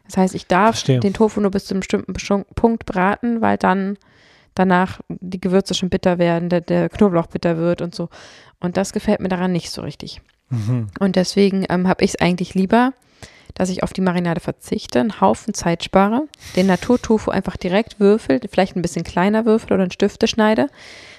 Das 0.06 0.16
heißt, 0.16 0.34
ich 0.34 0.46
darf 0.48 0.76
Verstehe. 0.76 0.98
den 0.98 1.12
Tofu 1.12 1.40
nur 1.40 1.52
bis 1.52 1.66
zu 1.66 1.74
einem 1.74 1.82
bestimmten 2.08 2.54
Punkt 2.54 2.86
braten, 2.86 3.40
weil 3.40 3.56
dann 3.56 3.96
danach 4.54 5.00
die 5.08 5.40
Gewürze 5.40 5.74
schon 5.74 5.90
bitter 5.90 6.18
werden, 6.18 6.48
der, 6.48 6.60
der 6.60 6.88
Knoblauch 6.88 7.28
bitter 7.28 7.56
wird 7.56 7.82
und 7.82 7.94
so. 7.94 8.08
Und 8.58 8.76
das 8.76 8.92
gefällt 8.92 9.20
mir 9.20 9.28
daran 9.28 9.52
nicht 9.52 9.70
so 9.70 9.82
richtig. 9.82 10.20
Mhm. 10.48 10.88
Und 10.98 11.14
deswegen 11.14 11.64
ähm, 11.68 11.86
habe 11.86 12.04
ich 12.04 12.10
es 12.10 12.20
eigentlich 12.20 12.54
lieber, 12.54 12.92
dass 13.54 13.68
ich 13.68 13.82
auf 13.82 13.92
die 13.92 14.00
Marinade 14.00 14.40
verzichte, 14.40 15.00
einen 15.00 15.20
Haufen 15.20 15.54
Zeit 15.54 15.84
spare, 15.84 16.26
den 16.56 16.66
Naturtofu 16.66 17.30
einfach 17.30 17.56
direkt 17.56 18.00
würfel, 18.00 18.40
vielleicht 18.50 18.76
ein 18.76 18.82
bisschen 18.82 19.04
kleiner 19.04 19.44
würfel 19.44 19.72
oder 19.72 19.84
in 19.84 19.90
Stifte 19.90 20.26
schneide. 20.26 20.68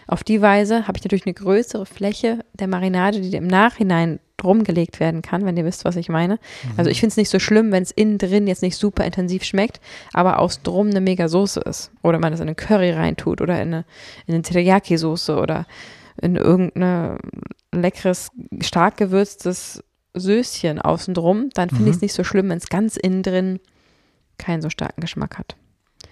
Auf 0.07 0.23
die 0.23 0.41
Weise 0.41 0.87
habe 0.87 0.97
ich 0.97 1.03
natürlich 1.03 1.25
eine 1.25 1.33
größere 1.33 1.85
Fläche 1.85 2.39
der 2.53 2.67
Marinade, 2.67 3.21
die 3.21 3.35
im 3.35 3.47
Nachhinein 3.47 4.19
drum 4.41 4.63
gelegt 4.63 4.99
werden 4.99 5.21
kann, 5.21 5.45
wenn 5.45 5.55
ihr 5.55 5.65
wisst, 5.65 5.85
was 5.85 5.95
ich 5.95 6.09
meine. 6.09 6.39
Also 6.75 6.89
ich 6.89 6.99
finde 6.99 7.11
es 7.11 7.17
nicht 7.17 7.29
so 7.29 7.39
schlimm, 7.39 7.71
wenn 7.71 7.83
es 7.83 7.91
innen 7.91 8.17
drin 8.17 8.47
jetzt 8.47 8.63
nicht 8.63 8.75
super 8.75 9.05
intensiv 9.05 9.43
schmeckt, 9.43 9.79
aber 10.13 10.39
aus 10.39 10.63
drum 10.63 10.89
eine 10.89 11.01
mega 11.01 11.27
Soße 11.27 11.59
ist. 11.61 11.91
Oder 12.01 12.17
man 12.17 12.33
es 12.33 12.39
in 12.39 12.47
einen 12.47 12.55
Curry 12.55 12.91
reintut 12.91 13.39
oder 13.39 13.61
in 13.61 13.67
eine, 13.67 13.85
in 14.25 14.33
eine 14.33 14.43
Teriyaki-Soße 14.43 15.37
oder 15.37 15.67
in 16.21 16.35
irgendeine 16.35 17.17
leckeres, 17.71 18.31
stark 18.61 18.97
gewürztes 18.97 19.83
Söschen 20.13 20.79
außen 20.81 21.13
drum, 21.13 21.49
dann 21.53 21.69
finde 21.69 21.83
Mhm. 21.83 21.89
ich 21.89 21.95
es 21.97 22.01
nicht 22.01 22.13
so 22.13 22.23
schlimm, 22.23 22.49
wenn 22.49 22.57
es 22.57 22.69
ganz 22.69 22.97
innen 22.97 23.23
drin 23.23 23.59
keinen 24.37 24.61
so 24.61 24.69
starken 24.69 25.01
Geschmack 25.01 25.37
hat. 25.37 25.55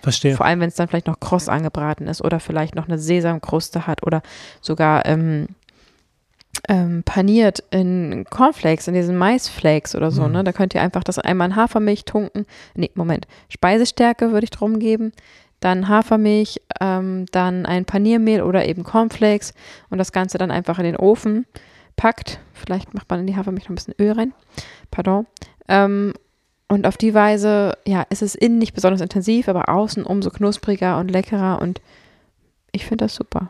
Verstehe. 0.01 0.35
Vor 0.35 0.45
allem, 0.45 0.61
wenn 0.61 0.69
es 0.69 0.75
dann 0.75 0.87
vielleicht 0.87 1.07
noch 1.07 1.19
kross 1.19 1.49
angebraten 1.49 2.07
ist 2.07 2.23
oder 2.23 2.39
vielleicht 2.39 2.75
noch 2.75 2.87
eine 2.87 2.97
Sesamkruste 2.97 3.87
hat 3.87 4.05
oder 4.05 4.21
sogar 4.61 5.05
ähm, 5.05 5.47
ähm, 6.67 7.03
paniert 7.03 7.63
in 7.71 8.25
Cornflakes, 8.29 8.87
in 8.87 8.93
diesen 8.93 9.17
Maisflakes 9.17 9.95
oder 9.95 10.11
so. 10.11 10.23
Mhm. 10.23 10.31
Ne? 10.33 10.43
Da 10.43 10.51
könnt 10.51 10.73
ihr 10.75 10.81
einfach 10.81 11.03
das 11.03 11.19
einmal 11.19 11.49
in 11.49 11.55
Hafermilch 11.55 12.05
tunken. 12.05 12.45
Nee, 12.75 12.91
Moment. 12.95 13.27
Speisestärke 13.49 14.31
würde 14.31 14.45
ich 14.45 14.51
drum 14.51 14.79
geben. 14.79 15.11
Dann 15.59 15.89
Hafermilch, 15.89 16.61
ähm, 16.79 17.25
dann 17.31 17.65
ein 17.65 17.85
Paniermehl 17.85 18.41
oder 18.41 18.65
eben 18.65 18.83
Cornflakes 18.83 19.53
und 19.89 19.97
das 19.97 20.11
Ganze 20.11 20.37
dann 20.37 20.51
einfach 20.51 20.79
in 20.79 20.85
den 20.85 20.95
Ofen 20.97 21.45
packt. 21.99 22.39
Vielleicht 22.53 22.93
macht 22.93 23.09
man 23.09 23.19
in 23.19 23.27
die 23.27 23.35
Hafermilch 23.35 23.65
noch 23.65 23.71
ein 23.71 23.75
bisschen 23.75 23.95
Öl 23.99 24.13
rein. 24.13 24.33
Pardon. 24.89 25.27
Ähm, 25.67 26.13
und 26.69 26.87
auf 26.87 26.95
die 26.95 27.13
Weise, 27.13 27.77
ja, 27.85 28.03
ist 28.09 28.21
es 28.21 28.35
innen 28.35 28.57
nicht 28.57 28.73
besonders 28.73 29.01
intensiv, 29.01 29.49
aber 29.49 29.67
außen 29.67 30.05
umso 30.05 30.29
knuspriger 30.29 30.97
und 30.97 31.11
leckerer 31.11 31.61
und 31.61 31.81
ich 32.71 32.85
finde 32.85 33.05
das 33.05 33.15
super. 33.15 33.49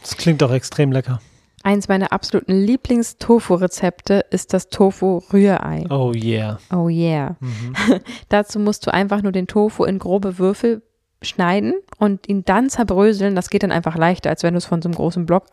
Das 0.00 0.16
klingt 0.16 0.42
auch 0.44 0.52
extrem 0.52 0.92
lecker. 0.92 1.20
Eins 1.64 1.88
meiner 1.88 2.12
absoluten 2.12 2.52
Lieblings-Tofu-Rezepte 2.52 4.26
ist 4.30 4.54
das 4.54 4.68
Tofu-Rührei. 4.68 5.86
Oh 5.90 6.12
yeah. 6.14 6.60
Oh 6.72 6.88
yeah. 6.88 7.36
Mhm. 7.40 7.74
Dazu 8.28 8.60
musst 8.60 8.86
du 8.86 8.94
einfach 8.94 9.22
nur 9.22 9.32
den 9.32 9.48
Tofu 9.48 9.84
in 9.84 9.98
grobe 9.98 10.38
Würfel 10.38 10.82
schneiden 11.20 11.74
und 11.98 12.28
ihn 12.28 12.44
dann 12.44 12.70
zerbröseln. 12.70 13.34
Das 13.34 13.50
geht 13.50 13.64
dann 13.64 13.72
einfach 13.72 13.96
leichter, 13.96 14.30
als 14.30 14.44
wenn 14.44 14.54
du 14.54 14.58
es 14.58 14.66
von 14.66 14.82
so 14.82 14.88
einem 14.88 14.94
großen 14.94 15.26
Block 15.26 15.46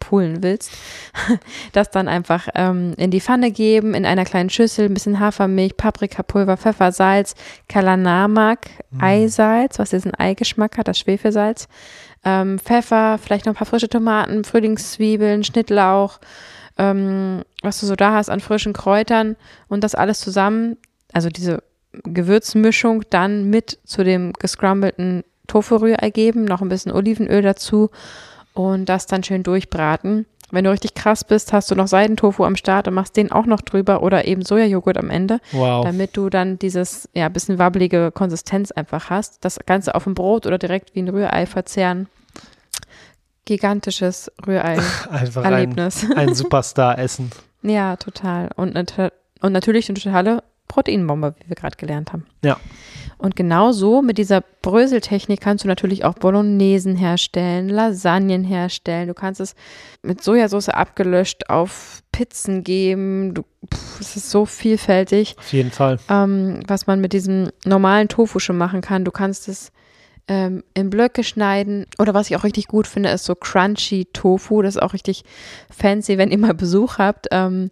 abpulen 0.00 0.42
willst. 0.42 0.72
Das 1.72 1.90
dann 1.90 2.08
einfach 2.08 2.48
ähm, 2.54 2.94
in 2.96 3.10
die 3.10 3.20
Pfanne 3.20 3.50
geben, 3.50 3.94
in 3.94 4.04
einer 4.04 4.24
kleinen 4.24 4.50
Schüssel, 4.50 4.86
ein 4.86 4.94
bisschen 4.94 5.20
Hafermilch, 5.20 5.76
Paprikapulver, 5.76 6.56
Pfeffer, 6.56 6.92
Salz, 6.92 7.34
Kalanamak, 7.68 8.66
Mhm. 8.90 9.04
Eisalz, 9.04 9.78
was 9.78 9.90
diesen 9.90 10.14
Eigeschmack 10.14 10.76
hat, 10.76 10.88
das 10.88 10.98
Schwefelsalz, 10.98 11.68
ähm, 12.24 12.58
Pfeffer, 12.58 13.18
vielleicht 13.22 13.46
noch 13.46 13.52
ein 13.52 13.56
paar 13.56 13.68
frische 13.68 13.88
Tomaten, 13.88 14.42
Frühlingszwiebeln, 14.42 15.44
Schnittlauch, 15.44 16.18
ähm, 16.76 17.42
was 17.62 17.78
du 17.78 17.86
so 17.86 17.94
da 17.94 18.14
hast 18.14 18.30
an 18.30 18.40
frischen 18.40 18.72
Kräutern 18.72 19.36
und 19.68 19.84
das 19.84 19.94
alles 19.94 20.18
zusammen, 20.20 20.76
also 21.12 21.28
diese 21.28 21.62
Gewürzmischung 22.02 23.04
dann 23.10 23.48
mit 23.48 23.78
zu 23.84 24.02
dem 24.02 24.32
gescrumbelten 24.32 25.22
Tofu-Rührei 25.46 26.10
geben, 26.10 26.44
noch 26.44 26.62
ein 26.62 26.68
bisschen 26.68 26.90
Olivenöl 26.90 27.42
dazu 27.42 27.90
und 28.54 28.86
das 28.88 29.06
dann 29.06 29.22
schön 29.22 29.42
durchbraten. 29.42 30.26
Wenn 30.52 30.64
du 30.64 30.70
richtig 30.72 30.94
krass 30.94 31.22
bist, 31.22 31.52
hast 31.52 31.70
du 31.70 31.76
noch 31.76 31.86
Seidentofu 31.86 32.44
am 32.44 32.56
Start 32.56 32.88
und 32.88 32.94
machst 32.94 33.16
den 33.16 33.30
auch 33.30 33.46
noch 33.46 33.60
drüber 33.60 34.02
oder 34.02 34.24
eben 34.24 34.42
Sojajoghurt 34.42 34.96
am 34.98 35.08
Ende, 35.08 35.38
Wow. 35.52 35.84
damit 35.84 36.16
du 36.16 36.28
dann 36.28 36.58
dieses 36.58 37.08
ja 37.14 37.28
bisschen 37.28 37.58
wabbelige 37.60 38.10
Konsistenz 38.10 38.72
einfach 38.72 39.10
hast. 39.10 39.44
Das 39.44 39.58
Ganze 39.64 39.94
auf 39.94 40.04
dem 40.04 40.14
Brot 40.14 40.46
oder 40.46 40.58
direkt 40.58 40.96
wie 40.96 41.02
ein 41.02 41.08
Rührei 41.08 41.46
verzehren. 41.46 42.08
Gigantisches 43.44 44.30
Einfach 44.46 45.10
ein, 45.10 45.26
Rührei-Erlebnis. 45.28 46.06
ein 46.16 46.34
Superstar-Essen. 46.34 47.30
Ja, 47.62 47.96
total. 47.96 48.50
Und, 48.56 48.76
und 48.76 49.52
natürlich 49.52 49.88
eine 49.88 49.98
totale 49.98 50.42
Proteinbombe, 50.70 51.34
wie 51.40 51.48
wir 51.48 51.56
gerade 51.56 51.76
gelernt 51.76 52.12
haben. 52.12 52.26
Ja. 52.44 52.56
Und 53.18 53.34
genau 53.36 53.72
so 53.72 54.00
mit 54.02 54.16
dieser 54.18 54.40
Bröseltechnik 54.62 55.40
kannst 55.40 55.64
du 55.64 55.68
natürlich 55.68 56.04
auch 56.04 56.14
Bolognesen 56.14 56.96
herstellen, 56.96 57.68
Lasagnen 57.68 58.44
herstellen. 58.44 59.08
Du 59.08 59.14
kannst 59.14 59.40
es 59.40 59.54
mit 60.02 60.22
Sojasauce 60.22 60.68
abgelöscht 60.68 61.50
auf 61.50 62.02
Pizzen 62.12 62.62
geben. 62.62 63.34
Du, 63.34 63.42
pff, 63.74 64.00
es 64.00 64.16
ist 64.16 64.30
so 64.30 64.46
vielfältig, 64.46 65.34
Auf 65.38 65.52
jeden 65.52 65.72
Fall. 65.72 65.98
ähm, 66.08 66.62
was 66.68 66.86
man 66.86 67.00
mit 67.00 67.12
diesem 67.12 67.50
normalen 67.66 68.08
Tofu 68.08 68.38
schon 68.38 68.56
machen 68.56 68.80
kann. 68.80 69.04
Du 69.04 69.10
kannst 69.10 69.48
es 69.48 69.72
ähm, 70.28 70.62
in 70.74 70.88
Blöcke 70.88 71.24
schneiden. 71.24 71.86
Oder 71.98 72.14
was 72.14 72.30
ich 72.30 72.36
auch 72.36 72.44
richtig 72.44 72.68
gut 72.68 72.86
finde, 72.86 73.10
ist 73.10 73.24
so 73.24 73.34
crunchy 73.34 74.06
Tofu. 74.12 74.62
Das 74.62 74.76
ist 74.76 74.82
auch 74.82 74.92
richtig 74.94 75.24
fancy, 75.68 76.16
wenn 76.16 76.30
ihr 76.30 76.38
mal 76.38 76.54
Besuch 76.54 76.98
habt. 76.98 77.26
Ähm, 77.32 77.70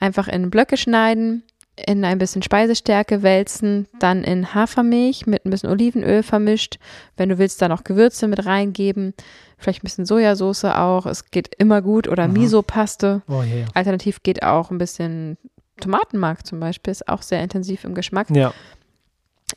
einfach 0.00 0.28
in 0.28 0.48
Blöcke 0.48 0.76
schneiden, 0.76 1.42
in 1.86 2.04
ein 2.04 2.18
bisschen 2.18 2.42
Speisestärke 2.42 3.22
wälzen, 3.22 3.86
dann 3.98 4.24
in 4.24 4.54
Hafermilch 4.54 5.26
mit 5.26 5.44
ein 5.44 5.50
bisschen 5.50 5.70
Olivenöl 5.70 6.22
vermischt. 6.22 6.78
Wenn 7.16 7.28
du 7.28 7.38
willst, 7.38 7.60
da 7.62 7.68
noch 7.68 7.84
Gewürze 7.84 8.26
mit 8.28 8.44
reingeben. 8.46 9.14
Vielleicht 9.56 9.82
ein 9.82 9.86
bisschen 9.86 10.06
Sojasauce 10.06 10.64
auch. 10.64 11.06
Es 11.06 11.30
geht 11.30 11.54
immer 11.56 11.82
gut. 11.82 12.08
Oder. 12.08 12.28
Miso-Paste. 12.28 13.22
Oh 13.28 13.42
yeah. 13.42 13.66
Alternativ 13.74 14.22
geht 14.22 14.42
auch 14.42 14.70
ein 14.70 14.78
bisschen 14.78 15.36
Tomatenmark 15.80 16.46
zum 16.46 16.60
Beispiel. 16.60 16.90
Ist 16.92 17.08
auch 17.08 17.22
sehr 17.22 17.42
intensiv 17.42 17.84
im 17.84 17.94
Geschmack 17.94 18.28
Ja. 18.30 18.52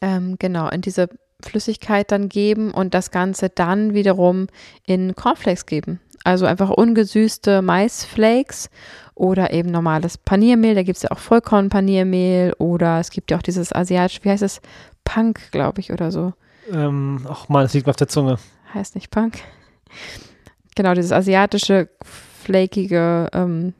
ähm, 0.01 0.36
genau, 0.39 0.69
in 0.69 0.82
diese 0.82 1.09
Flüssigkeit 1.43 2.11
dann 2.11 2.30
geben 2.30 2.72
und 2.72 2.93
das 2.93 3.11
Ganze 3.11 3.49
dann 3.49 3.93
wiederum 3.93 4.47
in 4.86 5.15
Cornflakes 5.15 5.65
geben. 5.65 5.99
Also 6.24 6.45
einfach 6.45 6.69
ungesüßte 6.69 7.61
Maisflakes 7.61 8.69
oder 9.15 9.51
eben 9.53 9.72
normales 9.72 10.17
Paniermehl. 10.17 10.76
Da 10.76 10.84
gibt 10.84 10.97
es 10.97 11.03
ja 11.03 11.11
auch 11.11 11.19
Vollkornpaniermehl 11.19 12.53
oder 12.57 12.99
es 12.99 13.11
gibt 13.11 13.32
ja 13.32 13.38
auch 13.38 13.41
dieses 13.41 13.74
asiatische, 13.74 14.24
wie 14.24 14.30
heißt 14.30 14.43
es? 14.43 14.61
Punk, 15.03 15.51
glaube 15.51 15.82
ich, 15.82 15.91
oder 15.91 16.11
so. 16.11 16.34
Ähm, 16.72 17.26
ach 17.30 17.49
man, 17.49 17.65
es 17.65 17.74
liegt 17.74 17.88
mir 17.88 17.91
auf 17.91 17.97
der 17.97 18.07
Zunge. 18.07 18.38
Heißt 18.74 18.95
nicht 18.95 19.11
Punk. 19.11 19.39
Genau, 20.76 20.93
dieses 20.93 21.11
asiatische, 21.11 21.89
flakige 22.03 23.28
ähm, 23.34 23.74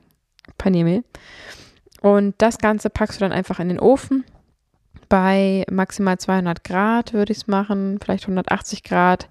Paniermehl. 0.57 1.03
Und 2.01 2.35
das 2.39 2.57
Ganze 2.57 2.89
packst 2.89 3.19
du 3.19 3.25
dann 3.25 3.31
einfach 3.31 3.59
in 3.59 3.69
den 3.69 3.79
Ofen. 3.79 4.25
Bei 5.07 5.65
maximal 5.69 6.17
200 6.17 6.63
Grad 6.63 7.13
würde 7.13 7.31
ich 7.31 7.39
es 7.39 7.47
machen, 7.47 7.99
vielleicht 8.03 8.23
180 8.23 8.83
Grad 8.83 9.27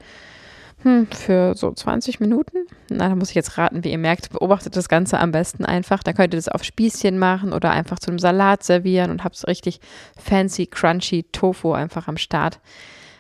hm, 0.83 1.09
für 1.09 1.55
so 1.55 1.72
20 1.72 2.20
Minuten. 2.20 2.66
Na, 2.89 3.09
da 3.09 3.14
muss 3.14 3.31
ich 3.31 3.35
jetzt 3.35 3.59
raten, 3.59 3.85
wie 3.85 3.91
ihr 3.91 3.99
merkt, 3.99 4.31
beobachtet 4.31 4.76
das 4.76 4.89
Ganze 4.89 5.18
am 5.18 5.31
besten 5.31 5.64
einfach. 5.64 6.03
Da 6.03 6.12
könnt 6.12 6.33
ihr 6.35 6.39
das 6.39 6.49
auf 6.49 6.64
Spießchen 6.64 7.18
machen 7.18 7.53
oder 7.53 7.70
einfach 7.70 7.99
zu 7.99 8.11
einem 8.11 8.18
Salat 8.18 8.62
servieren 8.62 9.11
und 9.11 9.22
habt 9.24 9.37
so 9.37 9.47
richtig 9.47 9.81
fancy, 10.16 10.66
crunchy 10.66 11.24
Tofu 11.33 11.72
einfach 11.72 12.09
am 12.09 12.16
Start. 12.16 12.61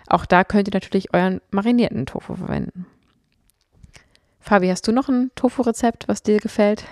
Auch 0.06 0.26
da 0.26 0.42
könnt 0.42 0.68
ihr 0.68 0.74
natürlich 0.74 1.12
euren 1.14 1.40
marinierten 1.50 2.06
Tofu 2.06 2.34
verwenden. 2.34 2.86
Fabi, 4.40 4.68
hast 4.68 4.88
du 4.88 4.92
noch 4.92 5.08
ein 5.08 5.30
Tofu-Rezept, 5.34 6.08
was 6.08 6.22
dir 6.22 6.38
gefällt? 6.38 6.84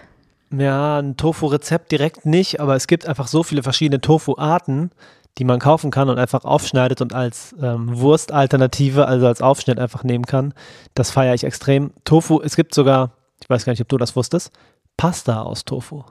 Ja, 0.50 0.98
ein 0.98 1.16
Tofu-Rezept 1.16 1.90
direkt 1.90 2.24
nicht, 2.24 2.60
aber 2.60 2.76
es 2.76 2.86
gibt 2.86 3.06
einfach 3.06 3.26
so 3.26 3.42
viele 3.42 3.62
verschiedene 3.62 4.00
Tofu-Arten, 4.00 4.90
die 5.36 5.44
man 5.44 5.60
kaufen 5.60 5.90
kann 5.90 6.08
und 6.08 6.18
einfach 6.18 6.44
aufschneidet 6.44 7.00
und 7.00 7.14
als 7.14 7.54
ähm, 7.60 7.98
Wurstalternative, 7.98 9.06
also 9.06 9.26
als 9.26 9.42
Aufschnitt 9.42 9.78
einfach 9.78 10.02
nehmen 10.02 10.26
kann. 10.26 10.54
Das 10.94 11.10
feiere 11.10 11.34
ich 11.34 11.44
extrem. 11.44 11.92
Tofu, 12.04 12.40
es 12.40 12.56
gibt 12.56 12.74
sogar, 12.74 13.12
ich 13.40 13.48
weiß 13.48 13.64
gar 13.64 13.72
nicht, 13.72 13.82
ob 13.82 13.88
du 13.88 13.98
das 13.98 14.16
wusstest, 14.16 14.50
Pasta 14.96 15.42
aus 15.42 15.64
Tofu. 15.64 16.02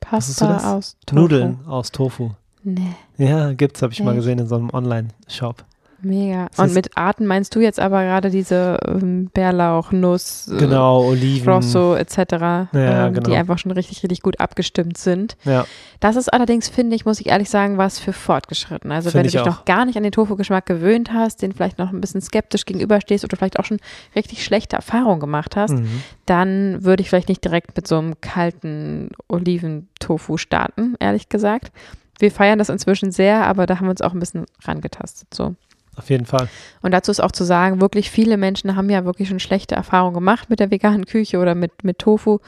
Pasta 0.00 0.74
aus 0.74 0.96
Tofu. 1.06 1.20
Nudeln 1.20 1.66
aus 1.66 1.92
Tofu. 1.92 2.30
Nee. 2.64 2.96
Ja, 3.16 3.52
gibt's, 3.52 3.82
habe 3.82 3.92
ich 3.92 4.02
mal 4.02 4.10
Echt? 4.10 4.18
gesehen 4.18 4.40
in 4.40 4.48
so 4.48 4.56
einem 4.56 4.70
Online-Shop. 4.70 5.64
Mega. 6.02 6.48
Und 6.56 6.74
mit 6.74 6.96
Arten 6.96 7.26
meinst 7.26 7.54
du 7.54 7.60
jetzt 7.60 7.80
aber 7.80 8.02
gerade 8.02 8.30
diese 8.30 8.78
ähm, 8.86 9.30
Bärlauch, 9.32 9.92
Nuss, 9.92 10.48
äh, 10.48 10.58
genau, 10.58 11.04
Oliven, 11.04 11.52
Rosso 11.52 11.94
etc., 11.94 12.16
ja, 12.18 12.68
ähm, 12.72 13.14
genau. 13.14 13.30
die 13.30 13.36
einfach 13.36 13.58
schon 13.58 13.72
richtig, 13.72 14.02
richtig 14.02 14.20
gut 14.20 14.38
abgestimmt 14.40 14.98
sind. 14.98 15.36
Ja. 15.44 15.66
Das 16.00 16.16
ist 16.16 16.32
allerdings, 16.32 16.68
finde 16.68 16.96
ich, 16.96 17.04
muss 17.06 17.20
ich 17.20 17.28
ehrlich 17.28 17.48
sagen, 17.48 17.78
was 17.78 17.98
für 17.98 18.12
fortgeschritten. 18.12 18.92
Also 18.92 19.10
find 19.10 19.14
wenn 19.14 19.22
du 19.24 19.30
dich 19.30 19.40
auch. 19.40 19.46
noch 19.46 19.64
gar 19.64 19.84
nicht 19.84 19.96
an 19.96 20.02
den 20.02 20.12
Tofu-Geschmack 20.12 20.66
gewöhnt 20.66 21.12
hast, 21.12 21.42
den 21.42 21.52
vielleicht 21.52 21.78
noch 21.78 21.92
ein 21.92 22.00
bisschen 22.00 22.20
skeptisch 22.20 22.66
gegenüberstehst 22.66 23.24
oder 23.24 23.36
vielleicht 23.36 23.58
auch 23.58 23.64
schon 23.64 23.78
richtig 24.14 24.44
schlechte 24.44 24.76
Erfahrungen 24.76 25.20
gemacht 25.20 25.56
hast, 25.56 25.72
mhm. 25.72 26.02
dann 26.26 26.84
würde 26.84 27.02
ich 27.02 27.08
vielleicht 27.08 27.28
nicht 27.28 27.44
direkt 27.44 27.76
mit 27.76 27.88
so 27.88 27.98
einem 27.98 28.20
kalten 28.20 29.10
Oliventofu 29.28 30.36
starten, 30.36 30.94
ehrlich 31.00 31.28
gesagt. 31.28 31.72
Wir 32.18 32.30
feiern 32.30 32.58
das 32.58 32.68
inzwischen 32.68 33.12
sehr, 33.12 33.46
aber 33.46 33.66
da 33.66 33.76
haben 33.76 33.86
wir 33.86 33.90
uns 33.90 34.00
auch 34.00 34.14
ein 34.14 34.20
bisschen 34.20 34.46
rangetastet. 34.64 35.32
So. 35.34 35.54
Auf 35.96 36.10
jeden 36.10 36.26
Fall. 36.26 36.48
Und 36.82 36.92
dazu 36.92 37.10
ist 37.10 37.20
auch 37.20 37.32
zu 37.32 37.44
sagen, 37.44 37.80
wirklich 37.80 38.10
viele 38.10 38.36
Menschen 38.36 38.76
haben 38.76 38.90
ja 38.90 39.04
wirklich 39.04 39.28
schon 39.28 39.40
schlechte 39.40 39.74
Erfahrungen 39.74 40.14
gemacht 40.14 40.50
mit 40.50 40.60
der 40.60 40.70
veganen 40.70 41.06
Küche 41.06 41.38
oder 41.38 41.54
mit, 41.54 41.84
mit 41.84 41.98
Tofu. 41.98 42.38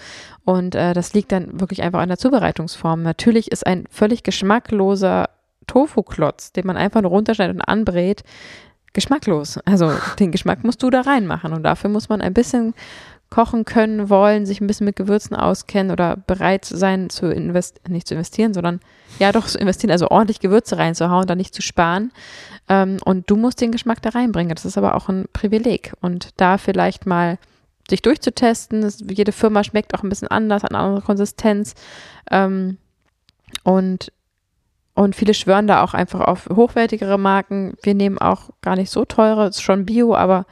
Und 0.44 0.74
äh, 0.74 0.92
das 0.92 1.14
liegt 1.14 1.32
dann 1.32 1.58
wirklich 1.58 1.82
einfach 1.82 2.00
an 2.00 2.08
der 2.08 2.18
Zubereitungsform. 2.18 3.02
Natürlich 3.02 3.50
ist 3.50 3.66
ein 3.66 3.86
völlig 3.90 4.22
geschmackloser 4.22 5.30
Tofu-Klotz, 5.66 6.52
den 6.52 6.66
man 6.66 6.76
einfach 6.76 7.00
nur 7.00 7.10
runterschneidet 7.10 7.56
und 7.56 7.62
anbrät, 7.62 8.22
geschmacklos. 8.92 9.58
Also 9.64 9.92
den 10.18 10.30
Geschmack 10.30 10.62
musst 10.62 10.82
du 10.82 10.90
da 10.90 11.00
reinmachen. 11.00 11.54
Und 11.54 11.62
dafür 11.62 11.88
muss 11.88 12.10
man 12.10 12.20
ein 12.20 12.34
bisschen 12.34 12.74
kochen 13.30 13.64
können, 13.64 14.10
wollen, 14.10 14.46
sich 14.46 14.60
ein 14.60 14.66
bisschen 14.66 14.86
mit 14.86 14.96
Gewürzen 14.96 15.36
auskennen 15.36 15.92
oder 15.92 16.16
bereit 16.16 16.64
sein 16.64 17.10
zu 17.10 17.30
investieren, 17.30 17.92
nicht 17.92 18.08
zu 18.08 18.14
investieren, 18.14 18.54
sondern 18.54 18.80
ja 19.18 19.32
doch 19.32 19.46
zu 19.46 19.58
investieren, 19.58 19.90
also 19.90 20.08
ordentlich 20.08 20.40
Gewürze 20.40 20.78
reinzuhauen, 20.78 21.26
da 21.26 21.34
nicht 21.34 21.54
zu 21.54 21.62
sparen. 21.62 22.12
Ähm, 22.68 22.98
und 23.04 23.30
du 23.30 23.36
musst 23.36 23.60
den 23.60 23.72
Geschmack 23.72 24.02
da 24.02 24.10
reinbringen. 24.10 24.54
Das 24.54 24.64
ist 24.64 24.78
aber 24.78 24.94
auch 24.94 25.08
ein 25.08 25.26
Privileg. 25.32 25.92
Und 26.00 26.30
da 26.36 26.58
vielleicht 26.58 27.06
mal 27.06 27.38
sich 27.88 28.02
durchzutesten. 28.02 28.82
Das, 28.82 29.02
jede 29.08 29.32
Firma 29.32 29.64
schmeckt 29.64 29.94
auch 29.94 30.02
ein 30.02 30.08
bisschen 30.08 30.28
anders, 30.28 30.64
an 30.64 30.74
andere 30.74 31.02
Konsistenz. 31.02 31.74
Ähm, 32.30 32.78
und 33.64 34.12
und 34.98 35.14
viele 35.14 35.32
schwören 35.32 35.68
da 35.68 35.84
auch 35.84 35.94
einfach 35.94 36.22
auf 36.22 36.48
hochwertigere 36.52 37.18
Marken. 37.18 37.74
Wir 37.82 37.94
nehmen 37.94 38.18
auch 38.18 38.50
gar 38.62 38.74
nicht 38.74 38.90
so 38.90 39.04
teure, 39.04 39.46
ist 39.46 39.62
schon 39.62 39.86
Bio, 39.86 40.16
aber 40.16 40.44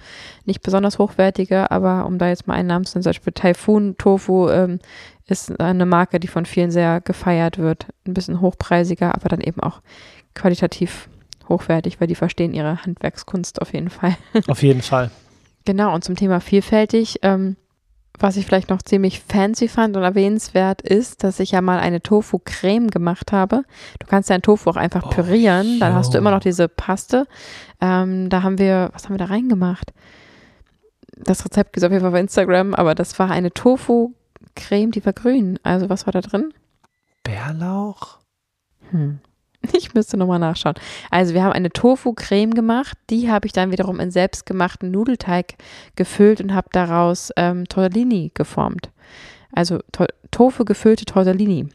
nicht 0.45 0.63
besonders 0.63 1.01
hochwertige. 1.01 1.73
Aber 1.73 2.07
um 2.07 2.19
da 2.19 2.29
jetzt 2.29 2.47
mal 2.47 2.55
einen 2.55 2.69
Namen 2.69 2.85
zu 2.85 2.95
nennen, 2.95 3.03
zum 3.03 3.11
Beispiel 3.11 3.33
Typhoon 3.33 3.97
Tofu 3.99 4.49
ähm, 4.49 4.79
ist 5.27 5.61
eine 5.61 5.87
Marke, 5.87 6.21
die 6.21 6.29
von 6.29 6.47
vielen 6.47 6.71
sehr 6.71 7.01
gefeiert 7.01 7.59
wird. 7.59 7.87
Ein 8.07 8.15
bisschen 8.15 8.41
hochpreisiger, 8.41 9.15
aber 9.15 9.29
dann 9.29 9.41
eben 9.41 9.61
auch 9.61 9.81
qualitativ 10.35 11.09
hochwertig, 11.49 12.01
weil 12.01 12.09
die 12.09 12.15
verstehen 12.15 12.55
ihre 12.55 12.85
Handwerkskunst 12.85 13.61
auf 13.61 13.73
jeden 13.73 13.91
Fall. 13.91 14.17
Auf 14.49 14.63
jeden 14.63 14.83
Fall. 14.83 15.11
genau, 15.65 15.95
und 15.95 16.05
zum 16.05 16.17
Thema 16.17 16.41
vielfältig. 16.41 17.21
Ähm, 17.23 17.57
was 18.19 18.37
ich 18.37 18.47
vielleicht 18.47 18.71
noch 18.71 18.83
ziemlich 18.83 19.21
fancy 19.21 19.69
fand 19.69 19.97
und 19.97 20.03
erwähnenswert 20.03 20.83
ist, 20.83 21.23
dass 21.23 21.41
ich 21.41 21.51
ja 21.51 21.61
mal 21.61 21.79
eine 21.79 22.01
Tofu-Creme 22.01 22.89
gemacht 22.89 23.33
habe. 23.33 23.65
Du 23.99 24.07
kannst 24.07 24.31
ja 24.31 24.35
einen 24.35 24.43
Tofu 24.43 24.71
auch 24.71 24.77
einfach 24.77 25.05
oh, 25.05 25.11
pürieren, 25.11 25.79
dann 25.81 25.95
hast 25.95 26.15
du 26.15 26.19
immer 26.19 26.31
noch 26.31 26.41
diese 26.41 26.69
Paste. 26.69 27.27
Ähm, 27.81 28.31
da 28.31 28.43
haben 28.43 28.59
wir, 28.59 28.91
was 28.93 29.05
haben 29.05 29.15
wir 29.15 29.19
da 29.19 29.27
reingemacht? 29.27 29.93
Das 31.15 31.45
Rezept 31.45 31.73
gibt 31.73 31.83
es 31.83 31.85
auf 31.85 31.93
jeden 31.93 32.03
Fall 32.03 32.13
auf 32.13 32.19
Instagram, 32.19 32.75
aber 32.75 32.95
das 32.95 33.19
war 33.19 33.31
eine 33.31 33.51
Tofu-Creme, 33.51 34.15
die 34.71 35.05
war 35.05 35.13
grün. 35.13 35.59
Also 35.63 35.89
was 35.89 36.07
war 36.07 36.13
da 36.13 36.21
drin? 36.21 36.53
Bärlauch? 37.23 38.19
Hm. 38.91 39.21
Ich 39.73 39.95
müsste 39.95 40.17
nochmal 40.17 40.39
nachschauen. 40.39 40.77
Also 41.11 41.35
wir 41.35 41.43
haben 41.43 41.53
eine 41.53 41.71
Tofu-Creme 41.71 42.55
gemacht. 42.55 42.97
Die 43.11 43.31
habe 43.31 43.47
ich 43.47 43.53
dann 43.53 43.73
wiederum 43.73 43.99
in 43.99 44.11
selbstgemachten 44.11 44.91
Nudelteig 44.91 45.55
gefüllt 45.97 46.41
und 46.41 46.55
habe 46.55 46.69
daraus 46.73 47.33
ähm, 47.37 47.67
Tortellini 47.67 48.31
geformt. 48.35 48.91
Also 49.53 49.81
to 49.91 50.07
Tofu 50.31 50.65
gefüllte 50.65 51.05
Tortellini. 51.05 51.69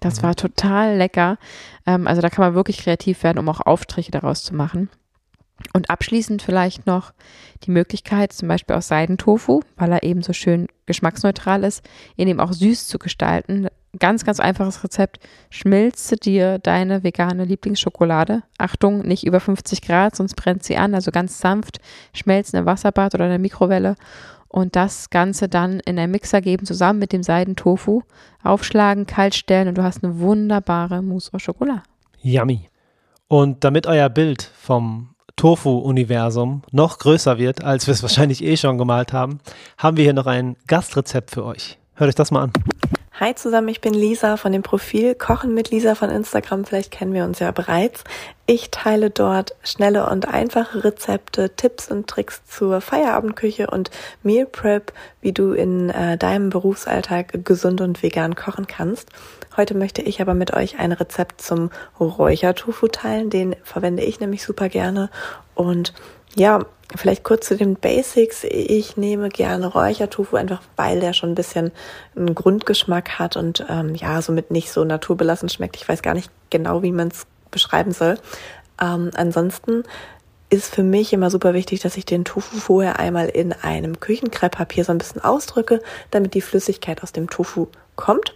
Das 0.00 0.18
mhm. 0.18 0.22
war 0.24 0.34
total 0.34 0.96
lecker. 0.96 1.38
Ähm, 1.86 2.06
also 2.06 2.20
da 2.20 2.28
kann 2.28 2.44
man 2.44 2.54
wirklich 2.54 2.78
kreativ 2.78 3.22
werden, 3.22 3.38
um 3.38 3.48
auch 3.48 3.60
Aufstriche 3.60 4.10
daraus 4.10 4.42
zu 4.42 4.54
machen. 4.54 4.90
Und 5.72 5.90
abschließend 5.90 6.40
vielleicht 6.42 6.86
noch 6.86 7.12
die 7.64 7.70
Möglichkeit, 7.70 8.32
zum 8.32 8.48
Beispiel 8.48 8.76
aus 8.76 8.88
Seidentofu, 8.88 9.62
weil 9.76 9.92
er 9.92 10.02
eben 10.02 10.22
so 10.22 10.32
schön 10.32 10.68
geschmacksneutral 10.86 11.64
ist, 11.64 11.84
ihn 12.16 12.28
eben 12.28 12.40
auch 12.40 12.52
süß 12.52 12.86
zu 12.86 12.98
gestalten 12.98 13.68
ganz, 13.98 14.24
ganz 14.24 14.40
einfaches 14.40 14.84
Rezept. 14.84 15.18
Schmilze 15.50 16.16
dir 16.16 16.58
deine 16.58 17.02
vegane 17.02 17.44
Lieblingsschokolade. 17.44 18.42
Achtung, 18.58 19.00
nicht 19.00 19.26
über 19.26 19.40
50 19.40 19.82
Grad, 19.82 20.16
sonst 20.16 20.34
brennt 20.34 20.62
sie 20.62 20.76
an. 20.76 20.94
Also 20.94 21.10
ganz 21.10 21.38
sanft 21.38 21.80
schmelzen 22.12 22.58
im 22.58 22.66
Wasserbad 22.66 23.14
oder 23.14 23.24
in 23.24 23.30
der 23.30 23.38
Mikrowelle. 23.38 23.94
Und 24.48 24.76
das 24.76 25.10
Ganze 25.10 25.48
dann 25.48 25.80
in 25.80 25.98
einen 25.98 26.12
Mixer 26.12 26.40
geben, 26.40 26.64
zusammen 26.64 26.98
mit 26.98 27.12
dem 27.12 27.22
Seidentofu. 27.22 28.02
Aufschlagen, 28.42 29.06
kalt 29.06 29.34
stellen 29.34 29.68
und 29.68 29.76
du 29.76 29.82
hast 29.82 30.02
eine 30.02 30.20
wunderbare 30.20 31.02
Mousse 31.02 31.34
au 31.34 31.38
Chocolat. 31.38 31.82
Yummy. 32.22 32.68
Und 33.28 33.62
damit 33.64 33.86
euer 33.86 34.08
Bild 34.08 34.42
vom 34.42 35.10
Tofu-Universum 35.38 36.62
noch 36.72 36.98
größer 36.98 37.38
wird, 37.38 37.64
als 37.64 37.86
wir 37.86 37.94
es 37.94 38.02
wahrscheinlich 38.02 38.44
eh 38.44 38.56
schon 38.56 38.76
gemalt 38.76 39.12
haben, 39.14 39.40
haben 39.78 39.96
wir 39.96 40.04
hier 40.04 40.12
noch 40.12 40.26
ein 40.26 40.56
Gastrezept 40.66 41.30
für 41.30 41.44
euch. 41.44 41.78
Hört 41.94 42.08
euch 42.08 42.14
das 42.14 42.30
mal 42.30 42.42
an. 42.42 42.52
Hi 43.20 43.34
zusammen, 43.34 43.66
ich 43.66 43.80
bin 43.80 43.94
Lisa 43.94 44.36
von 44.36 44.52
dem 44.52 44.62
Profil 44.62 45.16
Kochen 45.16 45.52
mit 45.52 45.72
Lisa 45.72 45.96
von 45.96 46.08
Instagram. 46.08 46.64
Vielleicht 46.64 46.92
kennen 46.92 47.12
wir 47.12 47.24
uns 47.24 47.40
ja 47.40 47.50
bereits. 47.50 48.04
Ich 48.46 48.70
teile 48.70 49.10
dort 49.10 49.56
schnelle 49.64 50.08
und 50.08 50.28
einfache 50.28 50.84
Rezepte, 50.84 51.50
Tipps 51.50 51.90
und 51.90 52.06
Tricks 52.06 52.42
zur 52.46 52.80
Feierabendküche 52.80 53.66
und 53.66 53.90
Meal 54.22 54.46
Prep, 54.46 54.92
wie 55.20 55.32
du 55.32 55.50
in 55.50 55.90
äh, 55.90 56.16
deinem 56.16 56.48
Berufsalltag 56.48 57.44
gesund 57.44 57.80
und 57.80 58.04
vegan 58.04 58.36
kochen 58.36 58.68
kannst. 58.68 59.10
Heute 59.56 59.74
möchte 59.74 60.00
ich 60.00 60.20
aber 60.20 60.34
mit 60.34 60.54
euch 60.54 60.78
ein 60.78 60.92
Rezept 60.92 61.40
zum 61.40 61.70
Räuchertofu 61.98 62.86
teilen. 62.86 63.30
Den 63.30 63.56
verwende 63.64 64.04
ich 64.04 64.20
nämlich 64.20 64.44
super 64.44 64.68
gerne 64.68 65.10
und 65.56 65.92
ja, 66.38 66.60
vielleicht 66.94 67.24
kurz 67.24 67.48
zu 67.48 67.56
den 67.56 67.74
Basics. 67.74 68.44
Ich 68.44 68.96
nehme 68.96 69.28
gerne 69.28 69.66
Räuchertofu, 69.66 70.36
einfach 70.36 70.62
weil 70.76 71.00
der 71.00 71.12
schon 71.12 71.30
ein 71.30 71.34
bisschen 71.34 71.72
einen 72.16 72.34
Grundgeschmack 72.34 73.18
hat 73.18 73.36
und 73.36 73.64
ähm, 73.68 73.94
ja, 73.94 74.22
somit 74.22 74.50
nicht 74.50 74.70
so 74.70 74.84
naturbelassen 74.84 75.48
schmeckt. 75.48 75.76
Ich 75.76 75.88
weiß 75.88 76.02
gar 76.02 76.14
nicht 76.14 76.30
genau, 76.50 76.82
wie 76.82 76.92
man 76.92 77.08
es 77.08 77.26
beschreiben 77.50 77.92
soll. 77.92 78.18
Ähm, 78.80 79.10
ansonsten 79.14 79.82
ist 80.50 80.74
für 80.74 80.82
mich 80.82 81.12
immer 81.12 81.30
super 81.30 81.52
wichtig, 81.52 81.80
dass 81.80 81.96
ich 81.96 82.06
den 82.06 82.24
Tofu 82.24 82.56
vorher 82.56 82.98
einmal 82.98 83.28
in 83.28 83.52
einem 83.52 84.00
Küchenkrepppapier 84.00 84.84
so 84.84 84.92
ein 84.92 84.98
bisschen 84.98 85.22
ausdrücke, 85.22 85.82
damit 86.10 86.34
die 86.34 86.40
Flüssigkeit 86.40 87.02
aus 87.02 87.12
dem 87.12 87.28
Tofu 87.28 87.66
kommt. 87.96 88.34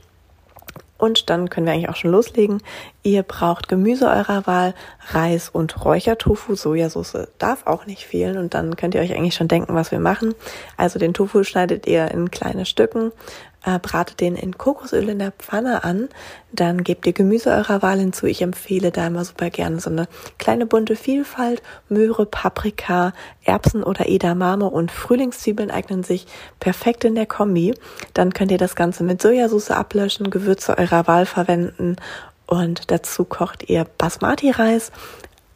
Und 1.03 1.31
dann 1.31 1.51
können 1.51 1.67
wir 1.67 1.73
eigentlich 1.73 1.89
auch 1.89 1.97
schon 1.97 2.13
loslegen. 2.13 2.63
Ihr 3.03 3.25
braucht 3.25 3.69
Gemüse 3.69 4.07
eurer 4.07 4.47
Wahl, 4.47 4.73
Reis 5.09 5.49
und 5.49 5.85
Räuchertofu. 5.85 6.55
Sojasauce 6.55 7.27
darf 7.39 7.67
auch 7.67 7.87
nicht 7.87 8.07
fehlen. 8.07 8.37
Und 8.37 8.55
dann 8.55 8.77
könnt 8.77 8.95
ihr 8.95 9.01
euch 9.01 9.13
eigentlich 9.13 9.35
schon 9.35 9.49
denken, 9.49 9.75
was 9.75 9.91
wir 9.91 9.99
machen. 9.99 10.33
Also 10.77 11.01
den 11.01 11.13
Tofu 11.13 11.43
schneidet 11.43 11.89
ihr 11.89 12.09
in 12.13 12.31
kleine 12.31 12.67
Stücken, 12.67 13.11
äh, 13.65 13.79
bratet 13.79 14.21
den 14.21 14.37
in 14.37 14.59
Kokosöl 14.59 15.09
in 15.09 15.19
der 15.19 15.33
Pfanne 15.33 15.85
an, 15.85 16.09
dann 16.53 16.85
gebt 16.85 17.07
ihr 17.07 17.13
Gemüse 17.13 17.51
eurer 17.51 17.83
Wahl 17.83 17.99
hinzu. 17.99 18.27
Ich 18.27 18.43
empfehle 18.43 18.91
da 18.91 19.07
immer 19.07 19.25
super 19.25 19.51
gerne 19.51 19.81
so 19.81 19.91
eine 19.91 20.09
kleine 20.39 20.67
bunte 20.67 20.97
Vielfalt. 20.97 21.63
Möhre, 21.89 22.27
Paprika, 22.27 23.13
Erbsen 23.45 23.83
oder 23.83 24.09
Edamame 24.09 24.69
und 24.69 24.91
Frühlingszwiebeln 24.91 25.71
eignen 25.71 26.03
sich 26.03 26.27
perfekt 26.61 27.05
in 27.05 27.15
der 27.15 27.27
Kombi. 27.27 27.75
Dann 28.15 28.33
könnt 28.33 28.51
ihr 28.51 28.59
das 28.59 28.77
Ganze 28.77 29.05
mit 29.05 29.23
Sojasauce 29.23 29.71
ablöschen, 29.71 30.31
Gewürze 30.31 30.77
eurer 30.79 31.07
Wahl 31.07 31.27
verwenden 31.27 31.97
und 32.47 32.91
dazu 32.91 33.25
kocht 33.25 33.69
ihr 33.69 33.87
Basmati-Reis. 33.97 34.93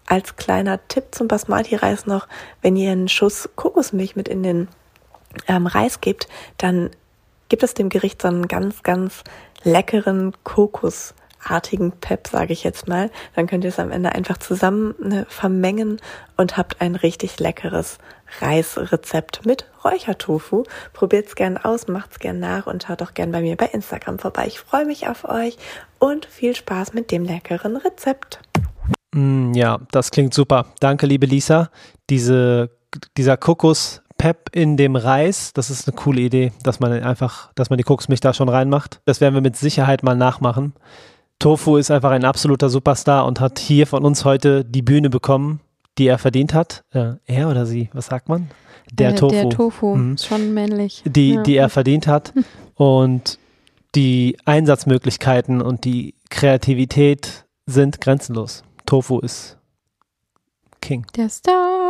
Als 0.07 0.37
kleiner 0.37 0.79
Tipp 0.87 1.07
zum 1.11 1.27
Basmati-Reis 1.27 2.07
noch, 2.07 2.29
wenn 2.63 2.77
ihr 2.77 2.93
einen 2.93 3.09
Schuss 3.09 3.49
Kokosmilch 3.57 4.15
mit 4.15 4.29
in 4.29 4.43
den 4.43 4.69
ähm, 5.49 5.67
Reis 5.67 6.01
gebt, 6.01 6.29
dann 6.59 6.91
gibt 7.49 7.63
es 7.63 7.75
dem 7.75 7.89
Gericht 7.89 8.23
so 8.23 8.29
einen 8.29 8.49
ganz, 8.49 8.83
ganz 8.83 9.23
leckeren 9.63 10.33
Kokosartigen 10.45 11.93
Pep, 11.93 12.29
sage 12.29 12.53
ich 12.53 12.65
jetzt 12.65 12.89
mal. 12.89 13.11
Dann 13.35 13.47
könnt 13.47 13.65
ihr 13.65 13.71
es 13.71 13.79
am 13.79 13.91
Ende 13.91 14.13
einfach 14.13 14.39
zusammen 14.39 14.95
ne, 14.99 15.27
vermengen 15.29 16.01
und 16.37 16.57
habt 16.57 16.81
ein 16.81 16.95
richtig 16.95 17.39
leckeres 17.39 17.99
Reisrezept 18.41 19.47
mit 19.47 19.67
Räuchertofu. 19.85 20.65
Probiert's 20.93 21.35
gern 21.35 21.57
aus, 21.57 21.89
macht's 21.89 22.19
gern 22.19 22.39
nach 22.39 22.67
und 22.67 22.85
schaut 22.85 23.03
auch 23.03 23.15
gern 23.15 23.33
bei 23.33 23.41
mir 23.41 23.57
bei 23.57 23.67
Instagram 23.67 24.19
vorbei. 24.19 24.47
Ich 24.47 24.59
freue 24.59 24.85
mich 24.85 25.09
auf 25.09 25.25
euch 25.25 25.57
und 25.99 26.27
viel 26.27 26.55
Spaß 26.55 26.93
mit 26.93 27.11
dem 27.11 27.25
leckeren 27.25 27.77
Rezept. 27.77 28.41
Mm, 29.15 29.53
ja, 29.55 29.79
das 29.91 30.11
klingt 30.11 30.35
super. 30.35 30.67
Danke, 30.81 31.07
liebe 31.07 31.27
Lisa. 31.27 31.71
Diese, 32.11 32.71
dieser 33.17 33.37
Kokos 33.37 34.03
Pep 34.19 34.51
in 34.53 34.77
dem 34.77 34.97
Reis. 34.97 35.53
Das 35.53 35.71
ist 35.71 35.87
eine 35.89 35.97
coole 35.97 36.21
Idee, 36.23 36.53
dass 36.63 36.81
man 36.81 36.93
einfach, 36.93 37.53
dass 37.55 37.71
man 37.71 37.77
die 37.77 37.85
Kokosmilch 37.85 38.21
da 38.21 38.33
schon 38.35 38.49
reinmacht. 38.49 39.01
Das 39.05 39.21
werden 39.21 39.35
wir 39.35 39.41
mit 39.43 39.57
Sicherheit 39.57 40.03
mal 40.03 40.17
nachmachen. 40.17 40.73
Tofu 41.39 41.77
ist 41.77 41.91
einfach 41.91 42.13
ein 42.13 42.25
absoluter 42.25 42.71
Superstar 42.71 43.27
und 43.27 43.41
hat 43.41 43.59
hier 43.59 43.87
von 43.87 44.05
uns 44.05 44.25
heute 44.25 44.65
die 44.65 44.83
Bühne 44.83 45.11
bekommen. 45.11 45.61
die 45.99 46.09
er 46.09 46.19
verdient 46.19 46.53
hat. 46.53 46.85
Äh, 46.93 47.13
er 47.25 47.49
oder 47.49 47.65
sie, 47.65 47.89
was 47.95 48.07
sagt 48.07 48.29
man? 48.29 48.51
Der 48.93 49.11
äh, 49.11 49.15
Tofu. 49.15 49.35
Der 49.35 49.49
Tofu, 49.49 49.95
Mhm. 49.97 50.19
schon 50.19 50.53
männlich. 50.53 51.03
die, 51.07 51.35
ja. 51.35 51.43
die 51.43 51.57
er 51.57 51.71
verdient 51.71 52.07
hat. 52.07 52.35
Und 52.75 53.39
die 53.95 54.37
Einsatzmöglichkeiten 54.45 55.63
und 55.63 55.85
die 55.87 56.15
Kreativität 56.29 57.47
sind 57.65 57.99
grenzenlos. 58.03 58.63
Tofu 58.85 59.21
ist 59.21 59.57
King, 60.83 61.07
Der 61.17 61.31
Star. 61.31 61.86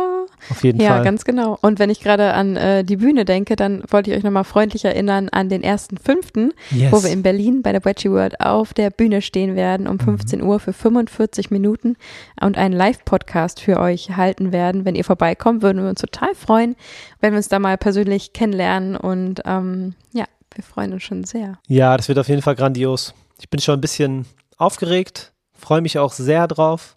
Auf 0.49 0.63
jeden 0.63 0.79
Ja, 0.81 0.95
Fall. 0.95 1.03
ganz 1.03 1.25
genau. 1.25 1.57
Und 1.61 1.79
wenn 1.79 1.89
ich 1.89 1.99
gerade 1.99 2.33
an 2.33 2.55
äh, 2.55 2.83
die 2.83 2.97
Bühne 2.97 3.25
denke, 3.25 3.55
dann 3.55 3.83
wollte 3.89 4.11
ich 4.11 4.17
euch 4.17 4.23
nochmal 4.23 4.43
freundlich 4.43 4.85
erinnern 4.85 5.29
an 5.29 5.49
den 5.49 5.63
ersten 5.63 5.97
fünften, 5.97 6.51
yes. 6.71 6.91
wo 6.91 7.03
wir 7.03 7.11
in 7.11 7.23
Berlin 7.23 7.61
bei 7.61 7.71
der 7.71 7.83
Wedgie 7.85 8.11
World 8.11 8.39
auf 8.41 8.73
der 8.73 8.89
Bühne 8.89 9.21
stehen 9.21 9.55
werden 9.55 9.83
Mhm. 9.85 9.89
um 9.91 9.99
15 9.99 10.41
Uhr 10.41 10.59
für 10.59 10.73
45 10.73 11.51
Minuten 11.51 11.95
und 12.41 12.57
einen 12.57 12.73
Live-Podcast 12.73 13.59
für 13.61 13.79
euch 13.79 14.15
halten 14.15 14.51
werden. 14.51 14.85
Wenn 14.85 14.95
ihr 14.95 15.03
vorbeikommt, 15.05 15.61
würden 15.61 15.81
wir 15.83 15.89
uns 15.89 16.01
total 16.01 16.33
freuen, 16.35 16.75
wenn 17.19 17.33
wir 17.33 17.37
uns 17.37 17.49
da 17.49 17.59
mal 17.59 17.77
persönlich 17.77 18.33
kennenlernen 18.33 18.95
und 18.95 19.41
ähm, 19.45 19.95
ja, 20.13 20.25
wir 20.53 20.63
freuen 20.63 20.93
uns 20.93 21.03
schon 21.03 21.23
sehr. 21.23 21.59
ja, 21.67 21.95
das 21.97 22.07
wird 22.07 22.19
auf 22.19 22.27
jeden 22.29 22.41
Fall 22.41 22.55
grandios. 22.55 23.13
Ich 23.39 23.49
bin 23.49 23.59
schon 23.59 23.75
ein 23.75 23.81
bisschen 23.81 24.25
aufgeregt, 24.57 25.33
freue 25.53 25.81
mich 25.81 25.99
auch 25.99 26.13
sehr 26.13 26.47
drauf 26.47 26.95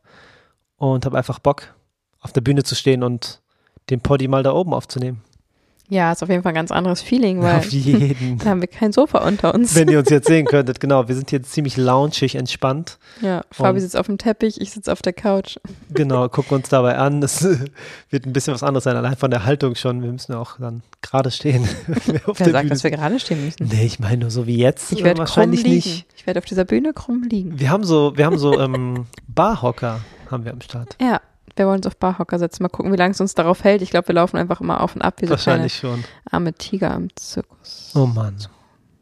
und 0.76 1.05
habe 1.05 1.18
einfach 1.18 1.38
Bock, 1.38 1.74
auf 2.21 2.33
der 2.33 2.41
Bühne 2.41 2.62
zu 2.62 2.75
stehen 2.75 3.03
und 3.03 3.41
den 3.91 4.01
Poddy 4.01 4.29
mal 4.29 4.43
da 4.43 4.53
oben 4.53 4.75
aufzunehmen. 4.75 5.23
Ja, 5.91 6.12
ist 6.12 6.23
auf 6.23 6.29
jeden 6.29 6.45
Fall 6.45 6.53
ein 6.53 6.55
ganz 6.55 6.71
anderes 6.71 7.03
Feeling, 7.03 7.43
weil 7.43 7.62
da 8.39 8.51
haben 8.51 8.61
wir 8.61 8.68
kein 8.68 8.93
Sofa 8.93 9.27
unter 9.27 9.53
uns. 9.53 9.75
Wenn 9.75 9.89
ihr 9.89 9.99
uns 9.99 10.09
jetzt 10.09 10.29
sehen 10.29 10.47
könntet, 10.47 10.79
genau, 10.79 11.09
wir 11.09 11.16
sind 11.16 11.31
hier 11.31 11.43
ziemlich 11.43 11.77
loungig, 11.77 12.37
entspannt. 12.37 12.99
ja, 13.21 13.43
Fabi 13.51 13.81
sitzt 13.81 13.97
auf 13.97 14.07
dem 14.07 14.16
Teppich, 14.16 14.61
ich 14.61 14.71
sitze 14.71 14.93
auf 14.93 15.03
der 15.03 15.12
Couch. 15.12 15.57
Genau, 15.93 16.29
gucken 16.29 16.59
uns 16.59 16.68
dabei 16.68 16.97
an. 16.97 17.21
Es 17.25 17.43
wird 18.09 18.25
ein 18.25 18.33
bisschen 18.33 18.55
was 18.55 18.62
anderes 18.62 18.85
sein, 18.85 18.97
allein 18.97 19.16
von 19.16 19.33
der 19.33 19.45
Haltung 19.45 19.75
schon. 19.75 20.01
Wir 20.01 20.12
müssen 20.12 20.31
ja 20.31 20.39
auch 20.39 20.59
dann 20.61 20.83
gerade 21.03 21.33
stehen. 21.33 21.68
Wer 22.07 22.21
sagt, 22.37 22.39
Bühne 22.39 22.68
dass 22.68 22.85
wir 22.85 22.93
gerade 22.93 23.18
stehen 23.18 23.45
müssen? 23.45 23.66
Nee, 23.66 23.85
ich 23.85 23.99
meine 23.99 24.18
nur 24.18 24.31
so 24.31 24.47
wie 24.47 24.59
jetzt. 24.59 24.93
Ich 24.93 24.99
werde 24.99 25.14
krumm 25.14 25.18
wahrscheinlich 25.18 25.64
liegen. 25.64 25.75
nicht. 25.75 26.07
Ich 26.16 26.25
werde 26.25 26.39
auf 26.39 26.45
dieser 26.45 26.64
Bühne 26.64 26.93
krumm 26.93 27.25
liegen. 27.25 27.59
Wir 27.59 27.68
haben 27.71 27.83
so, 27.83 28.16
wir 28.16 28.27
haben 28.27 28.39
so 28.39 28.61
ähm, 28.61 29.07
Barhocker 29.27 30.01
haben 30.31 30.45
wir 30.45 30.53
am 30.53 30.61
Start. 30.61 30.97
Ja, 31.01 31.21
wir 31.57 31.67
wollen 31.67 31.79
uns 31.79 31.87
auf 31.87 31.97
Barhocker 31.97 32.39
setzen. 32.39 32.63
Mal 32.63 32.69
gucken, 32.69 32.93
wie 32.93 32.97
lange 32.97 33.13
es 33.13 33.21
uns 33.21 33.35
darauf 33.35 33.65
hält. 33.65 33.83
Ich 33.83 33.91
glaube, 33.91 34.09
wir 34.09 34.15
laufen 34.15 34.37
einfach 34.37 34.61
immer 34.61 34.81
auf 34.81 34.95
und 34.95 35.03
ab 35.03 35.21
wie 35.21 35.27
so 35.27 35.31
Wahrscheinlich 35.31 35.75
schon. 35.77 36.05
arme 36.31 36.53
Tiger 36.53 36.95
im 36.95 37.09
Zirkus. 37.17 37.93
Oh 37.95 38.07
Mann. 38.07 38.37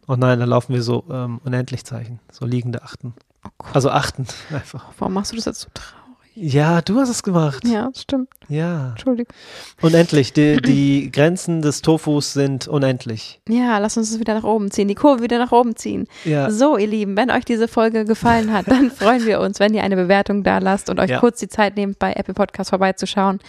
Oh 0.06 0.16
nein, 0.16 0.38
da 0.38 0.44
laufen 0.46 0.72
wir 0.74 0.82
so 0.82 1.04
ähm, 1.10 1.40
Unendlichzeichen, 1.44 2.18
so 2.32 2.46
liegende 2.46 2.82
Achten. 2.82 3.14
Oh 3.44 3.64
Also 3.74 3.90
Achten 3.90 4.26
einfach. 4.52 4.86
warum 4.98 5.14
machst 5.14 5.32
du 5.32 5.36
das 5.36 5.44
jetzt 5.44 5.60
so 5.60 5.68
traurig? 5.74 5.97
Ja, 6.40 6.82
du 6.82 7.00
hast 7.00 7.08
es 7.08 7.22
gemacht. 7.24 7.66
Ja, 7.66 7.90
stimmt. 7.96 8.28
Ja. 8.48 8.90
Entschuldigung. 8.90 9.34
Unendlich. 9.82 10.32
Die, 10.32 10.56
die 10.62 11.10
Grenzen 11.10 11.62
des 11.62 11.82
Tofus 11.82 12.32
sind 12.32 12.68
unendlich. 12.68 13.40
Ja, 13.48 13.78
lass 13.78 13.96
uns 13.96 14.10
es 14.12 14.20
wieder 14.20 14.34
nach 14.34 14.44
oben 14.44 14.70
ziehen, 14.70 14.86
die 14.86 14.94
Kurve 14.94 15.22
wieder 15.22 15.38
nach 15.38 15.50
oben 15.50 15.74
ziehen. 15.74 16.06
Ja. 16.24 16.48
So, 16.50 16.76
ihr 16.76 16.86
Lieben, 16.86 17.16
wenn 17.16 17.30
euch 17.32 17.44
diese 17.44 17.66
Folge 17.66 18.04
gefallen 18.04 18.52
hat, 18.52 18.68
dann 18.68 18.90
freuen 18.96 19.26
wir 19.26 19.40
uns, 19.40 19.58
wenn 19.58 19.74
ihr 19.74 19.82
eine 19.82 19.96
Bewertung 19.96 20.44
da 20.44 20.58
lasst 20.58 20.90
und 20.90 21.00
euch 21.00 21.10
Ja. 21.10 21.18
kurz 21.18 21.40
die 21.40 21.48
Zeit 21.48 21.76
nehmt, 21.76 21.98
bei 21.98 22.12
Apple 22.12 22.34
Podcast 22.34 22.70
vorbeizuschauen 22.70 23.40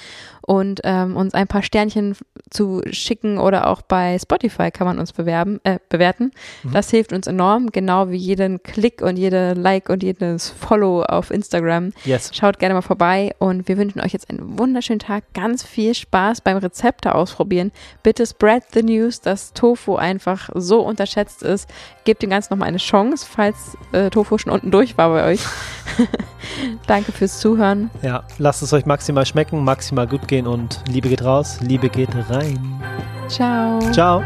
und 0.50 0.82
ähm, 0.84 1.16
uns 1.16 1.36
ein 1.36 1.46
paar 1.46 1.62
Sternchen 1.62 2.16
zu 2.50 2.82
schicken 2.90 3.38
oder 3.38 3.68
auch 3.68 3.84
bei 3.84 4.18
Spotify 4.18 4.72
kann 4.72 4.88
man 4.88 4.98
uns 4.98 5.14
bewerben, 5.14 5.60
äh, 5.64 5.78
bewerten. 5.90 6.32
Mhm. 6.64 6.72
Das 6.72 6.90
hilft 6.90 7.14
uns 7.14 7.28
enorm, 7.28 7.72
genau 7.72 8.10
wie 8.10 8.18
jeden 8.18 8.64
Klick 8.64 9.04
und 9.04 9.16
jede 9.18 9.54
Like 9.54 9.90
und 9.90 10.02
jedes 10.02 10.50
Follow 10.50 11.04
auf 11.04 11.30
Instagram. 11.30 11.94
Yes. 12.04 12.32
Schaut 12.34 12.58
gerne 12.58 12.74
mal 12.74 12.82
vorbei 12.82 13.36
und 13.38 13.68
wir 13.68 13.78
wünschen 13.78 14.02
euch 14.02 14.12
jetzt 14.12 14.28
einen 14.32 14.58
wunderschönen 14.58 14.98
Tag, 14.98 15.24
ganz 15.36 15.62
viel 15.62 15.94
Spaß 15.94 16.42
beim 16.42 16.58
Rezepte 16.58 17.14
ausprobieren. 17.14 17.72
Bitte 18.02 18.26
spread 18.26 18.64
the 18.74 18.82
news, 18.82 19.22
dass 19.22 19.54
Tofu 19.54 19.98
einfach 19.98 20.50
so 20.56 20.82
unterschätzt 20.82 21.44
ist. 21.44 21.70
Gebt 22.06 22.24
dem 22.24 22.32
Ganzen 22.32 22.54
nochmal 22.54 22.70
eine 22.70 22.78
Chance, 22.78 23.24
falls 23.30 23.78
äh, 23.92 24.10
Tofu 24.10 24.40
schon 24.40 24.52
unten 24.52 24.72
durch 24.72 24.98
war 24.98 25.10
bei 25.10 25.26
euch. 25.26 25.42
Danke 26.88 27.12
fürs 27.12 27.40
Zuhören. 27.40 27.92
Ja, 28.02 28.24
lasst 28.40 28.64
es 28.64 28.74
euch 28.74 28.88
maximal 28.88 29.28
schmecken, 29.28 29.64
maximal 29.64 30.08
gut 30.08 30.28
gehen 30.40 30.48
und 30.48 30.82
Liebe 30.88 31.10
geht 31.10 31.24
raus, 31.24 31.60
Liebe 31.62 31.90
geht 31.90 32.10
rein. 32.30 32.82
Ciao. 33.28 33.80
Ciao. 33.92 34.24